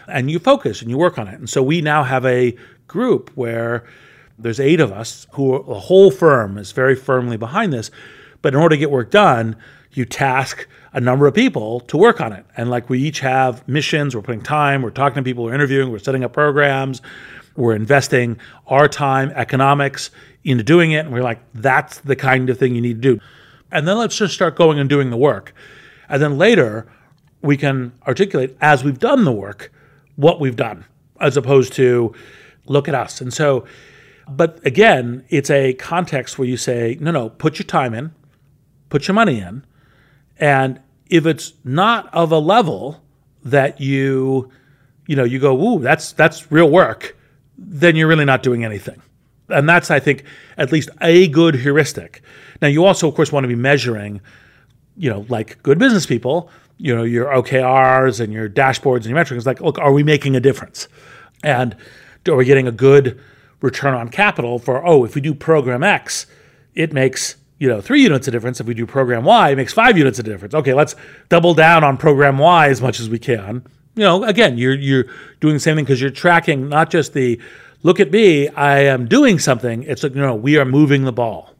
and 0.08 0.30
you 0.30 0.38
focus 0.38 0.80
and 0.80 0.90
you 0.90 0.96
work 0.96 1.18
on 1.18 1.28
it. 1.28 1.38
And 1.38 1.48
so 1.48 1.62
we 1.62 1.82
now 1.82 2.04
have 2.04 2.24
a 2.24 2.56
group 2.86 3.30
where 3.34 3.84
there's 4.38 4.60
eight 4.60 4.80
of 4.80 4.92
us 4.92 5.26
who 5.32 5.62
the 5.66 5.80
whole 5.80 6.10
firm 6.10 6.58
is 6.58 6.72
very 6.72 6.94
firmly 6.94 7.36
behind 7.36 7.72
this. 7.72 7.90
But 8.42 8.54
in 8.54 8.60
order 8.60 8.76
to 8.76 8.80
get 8.80 8.90
work 8.90 9.10
done, 9.10 9.56
you 9.92 10.04
task 10.04 10.68
a 10.92 11.00
number 11.00 11.26
of 11.26 11.34
people 11.34 11.80
to 11.80 11.96
work 11.96 12.20
on 12.20 12.32
it. 12.32 12.44
And 12.56 12.70
like 12.70 12.88
we 12.88 13.00
each 13.00 13.20
have 13.20 13.66
missions, 13.66 14.14
we're 14.14 14.22
putting 14.22 14.42
time, 14.42 14.82
we're 14.82 14.90
talking 14.90 15.16
to 15.16 15.22
people, 15.22 15.44
we're 15.44 15.54
interviewing, 15.54 15.90
we're 15.90 15.98
setting 15.98 16.24
up 16.24 16.32
programs, 16.32 17.02
we're 17.56 17.74
investing 17.74 18.38
our 18.66 18.88
time, 18.88 19.30
economics 19.34 20.10
into 20.44 20.62
doing 20.62 20.92
it. 20.92 21.06
And 21.06 21.12
we're 21.12 21.22
like, 21.22 21.40
that's 21.54 21.98
the 22.00 22.16
kind 22.16 22.50
of 22.50 22.58
thing 22.58 22.74
you 22.74 22.80
need 22.80 23.02
to 23.02 23.14
do. 23.14 23.20
And 23.70 23.86
then 23.86 23.98
let's 23.98 24.16
just 24.16 24.34
start 24.34 24.56
going 24.56 24.78
and 24.78 24.88
doing 24.88 25.10
the 25.10 25.16
work. 25.16 25.54
And 26.08 26.22
then 26.22 26.38
later, 26.38 26.86
we 27.42 27.56
can 27.56 27.92
articulate 28.06 28.56
as 28.60 28.84
we've 28.84 28.98
done 28.98 29.24
the 29.24 29.32
work 29.32 29.72
what 30.16 30.40
we've 30.40 30.56
done, 30.56 30.84
as 31.20 31.36
opposed 31.36 31.72
to 31.74 32.14
look 32.66 32.88
at 32.88 32.94
us. 32.94 33.20
And 33.20 33.32
so, 33.32 33.66
but 34.28 34.64
again, 34.66 35.24
it's 35.28 35.50
a 35.50 35.74
context 35.74 36.38
where 36.38 36.48
you 36.48 36.56
say, 36.56 36.96
no, 37.00 37.10
no, 37.10 37.28
put 37.28 37.58
your 37.58 37.66
time 37.66 37.94
in, 37.94 38.12
put 38.88 39.06
your 39.06 39.14
money 39.14 39.40
in, 39.40 39.64
and 40.38 40.80
if 41.08 41.26
it's 41.26 41.52
not 41.64 42.12
of 42.12 42.32
a 42.32 42.38
level 42.38 43.02
that 43.44 43.80
you, 43.80 44.50
you 45.06 45.14
know, 45.14 45.24
you 45.24 45.38
go, 45.38 45.56
ooh, 45.56 45.78
that's 45.80 46.12
that's 46.12 46.50
real 46.50 46.68
work, 46.68 47.15
then 47.56 47.96
you're 47.96 48.08
really 48.08 48.24
not 48.24 48.42
doing 48.42 48.64
anything. 48.64 49.00
And 49.48 49.68
that's, 49.68 49.90
I 49.90 50.00
think, 50.00 50.24
at 50.56 50.72
least 50.72 50.90
a 51.00 51.28
good 51.28 51.54
heuristic. 51.54 52.22
Now, 52.60 52.68
you 52.68 52.84
also, 52.84 53.08
of 53.08 53.14
course, 53.14 53.30
want 53.30 53.44
to 53.44 53.48
be 53.48 53.54
measuring, 53.54 54.20
you 54.96 55.08
know, 55.08 55.24
like 55.28 55.62
good 55.62 55.78
business 55.78 56.06
people, 56.06 56.50
you 56.78 56.94
know, 56.94 57.04
your 57.04 57.26
OKRs 57.26 58.20
and 58.20 58.32
your 58.32 58.48
dashboards 58.48 58.96
and 58.96 59.06
your 59.06 59.14
metrics. 59.14 59.46
Like, 59.46 59.60
look, 59.60 59.78
are 59.78 59.92
we 59.92 60.02
making 60.02 60.36
a 60.36 60.40
difference? 60.40 60.88
And 61.44 61.76
are 62.26 62.36
we 62.36 62.44
getting 62.44 62.66
a 62.66 62.72
good 62.72 63.20
return 63.60 63.94
on 63.94 64.08
capital 64.08 64.58
for, 64.58 64.84
oh, 64.84 65.04
if 65.04 65.14
we 65.14 65.20
do 65.20 65.34
program 65.34 65.82
X, 65.82 66.26
it 66.74 66.92
makes 66.92 67.36
you 67.58 67.68
know, 67.68 67.80
three 67.80 68.02
units 68.02 68.28
of 68.28 68.32
difference. 68.32 68.60
If 68.60 68.66
we 68.66 68.74
do 68.74 68.86
program 68.86 69.24
Y, 69.24 69.50
it 69.50 69.56
makes 69.56 69.72
five 69.72 69.96
units 69.96 70.18
of 70.18 70.24
difference. 70.24 70.54
Okay, 70.54 70.74
let's 70.74 70.94
double 71.28 71.54
down 71.54 71.84
on 71.84 71.96
program 71.96 72.38
Y 72.38 72.68
as 72.68 72.82
much 72.82 73.00
as 73.00 73.08
we 73.08 73.18
can. 73.18 73.64
You 73.96 74.02
know, 74.02 74.24
again, 74.24 74.58
you're 74.58 74.74
you're 74.74 75.06
doing 75.40 75.54
the 75.54 75.60
same 75.60 75.76
thing 75.76 75.84
because 75.84 76.00
you're 76.00 76.10
tracking 76.10 76.68
not 76.68 76.90
just 76.90 77.14
the 77.14 77.40
look 77.82 77.98
at 77.98 78.10
me, 78.10 78.48
I 78.50 78.80
am 78.80 79.06
doing 79.06 79.38
something. 79.38 79.82
It's 79.84 80.02
like, 80.02 80.14
you 80.14 80.20
know, 80.20 80.34
we 80.34 80.58
are 80.58 80.64
moving 80.64 81.04
the 81.04 81.12
ball. 81.12 81.54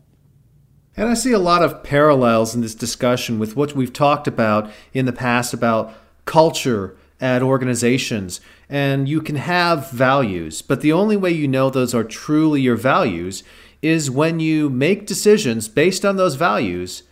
And 0.97 1.09
I 1.09 1.15
see 1.15 1.33
a 1.33 1.39
lot 1.39 1.63
of 1.63 1.83
parallels 1.83 2.55
in 2.55 2.63
this 2.63 2.75
discussion 2.75 3.39
with 3.39 3.57
what 3.57 3.75
we've 3.75 3.93
talked 3.93 4.27
about 4.27 4.71
in 4.95 5.07
the 5.07 5.13
past 5.13 5.53
about 5.53 5.95
culture 6.25 6.97
at 7.21 7.43
organizations. 7.43 8.41
And 8.69 9.09
you 9.09 9.21
can 9.21 9.37
have 9.37 9.91
values, 9.91 10.63
but 10.63 10.81
the 10.81 10.93
only 10.93 11.17
way 11.17 11.31
you 11.31 11.49
know 11.49 11.71
those 11.71 11.95
are 11.95 12.05
truly 12.05 12.61
your 12.61 12.77
values 12.77 13.43
is 13.83 14.11
when 14.11 14.41
you 14.41 14.69
make 14.71 15.07
decisions 15.07 15.69
based 15.69 16.05
on 16.05 16.17
those 16.17 16.35
values 16.35 17.03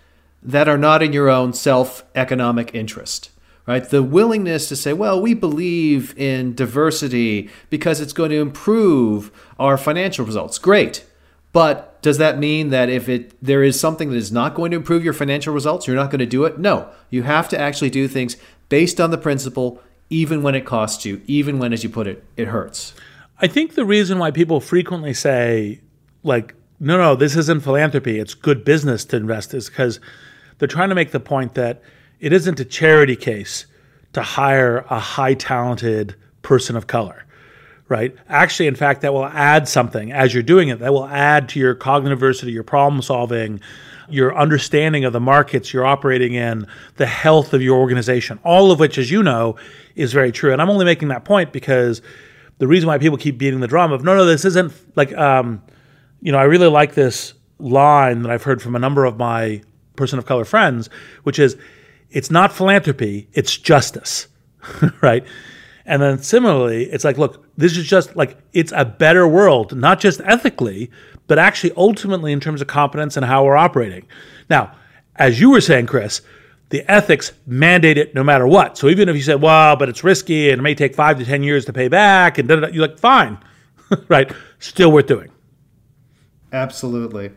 that 0.42 0.68
are 0.68 0.78
not 0.78 1.02
in 1.02 1.12
your 1.12 1.28
own 1.28 1.52
self 1.52 2.04
economic 2.14 2.74
interest. 2.74 3.30
Right? 3.66 3.88
The 3.88 4.03
willingness 4.03 4.68
to 4.68 4.77
say, 4.77 4.92
well, 4.92 5.20
we 5.20 5.33
believe 5.33 6.16
in 6.18 6.55
diversity 6.55 7.48
because 7.70 8.00
it's 8.00 8.12
going 8.12 8.31
to 8.31 8.40
improve 8.40 9.31
our 9.59 9.79
financial 9.79 10.27
results. 10.27 10.59
Great. 10.59 11.07
But 11.55 12.03
does 12.03 12.18
that 12.18 12.38
mean 12.38 12.70
that 12.70 12.90
if 12.90 13.09
it 13.09 13.33
there 13.40 13.62
is 13.62 13.81
something 13.81 14.11
that 14.11 14.16
is 14.16 14.33
not 14.33 14.55
going 14.55 14.72
to 14.72 14.77
improve 14.77 15.05
your 15.05 15.12
financial 15.14 15.55
results, 15.55 15.87
you're 15.87 15.96
not 15.96 16.11
going 16.11 16.18
to 16.18 16.27
do 16.27 16.44
it? 16.44 16.59
No. 16.59 16.90
You 17.11 17.22
have 17.22 17.48
to 17.50 17.59
actually 17.59 17.90
do 17.90 18.09
things 18.09 18.37
based 18.68 19.00
on 19.00 19.11
the 19.11 19.16
principle 19.16 19.81
even 20.11 20.42
when 20.42 20.55
it 20.55 20.66
costs 20.66 21.05
you, 21.07 21.22
even 21.27 21.59
when 21.59 21.72
as 21.72 21.83
you 21.83 21.88
put 21.88 22.07
it, 22.07 22.24
it 22.37 22.48
hurts. 22.48 22.92
I 23.40 23.46
think 23.46 23.74
the 23.74 23.85
reason 23.85 24.18
why 24.18 24.31
people 24.31 24.61
frequently 24.61 25.14
say 25.14 25.81
like 26.22 26.55
no, 26.81 26.98
no, 26.98 27.14
this 27.14 27.37
isn't 27.37 27.62
philanthropy. 27.62 28.18
It's 28.18 28.35
good 28.35 28.64
business 28.64 29.05
to 29.07 29.16
invest 29.16 29.55
is 29.55 29.68
because 29.68 30.00
they're 30.59 30.68
trying 30.68 30.88
to 30.88 30.94
make 30.94 31.12
the 31.12 31.20
point 31.20 31.55
that 31.55 31.83
it 32.20 32.33
isn't 32.33 32.61
a 32.61 32.64
charity 32.64 33.16
case 33.16 33.66
to 34.12 34.22
hire 34.22 34.85
a 34.90 34.98
high 34.98 35.35
talented 35.35 36.14
person 36.42 36.77
of 36.77 36.87
color, 36.87 37.24
right? 37.88 38.14
Actually, 38.29 38.68
in 38.68 38.74
fact, 38.74 39.00
that 39.03 39.12
will 39.12 39.27
add 39.27 39.68
something 39.68 40.12
as 40.12 40.33
you're 40.33 40.42
doing 40.42 40.68
it. 40.68 40.79
That 40.79 40.92
will 40.92 41.07
add 41.07 41.48
to 41.50 41.59
your 41.59 41.74
cognitive 41.74 42.18
diversity, 42.18 42.53
your 42.53 42.62
problem 42.62 43.03
solving, 43.03 43.61
your 44.09 44.37
understanding 44.37 45.05
of 45.05 45.12
the 45.12 45.20
markets 45.20 45.72
you're 45.72 45.85
operating 45.85 46.35
in, 46.35 46.66
the 46.96 47.07
health 47.07 47.53
of 47.55 47.62
your 47.62 47.79
organization, 47.79 48.38
all 48.44 48.70
of 48.70 48.79
which, 48.79 48.98
as 48.98 49.11
you 49.11 49.22
know, 49.22 49.57
is 49.96 50.12
very 50.12 50.31
true. 50.31 50.53
And 50.53 50.62
I'm 50.62 50.70
only 50.70 50.85
making 50.85 51.09
that 51.09 51.24
point 51.24 51.53
because 51.53 52.03
the 52.59 52.66
reason 52.66 52.87
why 52.87 52.98
people 52.98 53.18
keep 53.18 53.38
beating 53.38 53.61
the 53.61 53.66
drum 53.66 53.92
of 53.92 54.05
no, 54.05 54.16
no, 54.16 54.24
this 54.24 54.44
isn't 54.44 54.72
like, 54.96 55.12
um, 55.16 55.62
you 56.20 56.33
know, 56.33 56.38
I 56.38 56.44
really 56.44 56.68
like 56.68 56.94
this 56.94 57.35
line 57.59 58.22
that 58.22 58.31
I've 58.31 58.42
heard 58.42 58.62
from 58.62 58.77
a 58.77 58.79
number 58.79 59.05
of 59.05 59.16
my 59.16 59.62
person 59.96 60.18
of 60.18 60.27
color 60.27 60.44
friends, 60.44 60.90
which 61.22 61.38
is, 61.38 61.57
it's 62.14 62.31
not 62.31 62.53
philanthropy, 62.53 63.29
it's 63.33 63.59
justice, 63.59 64.29
right? 65.03 65.24
And 65.85 66.00
then 66.00 66.22
similarly, 66.22 66.85
it's 66.85 67.05
like, 67.05 67.18
look, 67.18 67.44
this 67.59 67.77
is 67.77 67.87
just 67.87 68.16
like 68.16 68.38
it's 68.55 68.72
a 68.74 68.85
better 68.85 69.29
world, 69.29 69.77
not 69.77 70.00
just 70.00 70.20
ethically, 70.24 70.90
but 71.27 71.38
actually 71.38 71.72
ultimately 71.77 72.33
in 72.33 72.40
terms 72.40 72.62
of 72.62 72.68
competence 72.68 73.16
and 73.16 73.27
how 73.27 73.44
we're 73.44 73.57
operating. 73.57 74.07
Now, 74.48 74.74
as 75.16 75.40
you 75.40 75.50
were 75.50 75.61
saying, 75.61 75.87
Chris, 75.87 76.22
the 76.70 76.88
ethics 76.90 77.33
mandate 77.46 77.98
it 77.98 78.14
no 78.14 78.24
matter 78.24 78.46
what. 78.46 78.79
So 78.79 78.88
even 78.88 79.09
if 79.09 79.16
you 79.16 79.22
said, 79.22 79.42
well, 79.42 79.77
but 79.77 79.88
it's 79.88 80.03
risky 80.03 80.50
and 80.50 80.61
it 80.61 80.62
may 80.62 80.74
take 80.74 80.94
five 80.94 81.18
to 81.18 81.24
10 81.24 81.42
years 81.42 81.64
to 81.66 81.72
pay 81.72 81.88
back, 81.88 82.38
and 82.38 82.48
you're 82.48 82.88
like, 82.88 82.98
fine, 82.98 83.38
right? 84.09 84.33
Still 84.61 84.92
worth 84.92 85.07
doing. 85.07 85.31
Absolutely. 86.53 87.33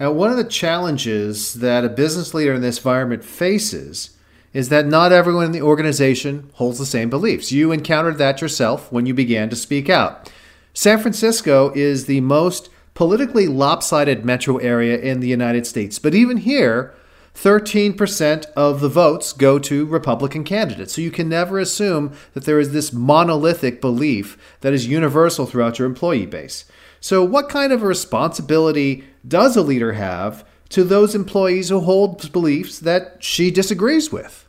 Now, 0.00 0.12
one 0.12 0.30
of 0.30 0.36
the 0.36 0.44
challenges 0.44 1.54
that 1.54 1.84
a 1.84 1.88
business 1.88 2.32
leader 2.32 2.54
in 2.54 2.62
this 2.62 2.78
environment 2.78 3.24
faces 3.24 4.10
is 4.52 4.68
that 4.68 4.86
not 4.86 5.12
everyone 5.12 5.46
in 5.46 5.52
the 5.52 5.62
organization 5.62 6.50
holds 6.54 6.78
the 6.78 6.86
same 6.86 7.10
beliefs. 7.10 7.52
You 7.52 7.72
encountered 7.72 8.18
that 8.18 8.40
yourself 8.40 8.90
when 8.92 9.06
you 9.06 9.14
began 9.14 9.50
to 9.50 9.56
speak 9.56 9.88
out. 9.88 10.30
San 10.72 10.98
Francisco 10.98 11.72
is 11.74 12.06
the 12.06 12.20
most 12.20 12.70
politically 12.94 13.46
lopsided 13.46 14.24
metro 14.24 14.56
area 14.58 14.98
in 14.98 15.20
the 15.20 15.28
United 15.28 15.66
States, 15.66 15.98
but 15.98 16.14
even 16.14 16.38
here, 16.38 16.94
13% 17.34 18.46
of 18.56 18.80
the 18.80 18.88
votes 18.88 19.32
go 19.32 19.58
to 19.60 19.86
Republican 19.86 20.42
candidates. 20.42 20.94
So 20.94 21.00
you 21.00 21.12
can 21.12 21.28
never 21.28 21.58
assume 21.58 22.12
that 22.34 22.44
there 22.44 22.58
is 22.58 22.72
this 22.72 22.92
monolithic 22.92 23.80
belief 23.80 24.36
that 24.60 24.72
is 24.72 24.88
universal 24.88 25.46
throughout 25.46 25.78
your 25.78 25.86
employee 25.86 26.26
base. 26.26 26.64
So, 27.00 27.22
what 27.22 27.48
kind 27.48 27.72
of 27.72 27.82
a 27.82 27.86
responsibility 27.86 29.04
does 29.26 29.56
a 29.56 29.62
leader 29.62 29.92
have 29.92 30.44
to 30.70 30.84
those 30.84 31.14
employees 31.14 31.68
who 31.68 31.80
hold 31.80 32.30
beliefs 32.32 32.80
that 32.80 33.16
she 33.22 33.50
disagrees 33.50 34.12
with? 34.12 34.46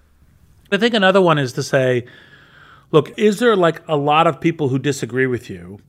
I 0.71 0.77
think 0.77 0.93
another 0.93 1.21
one 1.21 1.37
is 1.37 1.53
to 1.53 1.63
say, 1.63 2.05
look, 2.91 3.17
is 3.17 3.39
there 3.39 3.55
like 3.55 3.81
a 3.87 3.95
lot 3.95 4.27
of 4.27 4.39
people 4.39 4.69
who 4.69 4.77
disagree 4.77 5.27
with 5.27 5.49
you 5.49 5.79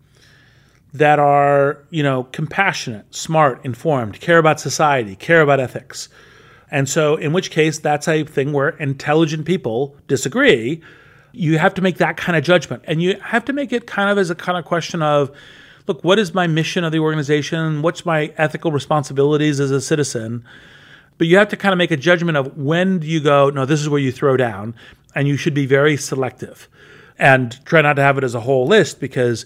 that 0.92 1.18
are, 1.18 1.78
you 1.90 2.02
know, 2.02 2.24
compassionate, 2.24 3.14
smart, 3.14 3.64
informed, 3.64 4.20
care 4.20 4.38
about 4.38 4.60
society, 4.60 5.16
care 5.16 5.40
about 5.40 5.60
ethics? 5.60 6.08
And 6.70 6.88
so, 6.88 7.16
in 7.16 7.32
which 7.32 7.50
case, 7.50 7.78
that's 7.78 8.06
a 8.06 8.24
thing 8.24 8.52
where 8.52 8.70
intelligent 8.70 9.44
people 9.44 9.96
disagree. 10.06 10.80
You 11.32 11.58
have 11.58 11.74
to 11.74 11.82
make 11.82 11.98
that 11.98 12.16
kind 12.16 12.36
of 12.36 12.44
judgment. 12.44 12.84
And 12.86 13.02
you 13.02 13.18
have 13.20 13.44
to 13.46 13.52
make 13.52 13.72
it 13.72 13.86
kind 13.86 14.08
of 14.08 14.18
as 14.18 14.30
a 14.30 14.34
kind 14.36 14.56
of 14.56 14.64
question 14.64 15.02
of, 15.02 15.30
look, 15.86 16.02
what 16.04 16.18
is 16.18 16.34
my 16.34 16.46
mission 16.46 16.84
of 16.84 16.92
the 16.92 16.98
organization? 16.98 17.82
What's 17.82 18.06
my 18.06 18.32
ethical 18.36 18.72
responsibilities 18.72 19.60
as 19.60 19.70
a 19.70 19.80
citizen? 19.80 20.44
But 21.18 21.26
you 21.26 21.36
have 21.36 21.48
to 21.48 21.56
kind 21.56 21.72
of 21.72 21.78
make 21.78 21.90
a 21.90 21.96
judgment 21.96 22.38
of 22.38 22.56
when 22.56 23.00
do 23.00 23.06
you 23.06 23.20
go, 23.20 23.50
no, 23.50 23.66
this 23.66 23.80
is 23.80 23.88
where 23.88 24.00
you 24.00 24.12
throw 24.12 24.36
down. 24.36 24.74
And 25.14 25.26
you 25.28 25.36
should 25.36 25.54
be 25.54 25.66
very 25.66 25.96
selective 25.96 26.68
and 27.18 27.62
try 27.66 27.82
not 27.82 27.94
to 27.94 28.02
have 28.02 28.16
it 28.16 28.24
as 28.24 28.34
a 28.34 28.40
whole 28.40 28.66
list 28.66 29.00
because 29.00 29.44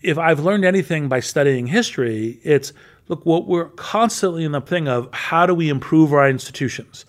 if 0.00 0.18
I've 0.18 0.40
learned 0.40 0.64
anything 0.64 1.08
by 1.08 1.20
studying 1.20 1.66
history, 1.66 2.40
it's 2.42 2.72
look, 3.08 3.26
what 3.26 3.46
we're 3.46 3.68
constantly 3.70 4.44
in 4.44 4.52
the 4.52 4.60
thing 4.60 4.88
of 4.88 5.12
how 5.12 5.46
do 5.46 5.54
we 5.54 5.68
improve 5.68 6.12
our 6.12 6.28
institutions? 6.28 7.04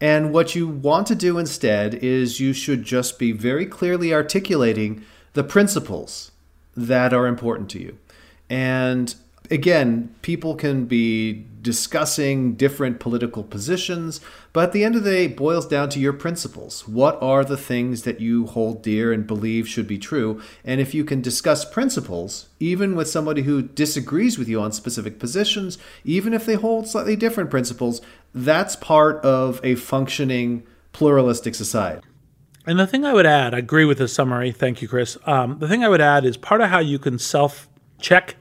And 0.00 0.32
what 0.32 0.54
you 0.54 0.68
want 0.68 1.06
to 1.06 1.14
do 1.14 1.38
instead 1.38 1.94
is 1.94 2.40
you 2.40 2.52
should 2.52 2.82
just 2.82 3.18
be 3.18 3.32
very 3.32 3.64
clearly 3.64 4.12
articulating 4.12 5.04
the 5.32 5.44
principles 5.44 6.32
that 6.76 7.12
are 7.12 7.26
important 7.26 7.70
to 7.70 7.80
you. 7.80 7.98
And 8.48 9.14
again, 9.50 10.14
people 10.22 10.54
can 10.54 10.86
be 10.86 11.46
discussing 11.62 12.54
different 12.54 13.00
political 13.00 13.42
positions, 13.42 14.20
but 14.52 14.64
at 14.64 14.72
the 14.72 14.84
end 14.84 14.94
of 14.94 15.02
the 15.02 15.10
day, 15.10 15.24
it 15.24 15.36
boils 15.36 15.66
down 15.66 15.88
to 15.90 15.98
your 15.98 16.12
principles. 16.12 16.86
What 16.86 17.20
are 17.20 17.44
the 17.44 17.56
things 17.56 18.02
that 18.02 18.20
you 18.20 18.46
hold 18.46 18.82
dear 18.82 19.12
and 19.12 19.26
believe 19.26 19.66
should 19.66 19.88
be 19.88 19.98
true? 19.98 20.40
And 20.64 20.80
if 20.80 20.94
you 20.94 21.04
can 21.04 21.20
discuss 21.20 21.68
principles, 21.68 22.48
even 22.60 22.94
with 22.94 23.08
somebody 23.08 23.42
who 23.42 23.62
disagrees 23.62 24.38
with 24.38 24.48
you 24.48 24.60
on 24.60 24.70
specific 24.70 25.18
positions, 25.18 25.76
even 26.04 26.32
if 26.32 26.46
they 26.46 26.54
hold 26.54 26.86
slightly 26.86 27.16
different 27.16 27.50
principles, 27.50 28.00
that's 28.32 28.76
part 28.76 29.16
of 29.24 29.60
a 29.64 29.74
functioning 29.74 30.62
pluralistic 30.92 31.54
society. 31.54 32.06
And 32.66 32.78
the 32.78 32.86
thing 32.86 33.04
I 33.04 33.12
would 33.12 33.26
add, 33.26 33.54
I 33.54 33.58
agree 33.58 33.84
with 33.84 33.98
the 33.98 34.08
summary. 34.08 34.50
Thank 34.50 34.82
you, 34.82 34.88
Chris. 34.88 35.16
Um, 35.24 35.58
the 35.60 35.68
thing 35.68 35.84
I 35.84 35.88
would 35.88 36.00
add 36.00 36.24
is 36.24 36.36
part 36.36 36.60
of 36.60 36.68
how 36.68 36.80
you 36.80 36.98
can 36.98 37.18
self 37.18 37.68
check 38.00 38.36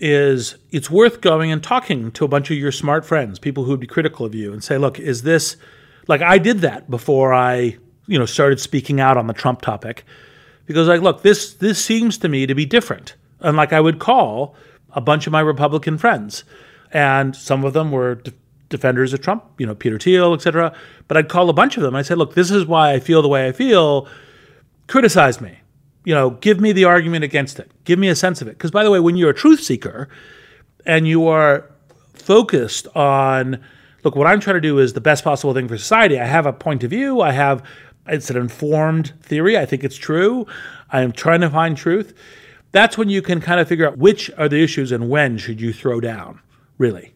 is 0.00 0.56
it's 0.70 0.90
worth 0.90 1.20
going 1.20 1.52
and 1.52 1.62
talking 1.62 2.10
to 2.12 2.24
a 2.24 2.28
bunch 2.28 2.50
of 2.50 2.56
your 2.56 2.72
smart 2.72 3.04
friends, 3.04 3.38
people 3.38 3.64
who 3.64 3.70
would 3.70 3.80
be 3.80 3.86
critical 3.86 4.26
of 4.26 4.34
you, 4.34 4.52
and 4.52 4.64
say, 4.64 4.78
look, 4.78 4.98
is 4.98 5.22
this 5.22 5.56
like 6.08 6.22
I 6.22 6.38
did 6.38 6.60
that 6.60 6.90
before 6.90 7.32
I, 7.32 7.76
you 8.06 8.18
know, 8.18 8.26
started 8.26 8.58
speaking 8.60 9.00
out 9.00 9.16
on 9.16 9.26
the 9.26 9.32
Trump 9.32 9.60
topic. 9.60 10.04
Because 10.66 10.88
like, 10.88 11.02
look, 11.02 11.22
this 11.22 11.54
this 11.54 11.84
seems 11.84 12.18
to 12.18 12.28
me 12.28 12.46
to 12.46 12.54
be 12.54 12.64
different. 12.64 13.14
And 13.40 13.56
like 13.56 13.72
I 13.72 13.80
would 13.80 13.98
call 13.98 14.56
a 14.92 15.00
bunch 15.00 15.26
of 15.26 15.32
my 15.32 15.40
Republican 15.40 15.98
friends. 15.98 16.44
And 16.92 17.34
some 17.34 17.64
of 17.64 17.72
them 17.72 17.90
were 17.90 18.22
defenders 18.72 19.12
of 19.12 19.20
Trump, 19.20 19.44
you 19.58 19.66
know, 19.66 19.74
Peter 19.74 19.98
Thiel, 19.98 20.34
et 20.34 20.42
cetera. 20.42 20.74
But 21.06 21.16
I'd 21.16 21.28
call 21.28 21.48
a 21.48 21.52
bunch 21.52 21.76
of 21.76 21.84
them. 21.84 21.94
I 21.94 22.02
said, 22.02 22.18
look, 22.18 22.34
this 22.34 22.50
is 22.50 22.66
why 22.66 22.92
I 22.92 22.98
feel 22.98 23.22
the 23.22 23.28
way 23.28 23.46
I 23.46 23.52
feel. 23.52 24.08
Criticize 24.88 25.40
me 25.40 25.58
you 26.04 26.14
know, 26.14 26.30
give 26.30 26.60
me 26.60 26.72
the 26.72 26.84
argument 26.84 27.24
against 27.24 27.58
it. 27.58 27.70
Give 27.84 27.98
me 27.98 28.08
a 28.08 28.16
sense 28.16 28.42
of 28.42 28.48
it. 28.48 28.52
Because 28.52 28.70
by 28.70 28.84
the 28.84 28.90
way, 28.90 29.00
when 29.00 29.16
you're 29.16 29.30
a 29.30 29.34
truth 29.34 29.60
seeker 29.60 30.08
and 30.84 31.06
you 31.06 31.28
are 31.28 31.70
focused 32.14 32.88
on, 32.96 33.62
look, 34.04 34.16
what 34.16 34.26
I'm 34.26 34.40
trying 34.40 34.54
to 34.54 34.60
do 34.60 34.78
is 34.78 34.92
the 34.92 35.00
best 35.00 35.22
possible 35.24 35.54
thing 35.54 35.68
for 35.68 35.78
society. 35.78 36.18
I 36.18 36.26
have 36.26 36.46
a 36.46 36.52
point 36.52 36.82
of 36.84 36.90
view. 36.90 37.20
I 37.20 37.32
have 37.32 37.64
it's 38.08 38.30
an 38.30 38.36
informed 38.36 39.12
theory. 39.22 39.56
I 39.56 39.64
think 39.64 39.84
it's 39.84 39.96
true. 39.96 40.46
I 40.90 41.02
am 41.02 41.12
trying 41.12 41.40
to 41.42 41.50
find 41.50 41.76
truth. 41.76 42.14
That's 42.72 42.98
when 42.98 43.08
you 43.08 43.22
can 43.22 43.40
kind 43.40 43.60
of 43.60 43.68
figure 43.68 43.86
out 43.86 43.98
which 43.98 44.30
are 44.36 44.48
the 44.48 44.62
issues 44.62 44.90
and 44.90 45.08
when 45.08 45.38
should 45.38 45.60
you 45.60 45.72
throw 45.72 46.00
down, 46.00 46.40
really. 46.78 47.14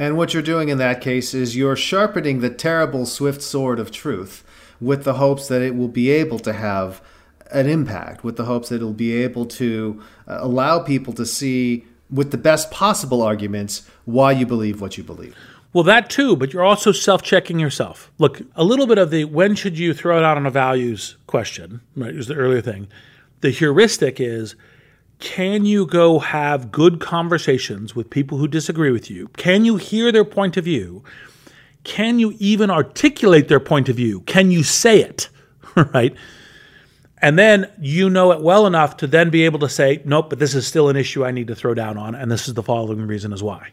And 0.00 0.16
what 0.16 0.32
you're 0.32 0.42
doing 0.42 0.70
in 0.70 0.78
that 0.78 1.02
case 1.02 1.34
is 1.34 1.58
you're 1.58 1.76
sharpening 1.76 2.40
the 2.40 2.48
terrible 2.48 3.04
swift 3.04 3.42
sword 3.42 3.78
of 3.78 3.90
truth 3.90 4.42
with 4.80 5.04
the 5.04 5.12
hopes 5.12 5.46
that 5.48 5.60
it 5.60 5.76
will 5.76 5.88
be 5.88 6.08
able 6.08 6.38
to 6.38 6.54
have 6.54 7.02
an 7.50 7.68
impact 7.68 8.24
with 8.24 8.38
the 8.38 8.46
hopes 8.46 8.70
that 8.70 8.76
it'll 8.76 8.94
be 8.94 9.12
able 9.12 9.44
to 9.44 10.02
uh, 10.26 10.38
allow 10.40 10.78
people 10.78 11.12
to 11.12 11.26
see 11.26 11.84
with 12.10 12.30
the 12.30 12.38
best 12.38 12.70
possible 12.70 13.20
arguments 13.20 13.86
why 14.06 14.32
you 14.32 14.46
believe 14.46 14.80
what 14.80 14.96
you 14.96 15.04
believe. 15.04 15.36
Well, 15.74 15.84
that 15.84 16.08
too, 16.08 16.34
but 16.34 16.54
you're 16.54 16.64
also 16.64 16.92
self 16.92 17.20
checking 17.20 17.58
yourself. 17.58 18.10
Look, 18.16 18.40
a 18.56 18.64
little 18.64 18.86
bit 18.86 18.96
of 18.96 19.10
the 19.10 19.26
when 19.26 19.54
should 19.54 19.78
you 19.78 19.92
throw 19.92 20.16
it 20.16 20.24
out 20.24 20.38
on 20.38 20.46
a 20.46 20.50
values 20.50 21.18
question, 21.26 21.82
right? 21.94 22.14
Was 22.14 22.26
the 22.26 22.36
earlier 22.36 22.62
thing. 22.62 22.88
The 23.42 23.50
heuristic 23.50 24.18
is 24.18 24.54
can 25.20 25.64
you 25.64 25.86
go 25.86 26.18
have 26.18 26.72
good 26.72 26.98
conversations 26.98 27.94
with 27.94 28.10
people 28.10 28.38
who 28.38 28.48
disagree 28.48 28.90
with 28.90 29.10
you? 29.10 29.28
Can 29.36 29.64
you 29.64 29.76
hear 29.76 30.10
their 30.10 30.24
point 30.24 30.56
of 30.56 30.64
view? 30.64 31.04
Can 31.84 32.18
you 32.18 32.34
even 32.38 32.70
articulate 32.70 33.48
their 33.48 33.60
point 33.60 33.88
of 33.88 33.96
view? 33.96 34.20
Can 34.22 34.50
you 34.50 34.62
say 34.62 35.00
it? 35.00 35.28
right? 35.94 36.14
And 37.22 37.38
then 37.38 37.70
you 37.78 38.08
know 38.08 38.32
it 38.32 38.40
well 38.40 38.66
enough 38.66 38.96
to 38.98 39.06
then 39.06 39.30
be 39.30 39.44
able 39.44 39.58
to 39.60 39.68
say, 39.68 40.00
nope, 40.04 40.30
but 40.30 40.38
this 40.38 40.54
is 40.54 40.66
still 40.66 40.88
an 40.88 40.96
issue 40.96 41.24
I 41.24 41.30
need 41.30 41.48
to 41.48 41.54
throw 41.54 41.74
down 41.74 41.98
on, 41.98 42.14
and 42.14 42.30
this 42.30 42.48
is 42.48 42.54
the 42.54 42.62
following 42.62 43.06
reason 43.06 43.32
is 43.32 43.42
why. 43.42 43.68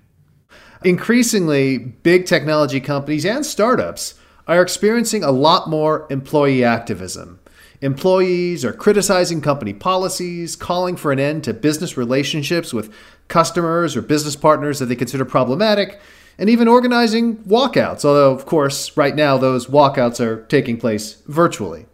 Increasingly, 0.84 1.78
big 1.78 2.26
technology 2.26 2.82
companies 2.82 3.26
and 3.26 3.46
startups 3.46 4.16
are 4.48 4.62
experiencing 4.62 5.24
a 5.24 5.32
lot 5.32 5.70
more 5.70 6.08
employee 6.10 6.64
activism. 6.64 7.40
Employees 7.82 8.66
are 8.66 8.74
criticizing 8.74 9.40
company 9.40 9.74
policies, 9.74 10.56
calling 10.56 10.96
for 10.96 11.12
an 11.12 11.20
end 11.20 11.44
to 11.44 11.54
business 11.54 11.96
relationships 11.96 12.74
with 12.74 12.94
customers 13.28 13.96
or 13.96 14.02
business 14.02 14.36
partners 14.36 14.80
that 14.80 14.88
they 14.88 14.96
consider 14.96 15.26
problematic, 15.26 16.00
and 16.40 16.50
even 16.50 16.68
organizing 16.68 17.38
walkouts, 17.38 18.04
although, 18.04 18.32
of 18.32 18.46
course, 18.46 18.98
right 18.98 19.16
now 19.16 19.38
those 19.38 19.68
walkouts 19.68 20.20
are 20.20 20.44
taking 20.46 20.78
place 20.78 21.22
virtually. 21.28 21.86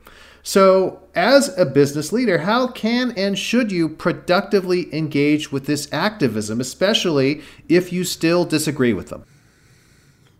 So, 0.41 1.02
as 1.15 1.58
a 1.58 1.65
business 1.65 2.12
leader, 2.12 2.39
how 2.39 2.67
can 2.67 3.12
and 3.15 3.38
should 3.38 3.72
you 3.72 3.88
productively 3.88 4.93
engage 4.93 5.52
with 5.52 5.65
this 5.65 5.91
activism, 5.93 6.60
especially 6.60 7.41
if 7.69 7.93
you 7.93 8.04
still 8.04 8.43
disagree 8.43 8.93
with 8.93 9.10
them? 9.10 9.24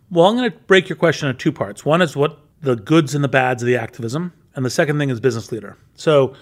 Well, 0.10 0.25
I'm 0.25 0.36
going 0.36 0.51
to 0.51 0.58
break 0.67 0.89
your 0.89 0.95
question 0.95 1.29
into 1.29 1.39
two 1.39 1.51
parts. 1.51 1.86
One 1.86 2.01
is 2.01 2.15
what 2.15 2.39
the 2.62 2.75
goods 2.75 3.15
and 3.15 3.23
the 3.23 3.29
bads 3.29 3.63
of 3.63 3.67
the 3.67 3.77
activism, 3.77 4.34
and 4.56 4.65
the 4.65 4.69
second 4.69 4.99
thing 4.99 5.10
is 5.10 5.19
business 5.19 5.51
leader. 5.51 5.77
So, 5.95 6.35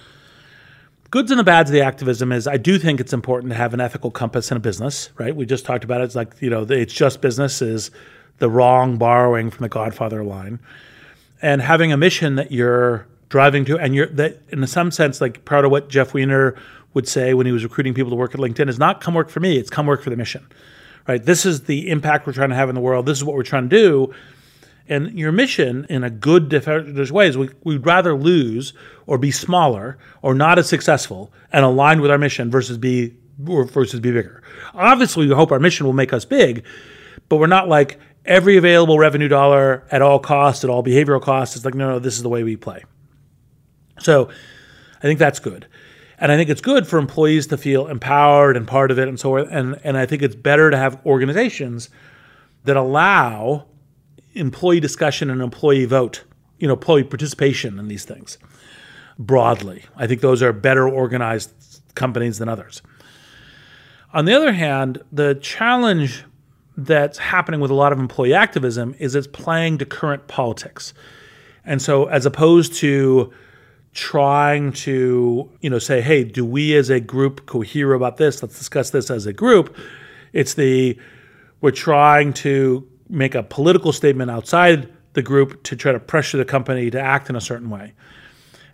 goods 1.12 1.32
and 1.32 1.39
the 1.39 1.43
bads 1.43 1.70
of 1.70 1.74
the 1.74 1.82
activism 1.82 2.32
is 2.32 2.47
I 2.47 2.57
do 2.57 2.80
think 2.80 2.99
it's 2.99 3.14
important 3.14 3.51
to 3.51 3.57
have 3.57 3.74
an 3.74 3.82
ethical 3.82 4.12
compass 4.12 4.51
in 4.51 4.57
a 4.57 4.59
business, 4.59 5.09
right? 5.18 5.36
We 5.36 5.45
just 5.45 5.66
talked 5.66 5.84
about 5.84 6.01
it. 6.01 6.05
It's 6.05 6.16
like, 6.16 6.41
you 6.41 6.49
know, 6.49 6.66
it's 6.70 6.93
just 6.93 7.22
business 7.22 7.62
is 7.62 7.91
the 8.39 8.49
wrong 8.49 8.97
borrowing 8.97 9.51
from 9.51 9.64
the 9.64 9.70
Godfather 9.70 10.24
line. 10.24 10.59
And 11.41 11.62
having 11.62 11.91
a 11.91 11.97
mission 11.97 12.36
that 12.36 12.51
you're 12.51 13.07
driving 13.30 13.66
to, 13.66 13.78
and 13.78 13.95
you're 13.95 14.07
that 14.07 14.41
in 14.49 14.66
some 14.68 14.91
sense, 14.91 15.22
like 15.22 15.45
part 15.45 15.66
of 15.66 15.72
what 15.72 15.89
Jeff 15.89 16.14
Weiner 16.14 16.55
would 16.93 17.07
say 17.07 17.34
when 17.34 17.45
he 17.45 17.51
was 17.51 17.64
recruiting 17.64 17.93
people 17.93 18.09
to 18.09 18.16
work 18.16 18.34
at 18.34 18.41
LinkedIn 18.41 18.68
is 18.68 18.78
not 18.78 19.01
come 19.01 19.14
work 19.14 19.30
for 19.30 19.39
me, 19.39 19.57
it's 19.57 19.70
come 19.70 19.86
work 19.86 20.03
for 20.03 20.09
the 20.09 20.18
mission. 20.18 20.45
Right? 21.07 21.24
This 21.24 21.45
is 21.45 21.64
the 21.64 21.89
impact 21.89 22.28
we're 22.28 22.34
trying 22.34 22.49
to 22.49 22.55
have 22.55 22.70
in 22.70 22.76
the 22.76 22.82
world. 22.82 23.05
This 23.05 23.18
is 23.18 23.24
what 23.24 23.36
we're 23.36 23.43
trying 23.43 23.70
to 23.70 23.76
do. 23.76 24.14
And 24.88 25.18
your 25.18 25.32
mission, 25.32 25.86
in 25.90 26.04
a 26.04 26.10
good 26.10 26.50
there's 26.50 27.12
ways, 27.12 27.38
we, 27.38 27.50
we'd 27.64 27.86
rather 27.86 28.16
lose 28.16 28.74
or 29.06 29.18
be 29.18 29.32
smaller 29.32 29.98
or 30.22 30.34
not 30.34 30.60
as 30.60 30.68
successful 30.68 31.32
and 31.52 31.64
aligned 31.64 32.02
with 32.02 32.12
our 32.12 32.18
mission 32.18 32.52
versus 32.52 32.78
be 32.78 33.16
versus 33.40 34.00
be 34.00 34.12
bigger. 34.12 34.44
Obviously, 34.74 35.28
we 35.28 35.34
hope 35.34 35.52
our 35.52 35.60
mission 35.60 35.86
will 35.86 35.94
make 35.94 36.14
us 36.14 36.26
big, 36.26 36.64
but 37.30 37.38
we're 37.38 37.48
not 37.48 37.68
like 37.68 38.00
every 38.26 38.58
available 38.58 39.00
revenue 39.00 39.28
dollar 39.28 39.84
at 39.92 40.02
all 40.02 40.20
costs, 40.20 40.64
at 40.64 40.70
all 40.70 40.84
behavioral 40.84 41.22
costs. 41.22 41.56
It's 41.56 41.66
like, 41.66 41.74
no, 41.74 41.90
no, 41.90 42.00
this 42.00 42.18
is 42.18 42.24
the 42.24 42.30
way 42.30 42.44
we 42.44 42.56
play. 42.56 42.84
So 44.00 44.30
I 44.98 45.02
think 45.02 45.20
that's 45.20 45.40
good. 45.40 45.68
And 46.18 46.32
I 46.32 46.38
think 46.38 46.50
it's 46.50 46.62
good 46.62 46.86
for 46.86 47.00
employees 47.00 47.48
to 47.48 47.58
feel 47.58 47.88
empowered 47.88 48.56
and 48.56 48.68
part 48.68 48.92
of 48.92 49.00
it 49.00 49.08
and 49.08 49.20
so 49.20 49.40
on. 49.40 49.48
And, 49.48 49.80
and 49.84 49.98
I 49.98 50.06
think 50.06 50.22
it's 50.22 50.36
better 50.36 50.70
to 50.70 50.78
have 50.78 51.04
organizations 51.06 51.90
that 52.66 52.78
allow 52.78 53.66
employee 54.34 54.80
discussion 54.80 55.30
and 55.30 55.42
employee 55.42 55.86
vote, 55.86 56.24
you 56.60 56.68
know, 56.68 56.74
employee 56.74 57.04
participation 57.04 57.80
in 57.80 57.88
these 57.88 58.06
things 58.06 58.38
broadly. 59.18 59.84
I 59.96 60.08
think 60.08 60.22
those 60.22 60.42
are 60.42 60.54
better 60.54 60.88
organized 60.88 61.52
companies 61.96 62.40
than 62.40 62.50
others. 62.50 62.82
On 64.14 64.26
the 64.26 64.34
other 64.34 64.52
hand, 64.52 65.02
the 65.12 65.36
challenge 65.36 66.26
that's 66.78 67.18
happening 67.18 67.60
with 67.60 67.72
a 67.72 67.76
lot 67.76 67.92
of 67.92 68.00
employee 68.00 68.34
activism 68.34 68.96
is 69.00 69.16
it's 69.16 69.28
playing 69.28 69.78
to 69.78 69.86
current 69.86 70.28
politics. 70.28 70.94
And 71.64 71.82
so 71.82 72.06
as 72.06 72.26
opposed 72.26 72.74
to 72.76 73.32
trying 73.94 74.72
to, 74.72 75.50
you 75.60 75.70
know, 75.70 75.80
say, 75.80 76.02
hey, 76.02 76.24
do 76.24 76.46
we 76.46 76.76
as 76.76 76.90
a 76.90 77.00
group 77.00 77.46
cohere 77.46 77.94
about 77.94 78.18
this? 78.18 78.42
Let's 78.42 78.58
discuss 78.58 78.90
this 78.90 79.12
as 79.12 79.26
a 79.26 79.34
group. 79.34 79.76
It's 80.34 80.54
the 80.54 80.98
we're 81.60 81.72
trying 81.72 82.34
to 82.34 82.88
make 83.12 83.36
a 83.36 83.43
political 83.43 83.91
statement 83.91 84.32
outside 84.32 84.91
the 85.14 85.22
group 85.22 85.62
to 85.64 85.76
try 85.76 85.91
to 85.91 85.99
pressure 85.99 86.38
the 86.38 86.45
company 86.45 86.89
to 86.89 86.99
act 86.99 87.30
in 87.30 87.36
a 87.36 87.41
certain 87.41 87.70
way. 87.70 87.93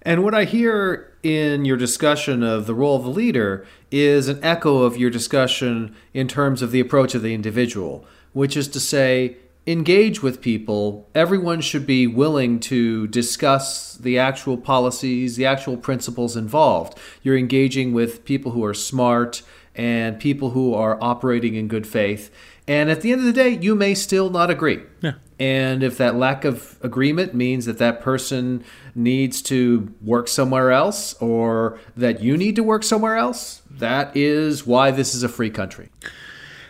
And 0.03 0.23
what 0.23 0.35
I 0.35 0.45
hear 0.45 1.11
in 1.23 1.65
your 1.65 1.75
discussion 1.75 2.43
of 2.43 2.67
the 2.67 2.75
role 2.75 2.95
of 2.95 3.03
the 3.03 3.09
leader 3.09 3.65
is 3.91 4.29
an 4.29 4.39
echo 4.43 4.83
of 4.83 4.95
your 4.95 5.09
discussion 5.09 5.95
in 6.13 6.27
terms 6.27 6.61
of 6.61 6.71
the 6.71 6.79
approach 6.79 7.15
of 7.15 7.23
the 7.23 7.33
individual, 7.33 8.05
which 8.31 8.55
is 8.55 8.67
to 8.69 8.79
say, 8.79 9.38
engage 9.65 10.23
with 10.23 10.39
people. 10.39 11.09
Everyone 11.13 11.59
should 11.59 11.85
be 11.85 12.07
willing 12.07 12.59
to 12.61 13.07
discuss 13.07 13.95
the 13.95 14.17
actual 14.17 14.57
policies, 14.57 15.35
the 15.35 15.45
actual 15.45 15.75
principles 15.75 16.38
involved. 16.38 16.97
You're 17.21 17.38
engaging 17.38 17.91
with 17.91 18.23
people 18.23 18.53
who 18.53 18.63
are 18.63 18.73
smart 18.73 19.41
and 19.75 20.19
people 20.19 20.51
who 20.51 20.73
are 20.73 20.97
operating 21.01 21.55
in 21.55 21.67
good 21.67 21.85
faith. 21.85 22.31
And 22.68 22.89
at 22.89 23.01
the 23.01 23.11
end 23.11 23.22
of 23.22 23.26
the 23.28 23.34
day, 23.34 23.49
you 23.49 23.76
may 23.76 23.95
still 23.95 24.30
not 24.30 24.49
agree. 24.49 24.82
Yeah. 25.01 25.13
And 25.39 25.84
if 25.84 25.97
that 25.97 26.15
lack 26.15 26.45
of 26.45 26.78
agreement 26.82 27.34
means 27.34 27.65
that 27.65 27.78
that 27.78 28.01
person 28.01 28.63
needs 28.95 29.41
to 29.43 29.93
work 30.01 30.28
somewhere 30.28 30.72
else 30.72 31.13
or 31.22 31.80
that 31.95 32.22
you 32.22 32.36
need 32.36 32.55
to 32.55 32.63
work 32.63 32.84
somewhere 32.84 33.15
else, 33.15 33.61
that 33.70 34.18
is 34.18 34.65
why 34.65 34.91
this 34.91 35.13
is 35.13 35.24
a 35.24 35.30
free 35.30 35.51
country. 35.51 35.89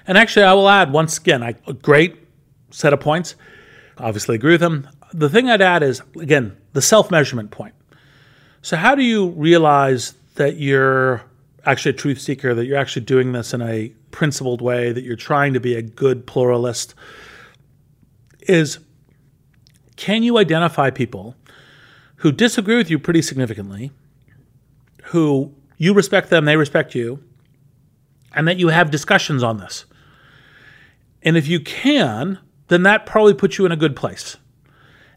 And 0.06 0.18
actually, 0.18 0.44
I 0.44 0.54
will 0.54 0.70
add 0.70 0.92
once 0.92 1.18
again, 1.18 1.42
I, 1.42 1.56
a 1.66 1.74
great 1.74 2.18
set 2.72 2.94
of 2.94 3.00
points. 3.00 3.36
Obviously, 3.98 4.36
agree 4.36 4.54
with 4.54 4.62
them. 4.62 4.88
The 5.14 5.30
thing 5.30 5.50
I'd 5.50 5.62
add 5.62 5.82
is, 5.82 6.02
again, 6.20 6.56
the 6.74 6.82
self 6.82 7.10
measurement 7.10 7.52
point. 7.52 7.74
So, 8.62 8.76
how 8.78 8.96
do 8.96 9.04
you 9.04 9.30
realize 9.30 10.14
that 10.36 10.58
you're 10.58 11.24
actually 11.68 11.92
a 11.92 11.94
truth 11.94 12.20
seeker, 12.20 12.56
that 12.56 12.66
you're 12.66 12.78
actually 12.78 13.06
doing 13.06 13.34
this 13.34 13.54
in 13.54 13.62
a 13.62 13.90
principled 14.10 14.62
way, 14.62 14.92
that 14.94 15.04
you're 15.04 15.18
trying 15.18 15.54
to 15.54 15.60
be 15.60 15.76
a 15.76 15.82
good 15.82 16.26
pluralist, 16.26 16.96
is 18.42 18.80
can 19.98 20.24
you 20.24 20.38
identify 20.38 20.90
people 20.90 21.36
who 22.18 22.32
disagree 22.32 22.78
with 22.78 22.90
you 22.90 22.98
pretty 22.98 23.22
significantly, 23.22 23.92
who 25.06 25.54
you 25.78 25.94
respect 25.94 26.30
them, 26.30 26.46
they 26.46 26.56
respect 26.56 26.96
you, 26.96 27.22
and 28.34 28.48
that 28.48 28.58
you 28.58 28.70
have 28.70 28.90
discussions 28.90 29.44
on 29.44 29.58
this? 29.58 29.86
And 31.22 31.36
if 31.36 31.48
you 31.48 31.60
can, 31.60 32.40
then 32.70 32.84
that 32.84 33.06
probably 33.06 33.34
puts 33.34 33.58
you 33.58 33.66
in 33.66 33.72
a 33.74 33.78
good 33.78 33.96
place. 33.96 34.38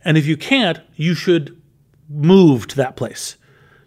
And 0.05 0.19
if 0.19 0.27
you 0.27 0.37
can't, 0.37 0.81
you 0.97 1.15
should 1.15 1.61
move 2.09 2.67
to 2.67 2.77
that 2.77 2.97
place 2.97 3.37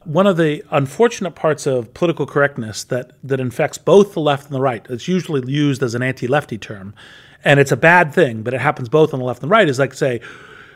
one 0.06 0.28
of 0.28 0.38
the 0.38 0.64
unfortunate 0.72 1.32
parts 1.32 1.66
of 1.66 1.94
political 1.94 2.26
correctness 2.26 2.84
that, 2.86 3.14
that 3.24 3.40
infects 3.40 3.78
both 3.78 4.14
the 4.14 4.20
left 4.20 4.46
and 4.46 4.56
the 4.56 4.62
right, 4.62 4.86
it's 4.90 5.08
usually 5.08 5.50
used 5.52 5.82
as 5.84 5.96
an 5.96 6.02
anti 6.02 6.28
lefty 6.28 6.58
term, 6.58 6.94
and 7.44 7.60
it's 7.60 7.72
a 7.72 7.78
bad 7.78 8.14
thing, 8.14 8.44
but 8.44 8.54
it 8.54 8.62
happens 8.62 8.90
both 8.90 9.14
on 9.14 9.20
the 9.20 9.26
left 9.26 9.42
and 9.42 9.50
the 9.50 9.54
right, 9.54 9.68
is 9.68 9.80
like 9.80 9.94
say, 9.94 10.22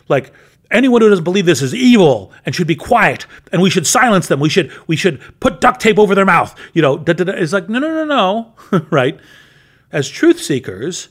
like, 0.07 0.33
anyone 0.71 1.01
who 1.01 1.09
doesn't 1.09 1.23
believe 1.23 1.45
this 1.45 1.61
is 1.61 1.73
evil 1.73 2.31
and 2.45 2.53
should 2.53 2.67
be 2.67 2.75
quiet 2.75 3.25
and 3.51 3.61
we 3.61 3.69
should 3.69 3.87
silence 3.87 4.27
them 4.27 4.39
we 4.39 4.49
should 4.49 4.71
we 4.87 4.95
should 4.95 5.21
put 5.39 5.61
duct 5.61 5.79
tape 5.79 5.97
over 5.97 6.13
their 6.13 6.25
mouth 6.25 6.53
you 6.73 6.81
know 6.81 6.97
da, 6.97 7.13
da, 7.13 7.23
da. 7.23 7.33
it's 7.33 7.53
like 7.53 7.69
no 7.69 7.79
no 7.79 8.03
no 8.03 8.53
no 8.71 8.85
right 8.89 9.19
as 9.91 10.09
truth 10.09 10.41
seekers 10.41 11.09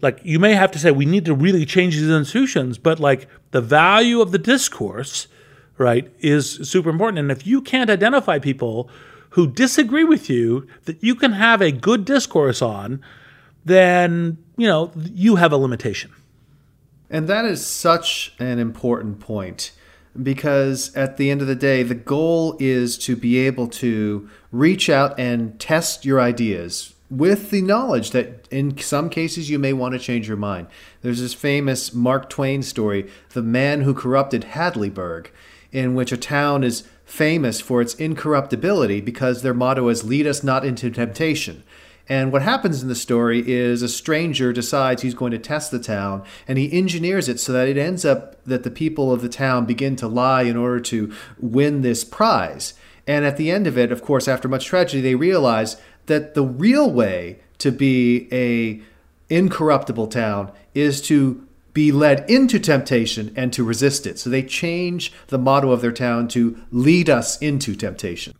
like 0.00 0.18
you 0.22 0.38
may 0.38 0.54
have 0.54 0.70
to 0.70 0.78
say 0.78 0.90
we 0.90 1.04
need 1.04 1.24
to 1.24 1.34
really 1.34 1.66
change 1.66 1.94
these 1.94 2.08
institutions 2.08 2.78
but 2.78 2.98
like 2.98 3.28
the 3.50 3.60
value 3.60 4.20
of 4.20 4.32
the 4.32 4.38
discourse 4.38 5.28
right, 5.78 6.12
is 6.20 6.68
super 6.68 6.90
important. 6.90 7.18
And 7.18 7.30
if 7.30 7.46
you 7.46 7.60
can't 7.60 7.90
identify 7.90 8.38
people 8.38 8.88
who 9.30 9.46
disagree 9.46 10.04
with 10.04 10.30
you 10.30 10.66
that 10.84 11.02
you 11.02 11.14
can 11.14 11.32
have 11.32 11.60
a 11.60 11.70
good 11.70 12.04
discourse 12.04 12.62
on, 12.62 13.02
then, 13.64 14.38
you 14.56 14.66
know, 14.66 14.92
you 14.96 15.36
have 15.36 15.52
a 15.52 15.56
limitation. 15.56 16.12
And 17.10 17.28
that 17.28 17.44
is 17.44 17.64
such 17.66 18.34
an 18.38 18.58
important 18.58 19.20
point 19.20 19.72
because 20.20 20.94
at 20.96 21.16
the 21.18 21.30
end 21.30 21.42
of 21.42 21.46
the 21.46 21.54
day, 21.54 21.82
the 21.82 21.94
goal 21.94 22.56
is 22.58 22.96
to 22.98 23.16
be 23.16 23.38
able 23.38 23.68
to 23.68 24.28
reach 24.50 24.88
out 24.88 25.18
and 25.18 25.58
test 25.60 26.04
your 26.04 26.20
ideas 26.20 26.94
with 27.10 27.50
the 27.50 27.62
knowledge 27.62 28.10
that 28.10 28.48
in 28.50 28.76
some 28.78 29.08
cases 29.08 29.48
you 29.48 29.58
may 29.58 29.72
want 29.72 29.92
to 29.92 29.98
change 29.98 30.26
your 30.26 30.36
mind. 30.36 30.66
There's 31.02 31.20
this 31.20 31.34
famous 31.34 31.94
Mark 31.94 32.28
Twain 32.28 32.62
story, 32.62 33.08
The 33.30 33.42
Man 33.42 33.82
Who 33.82 33.94
Corrupted 33.94 34.42
Hadleyburg 34.42 35.28
in 35.72 35.94
which 35.94 36.12
a 36.12 36.16
town 36.16 36.64
is 36.64 36.84
famous 37.04 37.60
for 37.60 37.80
its 37.80 37.94
incorruptibility 37.94 39.00
because 39.00 39.42
their 39.42 39.54
motto 39.54 39.88
is 39.88 40.04
lead 40.04 40.26
us 40.26 40.42
not 40.42 40.64
into 40.64 40.90
temptation. 40.90 41.62
And 42.08 42.32
what 42.32 42.42
happens 42.42 42.82
in 42.82 42.88
the 42.88 42.94
story 42.94 43.42
is 43.46 43.82
a 43.82 43.88
stranger 43.88 44.52
decides 44.52 45.02
he's 45.02 45.14
going 45.14 45.32
to 45.32 45.38
test 45.38 45.70
the 45.70 45.78
town 45.78 46.22
and 46.46 46.56
he 46.56 46.72
engineers 46.72 47.28
it 47.28 47.40
so 47.40 47.52
that 47.52 47.68
it 47.68 47.76
ends 47.76 48.04
up 48.04 48.42
that 48.44 48.62
the 48.62 48.70
people 48.70 49.12
of 49.12 49.22
the 49.22 49.28
town 49.28 49.66
begin 49.66 49.96
to 49.96 50.06
lie 50.06 50.42
in 50.42 50.56
order 50.56 50.80
to 50.80 51.12
win 51.38 51.82
this 51.82 52.04
prize. 52.04 52.74
And 53.06 53.24
at 53.24 53.36
the 53.36 53.50
end 53.50 53.66
of 53.66 53.76
it, 53.76 53.90
of 53.90 54.02
course, 54.02 54.28
after 54.28 54.48
much 54.48 54.66
tragedy, 54.66 55.00
they 55.00 55.14
realize 55.14 55.76
that 56.06 56.34
the 56.34 56.44
real 56.44 56.90
way 56.90 57.40
to 57.58 57.72
be 57.72 58.28
a 58.32 58.80
incorruptible 59.28 60.06
town 60.08 60.52
is 60.74 61.00
to 61.02 61.45
be 61.76 61.92
led 61.92 62.24
into 62.30 62.58
temptation 62.58 63.30
and 63.36 63.52
to 63.52 63.62
resist 63.62 64.06
it. 64.06 64.18
So 64.18 64.30
they 64.30 64.42
change 64.42 65.12
the 65.26 65.36
motto 65.36 65.72
of 65.72 65.82
their 65.82 65.92
town 65.92 66.26
to 66.28 66.58
lead 66.70 67.10
us 67.10 67.36
into 67.36 67.76
temptation. 67.76 68.34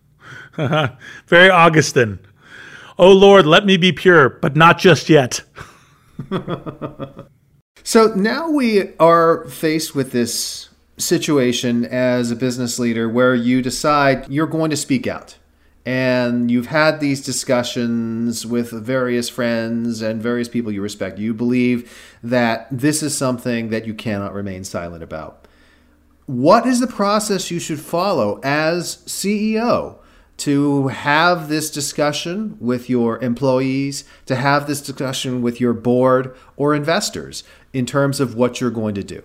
Very 0.56 1.50
Augustine. 1.50 2.18
Oh 2.98 3.12
Lord, 3.12 3.44
let 3.44 3.66
me 3.66 3.76
be 3.76 3.92
pure, 3.92 4.30
but 4.30 4.56
not 4.56 4.78
just 4.78 5.10
yet. 5.10 5.42
so 7.82 8.14
now 8.14 8.48
we 8.48 8.94
are 8.98 9.44
faced 9.50 9.94
with 9.94 10.12
this 10.12 10.70
situation 10.96 11.84
as 11.84 12.30
a 12.30 12.36
business 12.36 12.78
leader 12.78 13.06
where 13.06 13.34
you 13.34 13.60
decide 13.60 14.26
you're 14.30 14.46
going 14.46 14.70
to 14.70 14.78
speak 14.78 15.06
out 15.06 15.36
and 15.86 16.50
you've 16.50 16.66
had 16.66 16.98
these 16.98 17.24
discussions 17.24 18.44
with 18.44 18.72
various 18.72 19.28
friends 19.28 20.02
and 20.02 20.20
various 20.20 20.48
people 20.48 20.72
you 20.72 20.82
respect. 20.82 21.20
You 21.20 21.32
believe 21.32 22.18
that 22.24 22.66
this 22.72 23.04
is 23.04 23.16
something 23.16 23.68
that 23.68 23.86
you 23.86 23.94
cannot 23.94 24.34
remain 24.34 24.64
silent 24.64 25.04
about. 25.04 25.46
What 26.26 26.66
is 26.66 26.80
the 26.80 26.88
process 26.88 27.52
you 27.52 27.60
should 27.60 27.78
follow 27.78 28.40
as 28.42 28.96
CEO 29.06 29.98
to 30.38 30.88
have 30.88 31.48
this 31.48 31.70
discussion 31.70 32.58
with 32.60 32.90
your 32.90 33.22
employees, 33.22 34.02
to 34.26 34.34
have 34.34 34.66
this 34.66 34.80
discussion 34.80 35.40
with 35.40 35.60
your 35.60 35.72
board 35.72 36.36
or 36.56 36.74
investors 36.74 37.44
in 37.72 37.86
terms 37.86 38.18
of 38.18 38.34
what 38.34 38.60
you're 38.60 38.70
going 38.70 38.96
to 38.96 39.04
do? 39.04 39.22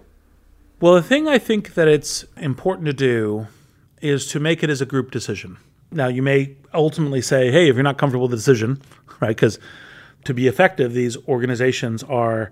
Well, 0.80 0.94
the 0.94 1.02
thing 1.02 1.28
I 1.28 1.40
think 1.40 1.74
that 1.74 1.88
it's 1.88 2.24
important 2.38 2.86
to 2.86 2.94
do 2.94 3.48
is 4.00 4.28
to 4.28 4.40
make 4.40 4.64
it 4.64 4.70
as 4.70 4.80
a 4.80 4.86
group 4.86 5.10
decision. 5.10 5.58
Now, 5.92 6.08
you 6.08 6.22
may 6.22 6.56
ultimately 6.74 7.22
say, 7.22 7.52
hey, 7.52 7.70
if 7.70 7.76
you're 7.76 7.84
not 7.84 7.98
comfortable 7.98 8.24
with 8.24 8.32
the 8.32 8.38
decision, 8.38 8.82
right? 9.20 9.30
Because 9.30 9.60
to 10.26 10.34
be 10.34 10.48
effective, 10.48 10.94
these 10.94 11.18
organizations 11.28 12.04
are 12.04 12.52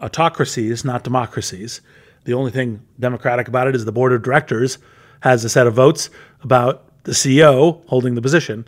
autocracies, 0.00 0.84
not 0.84 1.02
democracies. 1.02 1.80
The 2.24 2.34
only 2.34 2.50
thing 2.50 2.82
democratic 3.00 3.48
about 3.48 3.68
it 3.68 3.74
is 3.74 3.84
the 3.84 3.92
board 3.92 4.12
of 4.12 4.22
directors 4.22 4.78
has 5.20 5.44
a 5.44 5.48
set 5.48 5.66
of 5.66 5.74
votes 5.74 6.10
about 6.42 7.04
the 7.04 7.12
CEO 7.12 7.84
holding 7.88 8.14
the 8.14 8.22
position. 8.22 8.66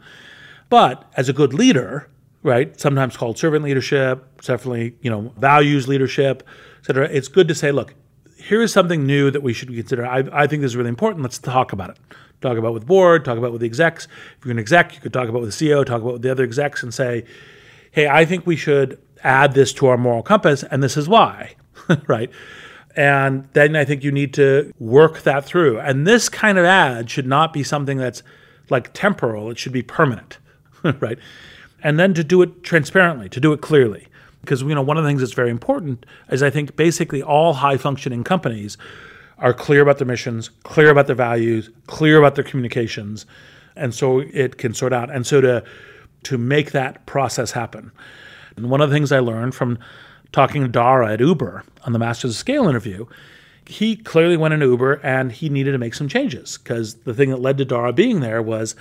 But 0.69 1.11
as 1.17 1.29
a 1.29 1.33
good 1.33 1.55
leader, 1.55 2.09
right, 2.43 2.79
sometimes 2.81 3.17
called 3.17 3.39
servant 3.39 3.65
leadership, 3.65 4.25
definitely, 4.43 4.97
you 5.03 5.11
know, 5.11 5.33
values 5.39 5.89
leadership, 5.89 6.43
et 6.81 6.87
cetera, 6.87 7.09
it's 7.09 7.29
good 7.29 7.49
to 7.49 7.55
say, 7.55 7.73
look, 7.73 7.95
here 8.37 8.63
is 8.63 8.73
something 8.73 9.07
new 9.07 9.31
that 9.31 9.43
we 9.43 9.53
should 9.53 9.69
consider. 9.69 10.07
I, 10.07 10.25
I 10.33 10.47
think 10.47 10.63
this 10.63 10.73
is 10.73 10.77
really 10.77 10.89
important. 10.89 11.23
Let's 11.23 11.39
talk 11.39 11.73
about 11.73 11.91
it. 11.91 11.99
Talk 12.41 12.57
about 12.57 12.73
with 12.73 12.87
board, 12.87 13.25
talk 13.25 13.37
about 13.37 13.53
with 13.53 13.61
the 13.61 13.67
execs. 13.67 14.07
If 14.39 14.45
you're 14.45 14.53
an 14.53 14.59
exec, 14.59 14.95
you 14.95 15.01
could 15.01 15.13
talk 15.13 15.29
about 15.29 15.43
with 15.43 15.57
the 15.57 15.69
CEO, 15.69 15.85
talk 15.85 16.03
about 16.03 16.15
with 16.15 16.23
the 16.23 16.31
other 16.31 16.45
execs 16.45 16.83
and 16.83 16.95
say, 16.95 17.25
hey, 17.91 18.07
I 18.07 18.25
think 18.25 18.47
we 18.47 18.55
should 18.57 19.01
add 19.25 19.55
this 19.55 19.73
to 19.75 19.87
our 19.87 19.97
moral 19.97 20.23
compass, 20.23 20.63
and 20.63 20.83
this 20.83 20.97
is 20.97 21.09
why, 21.09 21.57
right? 22.07 22.31
And 22.97 23.49
then 23.53 23.77
I 23.77 23.85
think 23.85 24.05
you 24.05 24.13
need 24.13 24.35
to 24.35 24.73
work 24.79 25.23
that 25.23 25.45
through. 25.45 25.79
And 25.81 26.07
this 26.07 26.29
kind 26.29 26.59
of 26.59 26.65
ad 26.65 27.11
should 27.11 27.27
not 27.27 27.53
be 27.53 27.63
something 27.63 27.99
that's 27.99 28.23
like 28.71 28.93
temporal, 28.93 29.51
it 29.51 29.59
should 29.59 29.73
be 29.73 29.83
permanent, 29.83 30.39
right? 31.01 31.19
And 31.83 31.99
then 31.99 32.15
to 32.15 32.25
do 32.25 32.43
it 32.43 32.63
transparently, 32.63 33.29
to 33.31 33.41
do 33.41 33.53
it 33.53 33.61
clearly. 33.61 34.09
Because 34.41 34.63
you 34.63 34.75
know, 34.75 34.83
one 34.83 34.97
of 34.97 35.05
the 35.05 35.09
things 35.09 35.21
that's 35.21 35.33
very 35.33 35.51
important 35.51 36.07
is 36.31 36.43
I 36.43 36.51
think 36.51 36.77
basically 36.77 37.23
all 37.23 37.55
high 37.55 37.77
functioning 37.77 38.25
companies 38.25 38.79
are 39.39 39.55
clear 39.55 39.83
about 39.83 39.99
their 39.99 40.07
missions, 40.07 40.51
clear 40.65 40.91
about 40.91 41.07
their 41.07 41.17
values, 41.17 41.71
clear 41.87 42.19
about 42.19 42.35
their 42.35 42.45
communications, 42.45 43.27
and 43.77 43.95
so 43.95 44.21
it 44.21 44.59
can 44.59 44.75
sort 44.75 44.93
out. 44.93 45.15
And 45.15 45.27
so 45.27 45.41
to 45.41 45.65
to 46.25 46.37
make 46.37 46.73
that 46.73 47.07
process 47.07 47.53
happen. 47.53 47.93
And 48.57 48.71
one 48.71 48.81
of 48.81 48.91
the 48.91 48.97
things 48.97 49.13
I 49.13 49.21
learned 49.21 49.55
from 49.55 49.79
talking 50.33 50.63
to 50.63 50.69
Dara 50.69 51.13
at 51.13 51.21
Uber 51.21 51.63
on 51.85 51.93
the 51.93 51.99
Masters 51.99 52.33
of 52.33 52.37
Scale 52.37 52.69
interview, 52.69 53.07
he 53.67 53.97
clearly 53.97 54.37
went 54.37 54.55
into 54.55 54.67
Uber 54.67 54.95
and 55.05 55.31
he 55.31 55.49
needed 55.49 55.73
to 55.73 55.79
make 55.79 55.95
some 55.95 56.09
changes 56.09 56.59
because 56.59 56.95
the 56.95 57.15
thing 57.15 57.31
that 57.31 57.41
led 57.41 57.59
to 57.59 57.65
Dara 57.65 57.93
being 57.93 58.21
there 58.21 58.43
was 58.43 58.75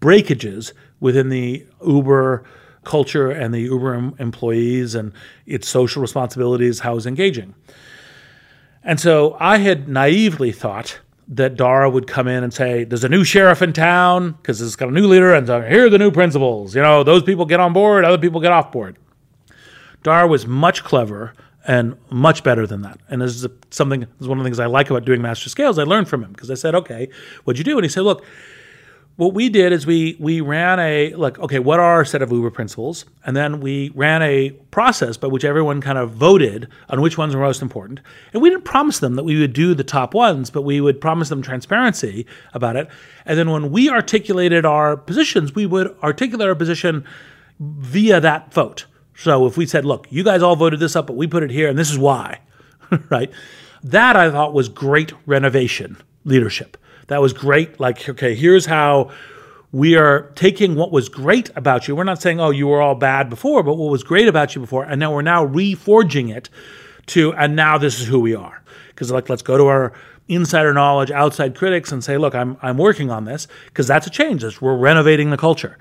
breakages 0.00 0.74
within 1.00 1.30
the 1.30 1.64
Uber 1.86 2.44
culture 2.84 3.30
and 3.30 3.54
the 3.54 3.60
Uber 3.60 4.12
employees 4.18 4.94
and 4.94 5.12
its 5.46 5.68
social 5.68 6.02
responsibilities, 6.02 6.80
how 6.80 6.92
it 6.92 6.96
was 6.96 7.06
engaging. 7.06 7.54
And 8.84 9.00
so 9.00 9.36
I 9.40 9.58
had 9.58 9.88
naively 9.88 10.52
thought 10.52 11.00
that 11.26 11.56
Dara 11.56 11.88
would 11.88 12.06
come 12.06 12.28
in 12.28 12.44
and 12.44 12.52
say, 12.52 12.84
"There's 12.84 13.04
a 13.04 13.08
new 13.08 13.24
sheriff 13.24 13.62
in 13.62 13.72
town 13.72 14.32
because 14.32 14.60
it's 14.60 14.76
got 14.76 14.90
a 14.90 14.92
new 14.92 15.06
leader, 15.06 15.32
and 15.32 15.48
here 15.48 15.86
are 15.86 15.90
the 15.90 15.98
new 15.98 16.10
principles. 16.10 16.76
You 16.76 16.82
know, 16.82 17.02
those 17.02 17.22
people 17.22 17.46
get 17.46 17.60
on 17.60 17.72
board, 17.72 18.04
other 18.04 18.18
people 18.18 18.40
get 18.40 18.52
off 18.52 18.70
board." 18.70 18.96
Dara 20.02 20.26
was 20.26 20.46
much 20.46 20.84
clever 20.84 21.32
and 21.66 21.96
much 22.10 22.44
better 22.44 22.66
than 22.66 22.82
that. 22.82 22.98
And 23.08 23.22
this 23.22 23.42
is 23.42 23.48
something. 23.70 24.00
This 24.00 24.08
is 24.20 24.28
one 24.28 24.36
of 24.36 24.44
the 24.44 24.48
things 24.48 24.60
I 24.60 24.66
like 24.66 24.90
about 24.90 25.06
doing 25.06 25.22
master 25.22 25.48
scales. 25.48 25.78
I 25.78 25.84
learned 25.84 26.08
from 26.08 26.22
him 26.22 26.32
because 26.32 26.50
I 26.50 26.54
said, 26.54 26.74
"Okay, 26.74 27.08
what'd 27.44 27.58
you 27.58 27.64
do?" 27.64 27.78
And 27.78 27.84
he 27.84 27.88
said, 27.88 28.02
"Look." 28.02 28.22
What 29.16 29.32
we 29.32 29.48
did 29.48 29.72
is 29.72 29.86
we 29.86 30.16
we 30.18 30.40
ran 30.40 30.80
a 30.80 31.14
like 31.14 31.38
okay 31.38 31.60
what 31.60 31.78
are 31.78 31.94
our 31.94 32.04
set 32.04 32.20
of 32.20 32.32
uber 32.32 32.50
principles? 32.50 33.04
And 33.24 33.36
then 33.36 33.60
we 33.60 33.90
ran 33.94 34.22
a 34.22 34.50
process 34.70 35.16
by 35.16 35.28
which 35.28 35.44
everyone 35.44 35.80
kind 35.80 35.98
of 35.98 36.10
voted 36.10 36.68
on 36.88 37.00
which 37.00 37.16
ones 37.16 37.34
were 37.34 37.42
most 37.42 37.62
important. 37.62 38.00
And 38.32 38.42
we 38.42 38.50
didn't 38.50 38.64
promise 38.64 38.98
them 38.98 39.14
that 39.14 39.22
we 39.22 39.38
would 39.38 39.52
do 39.52 39.74
the 39.74 39.84
top 39.84 40.14
ones 40.14 40.50
but 40.50 40.62
we 40.62 40.80
would 40.80 41.00
promise 41.00 41.28
them 41.28 41.42
transparency 41.42 42.26
about 42.54 42.76
it. 42.76 42.88
And 43.24 43.38
then 43.38 43.50
when 43.50 43.70
we 43.70 43.88
articulated 43.88 44.66
our 44.66 44.96
positions 44.96 45.54
we 45.54 45.66
would 45.66 45.96
articulate 46.02 46.48
our 46.48 46.56
position 46.56 47.04
via 47.60 48.20
that 48.20 48.52
vote. 48.52 48.86
So 49.14 49.46
if 49.46 49.56
we 49.56 49.66
said 49.66 49.84
look 49.84 50.08
you 50.10 50.24
guys 50.24 50.42
all 50.42 50.56
voted 50.56 50.80
this 50.80 50.96
up 50.96 51.06
but 51.06 51.16
we 51.16 51.28
put 51.28 51.44
it 51.44 51.50
here 51.50 51.68
and 51.68 51.78
this 51.78 51.90
is 51.90 51.98
why 51.98 52.40
right? 53.10 53.30
That 53.84 54.16
i 54.16 54.30
thought 54.30 54.54
was 54.54 54.68
great 54.68 55.12
renovation 55.26 55.98
leadership 56.24 56.78
that 57.08 57.20
was 57.20 57.32
great. 57.32 57.80
Like, 57.80 58.08
okay, 58.08 58.34
here's 58.34 58.66
how 58.66 59.10
we 59.72 59.96
are 59.96 60.30
taking 60.36 60.76
what 60.76 60.92
was 60.92 61.08
great 61.08 61.50
about 61.56 61.88
you. 61.88 61.96
We're 61.96 62.04
not 62.04 62.22
saying, 62.22 62.40
oh, 62.40 62.50
you 62.50 62.68
were 62.68 62.80
all 62.80 62.94
bad 62.94 63.28
before, 63.28 63.62
but 63.62 63.74
what 63.74 63.90
was 63.90 64.04
great 64.04 64.28
about 64.28 64.54
you 64.54 64.60
before, 64.60 64.84
and 64.84 65.00
now 65.00 65.12
we're 65.12 65.22
now 65.22 65.46
reforging 65.46 66.34
it 66.34 66.48
to, 67.06 67.32
and 67.34 67.56
now 67.56 67.76
this 67.76 68.00
is 68.00 68.06
who 68.06 68.20
we 68.20 68.34
are. 68.34 68.62
Because 68.88 69.10
like, 69.10 69.28
let's 69.28 69.42
go 69.42 69.58
to 69.58 69.66
our 69.66 69.92
insider 70.28 70.72
knowledge, 70.72 71.10
outside 71.10 71.56
critics, 71.56 71.92
and 71.92 72.02
say, 72.02 72.16
look, 72.16 72.34
I'm 72.34 72.56
I'm 72.62 72.78
working 72.78 73.10
on 73.10 73.24
this 73.24 73.48
because 73.66 73.86
that's 73.86 74.06
a 74.06 74.10
change. 74.10 74.42
That's, 74.42 74.60
we're 74.60 74.76
renovating 74.76 75.30
the 75.30 75.36
culture. 75.36 75.76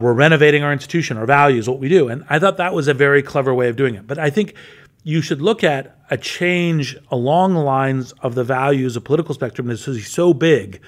We're 0.00 0.14
renovating 0.14 0.62
our 0.62 0.72
institution, 0.72 1.18
our 1.18 1.26
values, 1.26 1.68
what 1.68 1.78
we 1.78 1.88
do. 1.88 2.08
And 2.08 2.24
I 2.28 2.38
thought 2.38 2.56
that 2.56 2.72
was 2.72 2.88
a 2.88 2.94
very 2.94 3.22
clever 3.22 3.54
way 3.54 3.68
of 3.68 3.76
doing 3.76 3.94
it. 3.94 4.06
But 4.06 4.18
I 4.18 4.30
think 4.30 4.54
you 5.02 5.22
should 5.22 5.40
look 5.40 5.64
at 5.64 5.96
a 6.10 6.16
change 6.16 6.96
along 7.10 7.54
the 7.54 7.60
lines 7.60 8.12
of 8.22 8.34
the 8.34 8.44
values 8.44 8.96
of 8.96 9.04
political 9.04 9.34
spectrum 9.34 9.68
that 9.68 9.86
is 9.88 10.06
so 10.06 10.34
big 10.34 10.80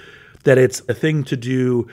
that 0.45 0.59
it's 0.59 0.81
a 0.89 0.95
thing 0.95 1.25
to 1.25 1.37
do 1.37 1.89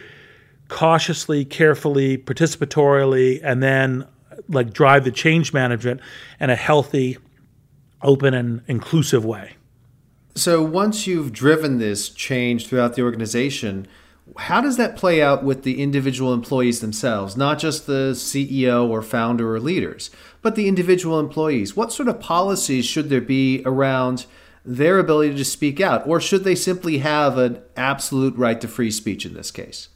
cautiously, 0.68 1.46
carefully, 1.46 2.18
participatorily, 2.18 3.40
and 3.44 3.62
then 3.64 4.08
like 4.48 4.74
drive 4.74 5.04
the 5.04 5.12
change 5.12 5.54
management 5.54 6.02
in 6.40 6.50
a 6.50 6.56
healthy, 6.56 7.18
open, 8.02 8.34
and 8.34 8.62
inclusive 8.68 9.26
way. 9.26 9.56
So 10.36 10.64
once 10.64 11.06
you've 11.06 11.34
driven 11.34 11.80
this 11.80 12.10
change 12.10 12.68
throughout 12.68 12.96
the 12.96 13.02
organization, 13.02 13.88
how 14.38 14.62
does 14.62 14.78
that 14.78 14.96
play 14.96 15.22
out 15.22 15.44
with 15.44 15.64
the 15.64 15.82
individual 15.82 16.34
employees 16.34 16.80
themselves, 16.80 17.36
not 17.36 17.60
just 17.60 17.88
the 17.88 18.12
CEO 18.14 18.88
or 18.88 19.02
founder 19.02 19.54
or 19.54 19.60
leaders, 19.60 20.10
but 20.42 20.56
the 20.56 20.68
individual 20.68 21.20
employees? 21.20 21.76
What 21.76 21.92
sort 21.92 22.10
of 22.10 22.20
policies 22.20 22.86
should 22.86 23.10
there 23.10 23.22
be 23.22 23.62
around 23.66 24.26
their 24.66 25.00
ability 25.00 25.36
to 25.36 25.46
speak 25.46 25.80
out, 25.82 26.06
or 26.08 26.20
should 26.20 26.44
they 26.44 26.56
simply 26.56 27.00
have 27.00 27.38
an 27.38 27.62
absolute 27.76 28.36
right 28.36 28.60
to 28.62 28.68
free 28.68 28.92
speech 28.92 29.26
in 29.26 29.34
this 29.34 29.52
case? 29.52 29.90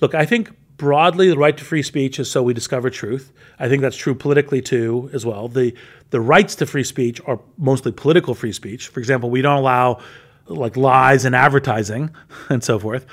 Look, 0.00 0.14
I 0.14 0.24
think 0.26 0.52
broadly 0.76 1.28
the 1.28 1.36
right 1.36 1.56
to 1.56 1.64
free 1.64 1.82
speech 1.82 2.18
is 2.18 2.30
so 2.30 2.42
we 2.42 2.54
discover 2.54 2.88
truth. 2.88 3.32
I 3.58 3.68
think 3.68 3.82
that's 3.82 3.96
true 3.96 4.14
politically 4.14 4.62
too 4.62 5.10
as 5.12 5.26
well. 5.26 5.48
The 5.48 5.74
the 6.10 6.20
rights 6.20 6.54
to 6.56 6.66
free 6.66 6.84
speech 6.84 7.20
are 7.26 7.40
mostly 7.58 7.92
political 7.92 8.34
free 8.34 8.52
speech. 8.52 8.88
For 8.88 9.00
example, 9.00 9.28
we 9.28 9.42
don't 9.42 9.58
allow 9.58 10.00
like 10.48 10.76
lies 10.76 11.24
and 11.24 11.34
advertising 11.34 12.10
and 12.48 12.62
so 12.62 12.78
forth. 12.78 13.06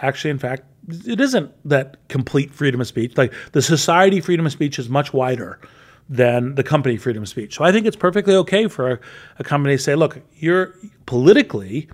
Actually, 0.00 0.30
in 0.30 0.38
fact, 0.38 0.64
it 0.88 1.20
isn't 1.20 1.52
that 1.68 1.96
complete 2.08 2.52
freedom 2.52 2.80
of 2.80 2.86
speech. 2.86 3.16
Like 3.16 3.32
the 3.52 3.62
society 3.62 4.20
freedom 4.20 4.46
of 4.46 4.52
speech 4.52 4.78
is 4.78 4.88
much 4.88 5.12
wider 5.12 5.60
than 6.08 6.56
the 6.56 6.64
company 6.64 6.96
freedom 6.96 7.22
of 7.22 7.28
speech. 7.28 7.54
So 7.54 7.64
I 7.64 7.72
think 7.72 7.86
it's 7.86 7.96
perfectly 7.96 8.34
okay 8.36 8.66
for 8.68 8.90
a, 8.90 8.98
a 9.38 9.44
company 9.44 9.76
to 9.76 9.82
say, 9.82 9.94
look, 9.94 10.20
you're 10.36 10.74
politically, 11.06 11.88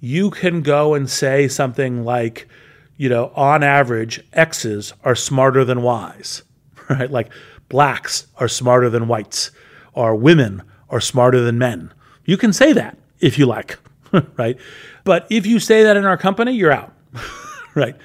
you 0.00 0.30
can 0.30 0.62
go 0.62 0.94
and 0.94 1.08
say 1.08 1.48
something 1.48 2.04
like, 2.04 2.48
you 2.96 3.08
know, 3.08 3.32
on 3.34 3.62
average, 3.62 4.22
X's 4.32 4.92
are 5.04 5.14
smarter 5.14 5.64
than 5.64 5.82
Y's, 5.82 6.42
right? 6.90 7.10
Like 7.10 7.30
blacks 7.68 8.26
are 8.36 8.48
smarter 8.48 8.90
than 8.90 9.08
whites, 9.08 9.50
or 9.94 10.14
women 10.14 10.62
are 10.90 11.00
smarter 11.00 11.40
than 11.40 11.58
men. 11.58 11.92
You 12.24 12.36
can 12.36 12.52
say 12.52 12.72
that 12.72 12.98
if 13.20 13.38
you 13.38 13.46
like. 13.46 13.78
right? 14.36 14.56
But 15.04 15.26
if 15.30 15.46
you 15.46 15.58
say 15.58 15.82
that 15.84 15.96
in 15.96 16.04
our 16.04 16.16
company, 16.16 16.52
you're 16.52 16.72
out, 16.72 16.92
right? 17.74 17.96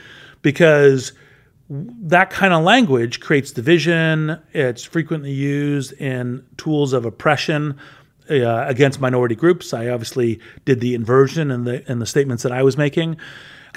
Because 0.41 1.13
that 1.69 2.29
kind 2.29 2.53
of 2.53 2.63
language 2.63 3.19
creates 3.19 3.51
division. 3.51 4.41
It's 4.53 4.83
frequently 4.83 5.31
used 5.31 5.93
in 5.93 6.45
tools 6.55 6.93
of 6.93 7.05
oppression 7.05 7.77
uh, 8.29 8.65
against 8.67 9.01
minority 9.01 9.35
groups. 9.35 9.73
I 9.73 9.89
obviously 9.89 10.39
did 10.65 10.79
the 10.79 10.93
inversion 10.95 11.51
in 11.51 11.63
the 11.65 11.89
in 11.89 11.99
the 11.99 12.05
statements 12.05 12.43
that 12.43 12.51
I 12.51 12.63
was 12.63 12.77
making 12.77 13.17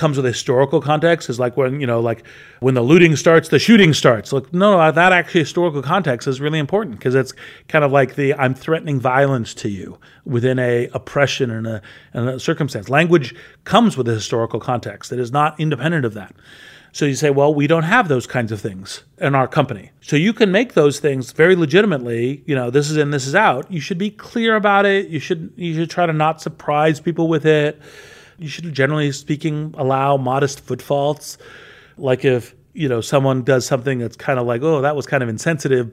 comes 0.01 0.17
with 0.17 0.25
historical 0.25 0.81
context 0.81 1.29
is 1.29 1.39
like 1.39 1.59
when 1.59 1.79
you 1.79 1.87
know 1.87 2.01
like 2.01 2.27
when 2.61 2.73
the 2.73 2.81
looting 2.81 3.17
starts 3.17 3.51
the 3.51 3.59
shooting 3.59 3.93
starts. 3.93 4.33
Like 4.33 4.51
no 4.51 4.91
that 4.91 5.13
actually 5.13 5.41
historical 5.41 5.83
context 5.83 6.27
is 6.27 6.41
really 6.41 6.59
important 6.59 6.97
because 6.97 7.15
it's 7.15 7.35
kind 7.69 7.85
of 7.85 7.93
like 7.93 8.15
the 8.15 8.33
i'm 8.35 8.55
threatening 8.55 8.99
violence 8.99 9.53
to 9.57 9.69
you 9.69 9.99
within 10.25 10.59
a 10.59 10.89
oppression 10.95 11.51
and 11.51 11.67
a, 11.67 11.83
and 12.15 12.31
a 12.31 12.41
circumstance. 12.41 12.89
Language 12.89 13.35
comes 13.65 13.99
with 13.99 14.09
a 14.09 14.15
historical 14.15 14.59
context 14.59 15.13
it 15.13 15.21
is 15.21 15.33
not 15.33 15.61
independent 15.61 16.07
of 16.07 16.15
that. 16.15 16.35
So 16.93 17.05
you 17.05 17.15
say 17.15 17.29
well 17.29 17.53
we 17.55 17.67
don't 17.67 17.83
have 17.83 18.09
those 18.09 18.27
kinds 18.27 18.53
of 18.53 18.59
things 18.59 19.05
in 19.19 19.35
our 19.35 19.47
company. 19.47 19.91
So 20.01 20.17
you 20.17 20.33
can 20.33 20.51
make 20.51 20.73
those 20.73 20.99
things 20.99 21.33
very 21.33 21.57
legitimately 21.57 22.43
you 22.47 22.55
know 22.55 22.71
this 22.71 22.89
is 22.89 22.97
in 22.97 23.11
this 23.11 23.27
is 23.27 23.35
out. 23.35 23.71
You 23.71 23.81
should 23.81 23.99
be 23.99 24.11
clear 24.11 24.57
about 24.57 24.87
it. 24.87 25.09
You 25.09 25.21
should 25.21 25.53
you 25.57 25.75
should 25.75 25.91
try 25.91 26.07
to 26.07 26.15
not 26.15 26.41
surprise 26.41 27.01
people 27.01 27.29
with 27.29 27.45
it 27.45 27.79
you 28.41 28.49
should 28.49 28.73
generally 28.73 29.13
speaking 29.13 29.75
allow 29.77 30.17
modest 30.17 30.61
foot 30.61 30.81
faults. 30.81 31.37
Like 31.99 32.25
if, 32.25 32.55
you 32.73 32.89
know, 32.89 33.01
someone 33.01 33.43
does 33.43 33.67
something 33.67 33.99
that's 33.99 34.17
kind 34.17 34.39
of 34.39 34.47
like, 34.47 34.63
oh, 34.63 34.81
that 34.81 34.97
was 34.97 35.07
kind 35.07 35.23
of 35.23 35.29
insensitive, 35.29 35.93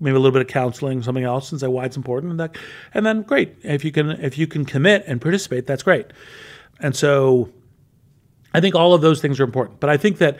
maybe 0.00 0.16
a 0.16 0.18
little 0.18 0.32
bit 0.32 0.42
of 0.42 0.48
counseling, 0.48 1.02
something 1.02 1.24
else, 1.24 1.52
and 1.52 1.60
say 1.60 1.68
why 1.68 1.84
it's 1.84 1.96
important, 1.96 2.32
and 2.32 2.40
that, 2.40 2.56
and 2.94 3.06
then 3.06 3.22
great. 3.22 3.56
If 3.62 3.84
you 3.84 3.92
can, 3.92 4.10
if 4.10 4.36
you 4.36 4.48
can 4.48 4.64
commit 4.64 5.04
and 5.06 5.20
participate, 5.20 5.66
that's 5.66 5.84
great. 5.84 6.12
And 6.80 6.96
so, 6.96 7.50
I 8.52 8.60
think 8.60 8.74
all 8.74 8.92
of 8.92 9.00
those 9.00 9.20
things 9.20 9.38
are 9.38 9.44
important. 9.44 9.78
But 9.78 9.90
I 9.90 9.96
think 9.96 10.18
that 10.18 10.38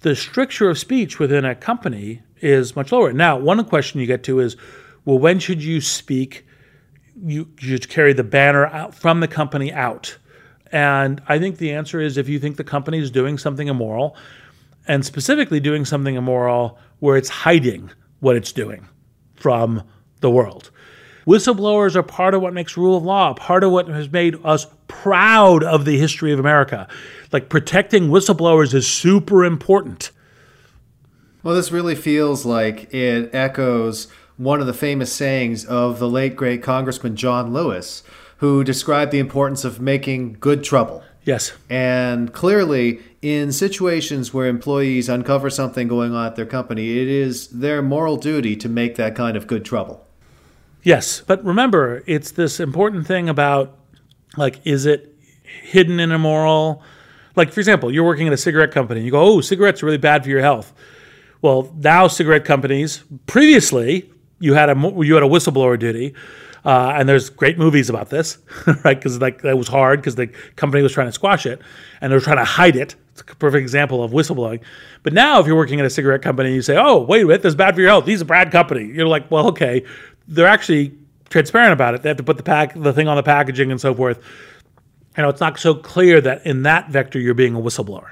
the 0.00 0.16
stricture 0.16 0.68
of 0.68 0.78
speech 0.78 1.18
within 1.18 1.44
a 1.44 1.54
company 1.54 2.22
is 2.40 2.74
much 2.74 2.90
lower. 2.90 3.12
Now, 3.12 3.38
one 3.38 3.64
question 3.64 4.00
you 4.00 4.06
get 4.06 4.24
to 4.24 4.40
is, 4.40 4.56
well, 5.04 5.18
when 5.18 5.38
should 5.38 5.62
you 5.62 5.80
speak? 5.80 6.46
You, 7.22 7.48
should 7.58 7.88
carry 7.88 8.12
the 8.12 8.24
banner 8.24 8.66
out 8.66 8.94
from 8.94 9.20
the 9.20 9.28
company 9.28 9.72
out. 9.72 10.16
And 10.72 11.20
I 11.28 11.38
think 11.38 11.58
the 11.58 11.72
answer 11.72 12.00
is 12.00 12.16
if 12.16 12.28
you 12.28 12.38
think 12.38 12.56
the 12.56 12.64
company 12.64 12.98
is 12.98 13.10
doing 13.10 13.38
something 13.38 13.68
immoral, 13.68 14.16
and 14.88 15.04
specifically 15.04 15.60
doing 15.60 15.84
something 15.84 16.14
immoral 16.14 16.78
where 17.00 17.16
it's 17.16 17.28
hiding 17.28 17.90
what 18.20 18.36
it's 18.36 18.52
doing 18.52 18.88
from 19.34 19.82
the 20.20 20.30
world, 20.30 20.70
Whistleblowers 21.26 21.96
are 21.96 22.02
part 22.02 22.34
of 22.34 22.42
what 22.42 22.54
makes 22.54 22.76
rule 22.76 22.96
of 22.96 23.04
law, 23.04 23.34
part 23.34 23.62
of 23.62 23.70
what 23.70 23.88
has 23.88 24.10
made 24.10 24.36
us 24.44 24.66
proud 24.88 25.62
of 25.62 25.84
the 25.84 25.98
history 25.98 26.32
of 26.32 26.40
America. 26.40 26.88
Like 27.30 27.48
protecting 27.48 28.08
whistleblowers 28.08 28.74
is 28.74 28.88
super 28.88 29.44
important. 29.44 30.10
Well, 31.42 31.54
this 31.54 31.70
really 31.70 31.94
feels 31.94 32.44
like 32.44 32.92
it 32.92 33.34
echoes 33.34 34.08
one 34.38 34.60
of 34.60 34.66
the 34.66 34.74
famous 34.74 35.12
sayings 35.12 35.64
of 35.64 35.98
the 35.98 36.08
late 36.08 36.36
great 36.36 36.62
Congressman 36.62 37.16
John 37.16 37.52
Lewis, 37.52 38.02
who 38.40 38.64
described 38.64 39.12
the 39.12 39.18
importance 39.18 39.64
of 39.64 39.80
making 39.80 40.36
good 40.40 40.64
trouble. 40.64 41.02
Yes. 41.24 41.52
And 41.68 42.32
clearly, 42.32 43.00
in 43.20 43.52
situations 43.52 44.32
where 44.32 44.46
employees 44.46 45.10
uncover 45.10 45.50
something 45.50 45.88
going 45.88 46.14
on 46.14 46.26
at 46.26 46.36
their 46.36 46.46
company, 46.46 47.02
it 47.02 47.08
is 47.08 47.48
their 47.48 47.82
moral 47.82 48.16
duty 48.16 48.56
to 48.56 48.68
make 48.68 48.96
that 48.96 49.14
kind 49.14 49.36
of 49.36 49.46
good 49.46 49.62
trouble. 49.64 50.06
Yes. 50.82 51.22
But 51.26 51.44
remember, 51.44 52.02
it's 52.06 52.30
this 52.30 52.60
important 52.60 53.06
thing 53.06 53.28
about 53.28 53.76
like, 54.38 54.58
is 54.64 54.86
it 54.86 55.14
hidden 55.42 56.00
and 56.00 56.10
immoral? 56.10 56.82
Like, 57.36 57.52
for 57.52 57.60
example, 57.60 57.92
you're 57.92 58.04
working 58.04 58.26
at 58.26 58.32
a 58.32 58.38
cigarette 58.38 58.72
company 58.72 59.00
and 59.00 59.04
you 59.04 59.12
go, 59.12 59.20
oh, 59.20 59.40
cigarettes 59.42 59.82
are 59.82 59.86
really 59.86 59.98
bad 59.98 60.24
for 60.24 60.30
your 60.30 60.40
health. 60.40 60.72
Well, 61.42 61.74
now 61.76 62.08
cigarette 62.08 62.46
companies, 62.46 63.04
previously, 63.26 64.10
you 64.38 64.54
had 64.54 64.70
a 64.70 64.74
you 65.04 65.14
had 65.14 65.22
a 65.22 65.28
whistleblower 65.28 65.78
duty, 65.78 66.14
uh, 66.64 66.92
and 66.96 67.08
there's 67.08 67.30
great 67.30 67.58
movies 67.58 67.88
about 67.88 68.10
this, 68.10 68.38
right? 68.84 68.96
Because 68.96 69.20
like 69.20 69.42
that 69.42 69.56
was 69.56 69.68
hard 69.68 70.00
because 70.00 70.14
the 70.14 70.28
company 70.56 70.82
was 70.82 70.92
trying 70.92 71.08
to 71.08 71.12
squash 71.12 71.46
it, 71.46 71.60
and 72.00 72.10
they 72.10 72.16
were 72.16 72.20
trying 72.20 72.38
to 72.38 72.44
hide 72.44 72.76
it. 72.76 72.94
It's 73.12 73.22
a 73.22 73.24
perfect 73.24 73.62
example 73.62 74.02
of 74.02 74.12
whistleblowing. 74.12 74.60
But 75.02 75.12
now, 75.12 75.40
if 75.40 75.46
you're 75.46 75.56
working 75.56 75.80
at 75.80 75.86
a 75.86 75.90
cigarette 75.90 76.22
company, 76.22 76.50
and 76.50 76.56
you 76.56 76.62
say, 76.62 76.76
"Oh, 76.76 76.98
wait 77.02 77.22
a 77.22 77.26
minute, 77.26 77.42
this 77.42 77.50
is 77.50 77.56
bad 77.56 77.74
for 77.74 77.80
your 77.80 77.90
health. 77.90 78.04
These 78.04 78.22
are 78.22 78.26
bad 78.26 78.50
company." 78.50 78.84
You're 78.84 79.08
like, 79.08 79.30
"Well, 79.30 79.48
okay." 79.48 79.84
They're 80.28 80.46
actually 80.46 80.92
transparent 81.28 81.72
about 81.72 81.94
it. 81.94 82.02
They 82.02 82.08
have 82.08 82.18
to 82.18 82.22
put 82.22 82.36
the 82.36 82.42
pack 82.42 82.74
the 82.74 82.92
thing 82.92 83.08
on 83.08 83.16
the 83.16 83.22
packaging 83.22 83.70
and 83.70 83.80
so 83.80 83.94
forth. 83.94 84.22
You 85.16 85.24
know, 85.24 85.28
it's 85.28 85.40
not 85.40 85.58
so 85.58 85.74
clear 85.74 86.20
that 86.20 86.46
in 86.46 86.62
that 86.62 86.90
vector 86.90 87.18
you're 87.18 87.34
being 87.34 87.54
a 87.54 87.60
whistleblower. 87.60 88.10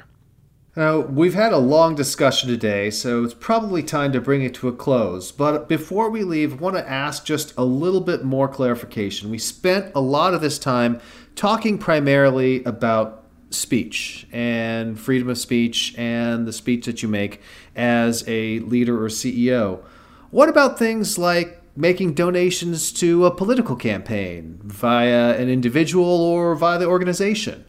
Now, 0.78 1.00
we've 1.00 1.34
had 1.34 1.52
a 1.52 1.58
long 1.58 1.96
discussion 1.96 2.48
today, 2.48 2.90
so 2.90 3.24
it's 3.24 3.34
probably 3.34 3.82
time 3.82 4.12
to 4.12 4.20
bring 4.20 4.42
it 4.42 4.54
to 4.54 4.68
a 4.68 4.72
close. 4.72 5.32
But 5.32 5.68
before 5.68 6.08
we 6.08 6.22
leave, 6.22 6.52
I 6.52 6.56
want 6.58 6.76
to 6.76 6.88
ask 6.88 7.24
just 7.24 7.52
a 7.56 7.64
little 7.64 8.00
bit 8.00 8.22
more 8.22 8.46
clarification. 8.46 9.28
We 9.28 9.38
spent 9.38 9.90
a 9.96 10.00
lot 10.00 10.34
of 10.34 10.40
this 10.40 10.56
time 10.56 11.00
talking 11.34 11.78
primarily 11.78 12.62
about 12.62 13.24
speech 13.50 14.28
and 14.30 15.00
freedom 15.00 15.28
of 15.28 15.38
speech 15.38 15.96
and 15.98 16.46
the 16.46 16.52
speech 16.52 16.86
that 16.86 17.02
you 17.02 17.08
make 17.08 17.40
as 17.74 18.22
a 18.28 18.60
leader 18.60 19.04
or 19.04 19.08
CEO. 19.08 19.82
What 20.30 20.48
about 20.48 20.78
things 20.78 21.18
like 21.18 21.60
making 21.76 22.14
donations 22.14 22.92
to 22.92 23.26
a 23.26 23.34
political 23.34 23.74
campaign 23.74 24.60
via 24.62 25.36
an 25.40 25.48
individual 25.48 26.04
or 26.04 26.54
via 26.54 26.78
the 26.78 26.86
organization? 26.86 27.64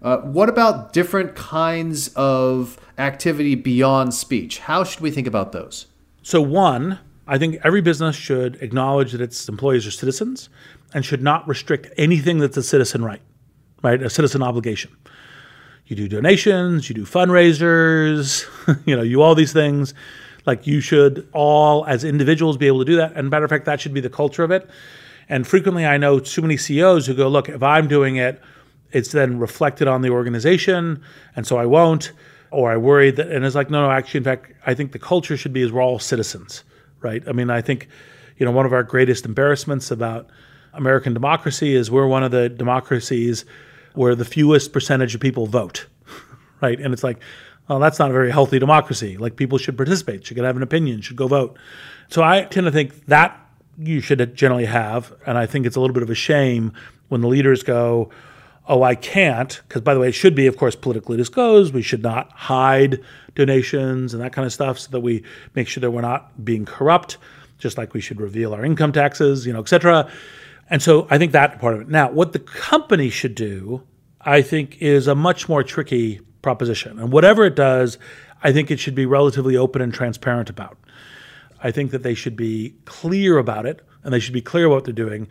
Uh, 0.00 0.18
what 0.18 0.48
about 0.48 0.92
different 0.92 1.34
kinds 1.34 2.08
of 2.14 2.78
activity 2.98 3.54
beyond 3.54 4.14
speech? 4.14 4.60
How 4.60 4.84
should 4.84 5.00
we 5.00 5.10
think 5.10 5.26
about 5.26 5.52
those? 5.52 5.86
So, 6.22 6.40
one, 6.40 6.98
I 7.26 7.38
think 7.38 7.58
every 7.64 7.80
business 7.80 8.14
should 8.14 8.56
acknowledge 8.62 9.12
that 9.12 9.20
its 9.20 9.48
employees 9.48 9.86
are 9.86 9.90
citizens 9.90 10.48
and 10.94 11.04
should 11.04 11.22
not 11.22 11.46
restrict 11.48 11.88
anything 11.96 12.38
that's 12.38 12.56
a 12.56 12.62
citizen 12.62 13.04
right, 13.04 13.20
right? 13.82 14.00
A 14.02 14.08
citizen 14.08 14.42
obligation. 14.42 14.96
You 15.86 15.96
do 15.96 16.08
donations, 16.08 16.88
you 16.88 16.94
do 16.94 17.04
fundraisers, 17.04 18.46
you 18.86 18.94
know, 18.94 19.02
you 19.02 19.22
all 19.22 19.34
these 19.34 19.52
things. 19.52 19.94
Like 20.46 20.66
you 20.66 20.80
should 20.80 21.28
all, 21.32 21.84
as 21.86 22.04
individuals, 22.04 22.56
be 22.56 22.66
able 22.66 22.78
to 22.78 22.84
do 22.84 22.96
that. 22.96 23.12
And 23.14 23.28
matter 23.28 23.44
of 23.44 23.50
fact, 23.50 23.66
that 23.66 23.80
should 23.80 23.92
be 23.92 24.00
the 24.00 24.10
culture 24.10 24.44
of 24.44 24.50
it. 24.50 24.68
And 25.28 25.46
frequently, 25.46 25.84
I 25.84 25.98
know 25.98 26.20
too 26.20 26.40
many 26.40 26.56
CEOs 26.56 27.06
who 27.06 27.14
go, 27.14 27.28
"Look, 27.28 27.50
if 27.50 27.62
I'm 27.62 27.86
doing 27.86 28.16
it, 28.16 28.40
it's 28.92 29.12
then 29.12 29.38
reflected 29.38 29.88
on 29.88 30.02
the 30.02 30.10
organization, 30.10 31.02
and 31.36 31.46
so 31.46 31.58
I 31.58 31.66
won't, 31.66 32.12
or 32.50 32.70
I 32.70 32.76
worry 32.76 33.10
that, 33.10 33.28
and 33.30 33.44
it's 33.44 33.54
like, 33.54 33.70
no, 33.70 33.82
no, 33.82 33.90
actually, 33.90 34.18
in 34.18 34.24
fact, 34.24 34.52
I 34.66 34.74
think 34.74 34.92
the 34.92 34.98
culture 34.98 35.36
should 35.36 35.52
be 35.52 35.62
is 35.62 35.72
we're 35.72 35.82
all 35.82 35.98
citizens, 35.98 36.64
right? 37.00 37.22
I 37.28 37.32
mean, 37.32 37.50
I 37.50 37.60
think, 37.60 37.88
you 38.38 38.46
know, 38.46 38.52
one 38.52 38.66
of 38.66 38.72
our 38.72 38.82
greatest 38.82 39.26
embarrassments 39.26 39.90
about 39.90 40.30
American 40.72 41.12
democracy 41.12 41.74
is 41.74 41.90
we're 41.90 42.06
one 42.06 42.22
of 42.22 42.30
the 42.30 42.48
democracies 42.48 43.44
where 43.94 44.14
the 44.14 44.24
fewest 44.24 44.72
percentage 44.72 45.14
of 45.14 45.20
people 45.20 45.46
vote, 45.46 45.86
right? 46.60 46.80
And 46.80 46.94
it's 46.94 47.04
like, 47.04 47.18
well, 47.68 47.78
that's 47.78 47.98
not 47.98 48.10
a 48.10 48.12
very 48.12 48.30
healthy 48.30 48.58
democracy. 48.58 49.18
Like 49.18 49.36
people 49.36 49.58
should 49.58 49.76
participate, 49.76 50.24
should 50.24 50.38
have 50.38 50.56
an 50.56 50.62
opinion, 50.62 51.00
should 51.00 51.16
go 51.16 51.28
vote. 51.28 51.58
So 52.08 52.22
I 52.22 52.44
tend 52.44 52.64
to 52.64 52.72
think 52.72 53.06
that 53.06 53.38
you 53.78 54.00
should 54.00 54.34
generally 54.34 54.64
have, 54.64 55.12
and 55.26 55.36
I 55.36 55.46
think 55.46 55.66
it's 55.66 55.76
a 55.76 55.80
little 55.80 55.94
bit 55.94 56.02
of 56.02 56.10
a 56.10 56.14
shame 56.14 56.72
when 57.08 57.20
the 57.20 57.28
leaders 57.28 57.62
go, 57.62 58.10
oh, 58.68 58.82
I 58.82 58.94
can't, 58.94 59.60
because 59.66 59.80
by 59.80 59.94
the 59.94 60.00
way, 60.00 60.08
it 60.08 60.12
should 60.12 60.34
be, 60.34 60.46
of 60.46 60.56
course, 60.58 60.76
politically 60.76 61.16
disclosed. 61.16 61.72
We 61.72 61.82
should 61.82 62.02
not 62.02 62.30
hide 62.32 63.02
donations 63.34 64.12
and 64.12 64.22
that 64.22 64.32
kind 64.32 64.44
of 64.44 64.52
stuff 64.52 64.78
so 64.78 64.90
that 64.90 65.00
we 65.00 65.24
make 65.54 65.68
sure 65.68 65.80
that 65.80 65.90
we're 65.90 66.02
not 66.02 66.44
being 66.44 66.66
corrupt, 66.66 67.16
just 67.58 67.78
like 67.78 67.94
we 67.94 68.00
should 68.00 68.20
reveal 68.20 68.52
our 68.52 68.64
income 68.64 68.92
taxes, 68.92 69.46
you 69.46 69.52
know, 69.52 69.60
et 69.60 69.68
cetera. 69.68 70.10
And 70.68 70.82
so 70.82 71.06
I 71.10 71.16
think 71.16 71.32
that 71.32 71.58
part 71.60 71.74
of 71.74 71.80
it. 71.80 71.88
Now, 71.88 72.10
what 72.10 72.34
the 72.34 72.38
company 72.38 73.08
should 73.08 73.34
do, 73.34 73.82
I 74.20 74.42
think, 74.42 74.82
is 74.82 75.08
a 75.08 75.14
much 75.14 75.48
more 75.48 75.62
tricky 75.62 76.20
proposition. 76.42 76.98
And 76.98 77.10
whatever 77.10 77.44
it 77.46 77.56
does, 77.56 77.96
I 78.42 78.52
think 78.52 78.70
it 78.70 78.78
should 78.78 78.94
be 78.94 79.06
relatively 79.06 79.56
open 79.56 79.80
and 79.80 79.94
transparent 79.94 80.50
about. 80.50 80.76
I 81.62 81.70
think 81.70 81.90
that 81.90 82.02
they 82.02 82.14
should 82.14 82.36
be 82.36 82.74
clear 82.84 83.38
about 83.38 83.66
it 83.66 83.84
and 84.04 84.12
they 84.12 84.20
should 84.20 84.34
be 84.34 84.42
clear 84.42 84.66
about 84.66 84.74
what 84.74 84.84
they're 84.84 84.92
doing. 84.92 85.26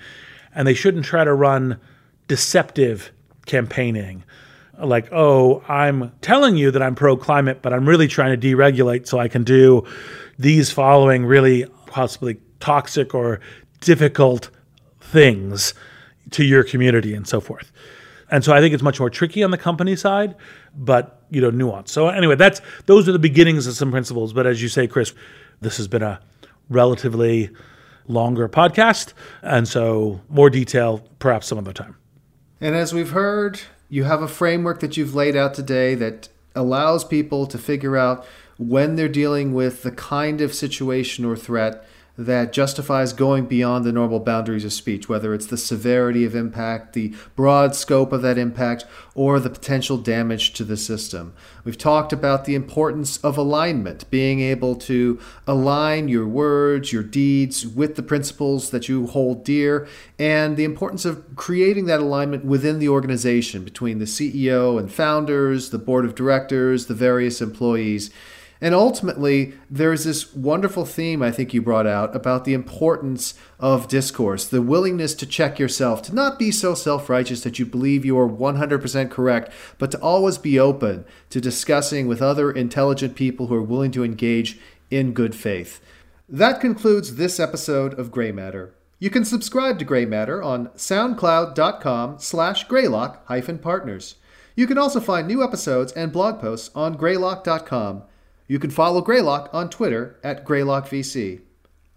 And 0.55 0.67
they 0.67 0.73
shouldn't 0.73 1.05
try 1.05 1.23
to 1.23 1.33
run 1.33 1.79
deceptive 2.27 3.11
campaigning 3.47 4.23
like, 4.79 5.09
oh, 5.11 5.63
I'm 5.67 6.11
telling 6.21 6.55
you 6.57 6.71
that 6.71 6.81
I'm 6.81 6.95
pro 6.95 7.17
climate, 7.17 7.61
but 7.61 7.73
I'm 7.73 7.87
really 7.87 8.07
trying 8.07 8.39
to 8.39 8.47
deregulate 8.47 9.07
so 9.07 9.19
I 9.19 9.27
can 9.27 9.43
do 9.43 9.85
these 10.37 10.71
following 10.71 11.25
really 11.25 11.65
possibly 11.87 12.37
toxic 12.59 13.15
or 13.15 13.39
difficult 13.81 14.49
things 14.99 15.73
to 16.31 16.43
your 16.43 16.63
community 16.63 17.13
and 17.13 17.27
so 17.27 17.39
forth. 17.39 17.71
And 18.29 18.43
so 18.43 18.53
I 18.53 18.59
think 18.59 18.73
it's 18.73 18.83
much 18.83 18.99
more 18.99 19.09
tricky 19.09 19.41
on 19.41 19.51
the 19.51 19.57
company 19.57 19.95
side, 19.95 20.35
but 20.75 21.23
you 21.29 21.41
know, 21.41 21.49
nuance. 21.49 21.91
So 21.91 22.09
anyway, 22.09 22.35
that's 22.35 22.61
those 22.85 23.07
are 23.07 23.13
the 23.13 23.19
beginnings 23.19 23.67
of 23.67 23.75
some 23.75 23.89
principles. 23.89 24.33
But 24.33 24.45
as 24.45 24.61
you 24.61 24.67
say, 24.67 24.87
Chris, 24.87 25.13
this 25.61 25.77
has 25.77 25.87
been 25.87 26.03
a 26.03 26.19
relatively 26.69 27.49
longer 28.07 28.47
podcast, 28.47 29.13
and 29.41 29.67
so 29.67 30.21
more 30.29 30.49
detail 30.49 30.99
perhaps 31.19 31.47
some 31.47 31.57
other 31.57 31.73
time. 31.73 31.95
And 32.59 32.75
as 32.75 32.93
we've 32.93 33.11
heard, 33.11 33.61
you 33.89 34.05
have 34.05 34.21
a 34.21 34.27
framework 34.27 34.79
that 34.79 34.97
you've 34.97 35.15
laid 35.15 35.35
out 35.35 35.53
today 35.53 35.95
that 35.95 36.29
allows 36.55 37.03
people 37.03 37.45
to 37.47 37.57
figure 37.57 37.95
out 37.95 38.25
when 38.57 38.95
they're 38.95 39.07
dealing 39.07 39.53
with 39.53 39.83
the 39.83 39.91
kind 39.91 40.41
of 40.41 40.53
situation 40.53 41.23
or 41.23 41.35
threat 41.35 41.85
that 42.17 42.51
justifies 42.51 43.13
going 43.13 43.45
beyond 43.45 43.85
the 43.85 43.91
normal 43.91 44.19
boundaries 44.19 44.65
of 44.65 44.73
speech, 44.73 45.07
whether 45.07 45.33
it's 45.33 45.45
the 45.45 45.57
severity 45.57 46.25
of 46.25 46.35
impact, 46.35 46.93
the 46.93 47.13
broad 47.35 47.75
scope 47.75 48.11
of 48.11 48.23
that 48.23 48.37
impact, 48.37 48.85
or 49.13 49.39
the 49.39 49.49
potential 49.49 49.97
damage 49.97 50.53
to 50.53 50.63
the 50.63 50.77
system. 50.77 51.33
We've 51.63 51.77
talked 51.77 52.11
about 52.11 52.45
the 52.45 52.55
importance 52.55 53.17
of 53.17 53.37
alignment, 53.37 54.09
being 54.09 54.39
able 54.39 54.75
to 54.75 55.19
align 55.45 56.07
your 56.07 56.27
words, 56.27 56.91
your 56.91 57.03
deeds 57.03 57.67
with 57.67 57.95
the 57.95 58.03
principles 58.03 58.71
that 58.71 58.89
you 58.89 59.07
hold 59.07 59.43
dear, 59.43 59.87
and 60.17 60.57
the 60.57 60.63
importance 60.63 61.05
of 61.05 61.35
creating 61.35 61.85
that 61.85 61.99
alignment 61.99 62.45
within 62.45 62.79
the 62.79 62.89
organization 62.89 63.63
between 63.63 63.99
the 63.99 64.05
CEO 64.05 64.79
and 64.79 64.91
founders, 64.91 65.69
the 65.69 65.77
board 65.77 66.05
of 66.05 66.15
directors, 66.15 66.87
the 66.87 66.93
various 66.95 67.41
employees. 67.41 68.09
And 68.59 68.73
ultimately, 68.73 69.53
there's 69.69 70.03
this 70.03 70.35
wonderful 70.35 70.85
theme 70.85 71.21
I 71.21 71.31
think 71.31 71.53
you 71.53 71.61
brought 71.61 71.85
out 71.85 72.15
about 72.15 72.43
the 72.43 72.53
importance 72.53 73.35
of 73.59 73.87
discourse, 73.87 74.45
the 74.45 74.61
willingness 74.61 75.13
to 75.15 75.25
check 75.25 75.59
yourself, 75.59 76.01
to 76.03 76.15
not 76.15 76.39
be 76.39 76.51
so 76.51 76.73
self 76.73 77.09
righteous 77.09 77.41
that 77.41 77.59
you 77.59 77.65
believe 77.65 78.05
you 78.05 78.17
are 78.17 78.27
100% 78.27 79.11
correct, 79.11 79.51
but 79.77 79.91
to 79.91 80.01
always 80.01 80.37
be 80.37 80.59
open 80.59 81.05
to 81.29 81.39
discussing 81.39 82.07
with 82.07 82.21
other 82.21 82.51
intelligent 82.51 83.15
people 83.15 83.47
who 83.47 83.55
are 83.55 83.61
willing 83.61 83.91
to 83.91 84.03
engage 84.03 84.59
in 84.89 85.13
good 85.13 85.35
faith. 85.35 85.79
That 86.27 86.59
concludes 86.59 87.15
this 87.15 87.39
episode 87.39 87.97
of 87.97 88.11
Gray 88.11 88.31
Matter. 88.31 88.73
You 88.99 89.11
can 89.11 89.25
subscribe 89.25 89.77
to 89.79 89.85
Gray 89.85 90.05
Matter 90.05 90.41
on 90.41 90.69
soundcloud.com 90.69 92.19
slash 92.19 92.63
greylock 92.63 93.25
hyphen 93.27 93.59
partners. 93.59 94.15
You 94.55 94.65
can 94.65 94.79
also 94.79 94.99
find 94.99 95.27
new 95.27 95.43
episodes 95.43 95.91
and 95.91 96.11
blog 96.11 96.41
posts 96.41 96.71
on 96.73 96.97
greylock.com. 96.97 98.03
You 98.47 98.59
can 98.59 98.69
follow 98.69 99.01
Greylock 99.01 99.49
on 99.53 99.69
Twitter 99.69 100.19
at 100.23 100.45
GreylockVC. 100.45 101.41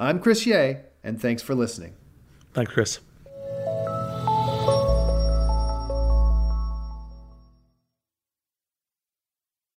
I'm 0.01 0.19
Chris 0.21 0.47
Yeh, 0.47 0.79
and 1.05 1.21
thanks 1.21 1.43
for 1.43 1.55
listening. 1.55 1.95
Thanks, 2.53 2.73
Chris. 2.73 2.99